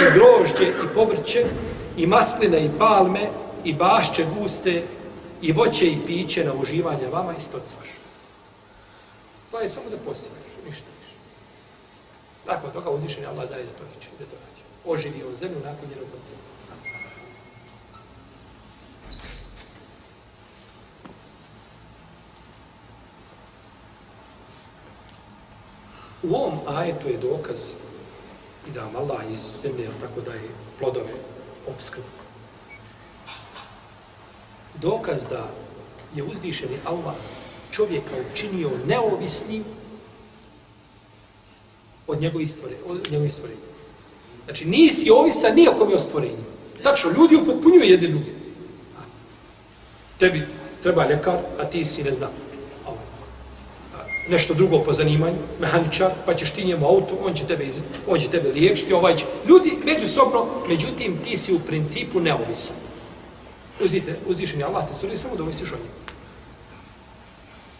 i 0.00 0.04
grožđe 0.14 0.68
i 0.68 0.94
povrće 0.94 1.44
i 1.96 2.06
masline 2.06 2.64
i 2.64 2.70
palme 2.78 3.28
i 3.64 3.74
bašće 3.74 4.26
guste 4.38 4.82
i 5.42 5.52
voće 5.52 5.86
i 5.86 5.98
piće 6.06 6.44
na 6.44 6.52
uživanje 6.54 7.08
vama 7.12 7.32
i 7.38 7.40
stoc 7.40 7.76
vaš. 7.80 7.88
To 9.50 9.60
je 9.60 9.68
samo 9.68 9.90
da 9.90 9.96
posiješ, 9.96 10.50
ništa 10.66 10.86
više. 11.00 11.16
Nakon 12.46 12.70
toga 12.70 12.90
uzvišenje 12.90 13.26
Allah 13.26 13.48
daje 13.48 13.66
za 13.66 13.72
to 13.72 13.84
niče, 13.94 14.08
da 14.18 14.24
to 14.24 14.36
nađe. 14.36 14.62
Oživi 14.84 15.24
on 15.28 15.34
zemlju 15.34 15.58
nakon 15.64 15.88
njenog 15.88 16.08
podzemlja. 16.10 16.53
U 26.24 26.34
ovom 26.34 26.58
ajetu 26.66 27.08
je 27.08 27.18
dokaz 27.18 27.70
i 28.68 28.70
da 28.74 28.80
vam 28.80 28.96
Allah 28.96 29.20
iz 29.32 29.40
zemlje, 29.62 29.88
tako 30.00 30.20
da 30.20 30.32
je 30.32 30.48
plodove 30.78 31.14
obskrbu. 31.66 32.06
Dokaz 34.80 35.22
da 35.30 35.48
je 36.14 36.22
uzvišeni 36.22 36.76
Allah 36.84 37.14
čovjeka 37.70 38.14
učinio 38.32 38.70
neovisnim 38.86 39.64
od 42.06 42.20
njegovih 42.20 42.50
stvorenja. 42.50 42.80
Od 42.86 43.10
njegovih 43.10 43.34
stvorenja. 43.34 43.60
Znači, 44.44 44.64
nisi 44.64 45.10
ovisan 45.10 45.54
ni 45.54 45.68
o 45.68 45.72
kome 45.72 45.94
o 45.94 45.98
stvorenju. 45.98 46.44
Tačno, 46.82 47.10
ljudi 47.10 47.36
upotpunjuju 47.36 47.84
jedne 47.84 48.08
druge. 48.08 48.30
Tebi 50.18 50.46
treba 50.82 51.08
ljekar, 51.08 51.38
a 51.60 51.64
ti 51.64 51.84
si, 51.84 52.02
ne 52.02 52.12
znam, 52.12 52.30
nešto 54.28 54.54
drugo 54.54 54.78
po 54.78 54.92
zanimanju, 54.92 55.36
mehaničar, 55.60 56.10
pa 56.26 56.34
ćeš 56.34 56.50
ti 56.50 56.64
njemu 56.64 56.86
auto, 56.86 57.18
on 57.24 57.34
će 57.34 57.46
tebe, 57.46 57.64
iz, 57.64 57.82
on 58.08 58.20
će 58.20 58.28
tebe 58.28 58.48
liječiti, 58.48 58.92
ovaj 58.92 59.16
će. 59.16 59.24
Ljudi, 59.48 59.78
međusobno, 59.84 60.46
međutim, 60.68 61.18
ti 61.24 61.36
si 61.36 61.54
u 61.54 61.58
principu 61.58 62.20
neovisan. 62.20 62.76
Uzite, 63.80 64.16
uzvišen 64.26 64.60
je 64.60 64.64
Allah, 64.64 64.88
te 64.88 64.94
stvari 64.94 65.18
samo 65.18 65.36
da 65.36 65.42
ovisiš 65.42 65.72
o 65.72 65.76
njemu. 65.76 66.04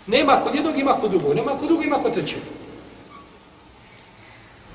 Nema 0.07 0.41
kod 0.45 0.55
jednog, 0.55 0.79
ima 0.79 0.93
kod 0.93 1.11
drugog. 1.11 1.35
Nema 1.35 1.51
kod 1.51 1.69
drugog, 1.69 1.85
ima 1.85 1.97
kod 1.97 2.13
trećeg. 2.13 2.41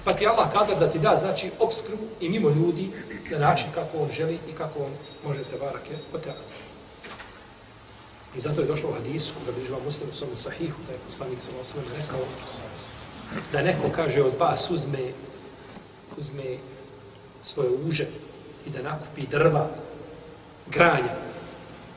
Pa 0.04 0.14
ti 0.14 0.28
Allah 0.28 0.48
kada 0.54 0.76
da 0.76 0.92
ti 0.92 1.00
da, 1.00 1.16
znači, 1.16 1.50
obskrbu 1.60 2.04
i 2.22 2.30
mimo 2.30 2.50
ljudi 2.50 2.90
na 3.32 3.38
način 3.38 3.68
kako 3.74 3.98
on 3.98 4.10
želi 4.12 4.40
i 4.50 4.54
kako 4.58 4.80
on 4.80 4.92
može 5.28 5.44
te 5.44 5.58
barake 5.60 5.94
otrati. 6.14 6.40
I 8.36 8.40
zato 8.40 8.62
je 8.62 8.68
došlo 8.68 8.90
u 8.90 8.94
hadisu, 8.94 9.34
kada 9.40 9.58
bi 9.58 9.66
živa 9.66 9.80
muslim 9.86 10.10
u 10.10 10.14
svom 10.14 10.36
sahihu, 10.36 10.78
da 10.88 10.94
je 10.94 11.00
poslanik 11.06 11.38
sa 11.42 11.52
osvrame 11.62 11.88
rekao 12.02 12.20
da 13.52 13.62
neko 13.62 13.90
kaže 13.96 14.24
od 14.24 14.34
vas 14.40 14.70
uzme, 14.70 15.12
uzme 16.18 16.58
svoje 17.44 17.70
uže 17.70 18.08
i 18.68 18.70
da 18.70 18.82
nakupi 18.82 19.28
drva, 19.28 19.70
granja 20.68 21.16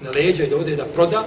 na 0.00 0.10
leđa 0.10 0.44
i 0.44 0.50
da 0.50 0.56
ode 0.56 0.76
da 0.76 0.84
proda, 0.84 1.24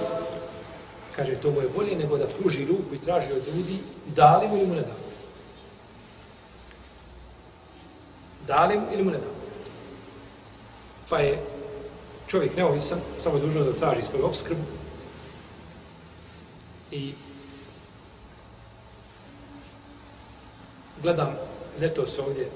kaže 1.16 1.34
to 1.34 1.50
mu 1.50 1.60
je 1.60 1.68
bolje 1.76 1.96
nego 1.96 2.18
da 2.18 2.26
pruži 2.26 2.66
ruku 2.66 2.94
i 2.94 2.98
traži 2.98 3.32
od 3.32 3.42
ljudi, 3.46 3.78
da 4.06 4.38
li 4.38 4.48
mu 4.48 4.56
ili 4.56 4.66
mu 4.66 4.74
ne 4.74 4.80
da. 4.80 4.94
Da 8.46 8.66
li 8.66 8.78
mu 8.78 8.86
ili 8.92 9.02
mu 9.02 9.10
ne 9.10 9.18
da. 9.18 9.30
Pa 11.08 11.18
je 11.18 11.42
čovjek 12.26 12.56
neovisan, 12.56 12.98
samo 13.22 13.36
je 13.36 13.42
dužno 13.42 13.64
da 13.64 13.72
traži 13.72 14.02
svoju 14.02 14.26
obskrbu, 14.26 14.62
I 16.90 17.12
gledam, 21.02 21.34
leto 21.80 22.06
se 22.06 22.22
ovdje, 22.22 22.50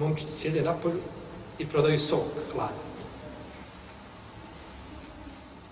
momčici 0.00 0.32
sjede 0.32 0.62
na 0.62 0.72
polju 0.72 1.00
i 1.58 1.66
prodaju 1.66 1.98
sok, 1.98 2.24
hladan. 2.52 2.84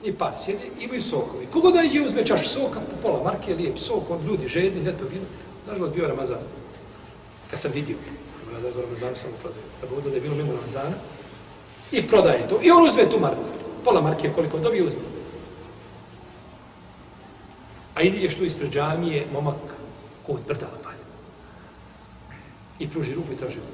I 0.04 0.12
par 0.12 0.32
sjede, 0.36 0.70
imaju 0.80 1.02
sokovi. 1.02 1.46
Kogo 1.46 1.70
dođe 1.70 2.00
uzme 2.00 2.26
čašu 2.26 2.48
soka, 2.48 2.80
po 2.80 2.96
pola 3.02 3.22
marke, 3.24 3.54
lijep 3.54 3.78
sok, 3.78 4.10
on 4.10 4.26
ljudi 4.26 4.48
žedni, 4.48 4.82
ljeto 4.82 5.04
bilo. 5.04 5.24
Nažalost, 5.66 5.94
bio 5.94 6.08
Ramazan. 6.08 6.40
Kad 7.50 7.60
sam 7.60 7.72
vidio, 7.74 7.96
da 8.62 8.72
za 8.72 8.80
Ramazan 8.80 9.16
samo 9.16 9.34
prodaju. 9.42 9.64
Da 9.80 9.86
bude 9.94 10.10
da 10.10 10.14
je 10.14 10.20
bilo 10.20 10.34
mimo 10.34 10.52
Ramazana. 10.52 10.96
I 11.92 12.08
prodaje 12.08 12.48
to. 12.48 12.58
I 12.62 12.70
on 12.70 12.86
uzme 12.86 13.10
tu 13.10 13.20
marku. 13.20 13.42
Pola 13.84 14.00
marke, 14.00 14.30
koliko 14.34 14.58
dobije, 14.58 14.84
uzme. 14.84 15.11
A 18.02 18.04
iziđeš 18.04 18.34
tu 18.34 18.44
ispred 18.44 18.72
džamije, 18.72 19.26
momak 19.32 19.54
kod 20.26 20.40
brda 20.46 20.66
napalja. 20.76 21.04
I 22.78 22.88
pruži 22.88 23.14
ruku 23.14 23.32
i 23.32 23.36
traži 23.36 23.56
ruku. 23.56 23.72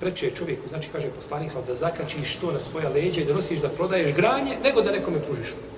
Preče 0.00 0.26
je 0.26 0.34
čovjeku, 0.34 0.68
znači 0.68 0.88
kaže 0.92 1.10
poslanik 1.10 1.52
da 1.66 1.74
zakačiš 1.74 2.36
to 2.36 2.52
na 2.52 2.60
svoja 2.60 2.88
leđa 2.88 3.20
i 3.20 3.24
da 3.24 3.34
nosiš 3.34 3.58
da 3.58 3.68
prodaješ 3.68 4.14
granje, 4.14 4.56
nego 4.62 4.82
da 4.82 4.92
nekome 4.92 5.18
pružiš 5.18 5.48
ruku. 5.50 5.74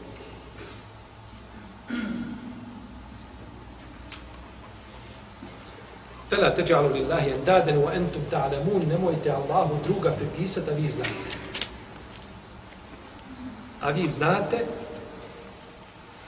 Fela 6.31 6.55
teđalu 6.55 6.89
lillahi 6.89 7.31
endaden 7.31 7.77
wa 7.77 7.97
entum 7.97 8.23
ta'lamun, 8.31 8.89
nemojte 8.89 9.31
Allahu 9.31 9.75
druga 9.87 10.11
pripisati, 10.11 10.71
a 10.71 10.75
vi 10.75 10.89
znate 10.89 11.39
a 13.81 13.91
vi 13.91 14.11
znate 14.11 14.66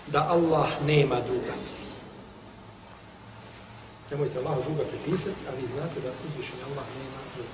da 0.07 0.27
Allah 0.29 0.69
nema 0.87 1.17
duga. 1.21 1.53
Nemojte 4.11 4.39
Allah 4.39 4.57
duga 4.69 4.83
pripisati, 4.91 5.37
a 5.49 5.61
vi 5.61 5.69
znate 5.69 6.01
da 6.01 6.11
uzvišen 6.29 6.59
Allah 6.67 6.85
nema 6.99 7.19
duga. 7.37 7.49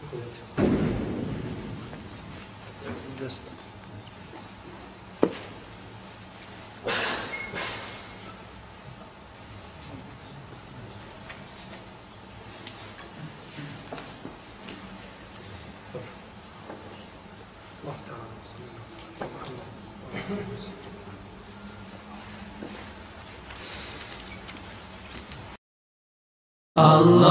Kako 0.00 0.16
je 0.16 0.22
to? 0.22 0.62
Allah. 26.82 27.21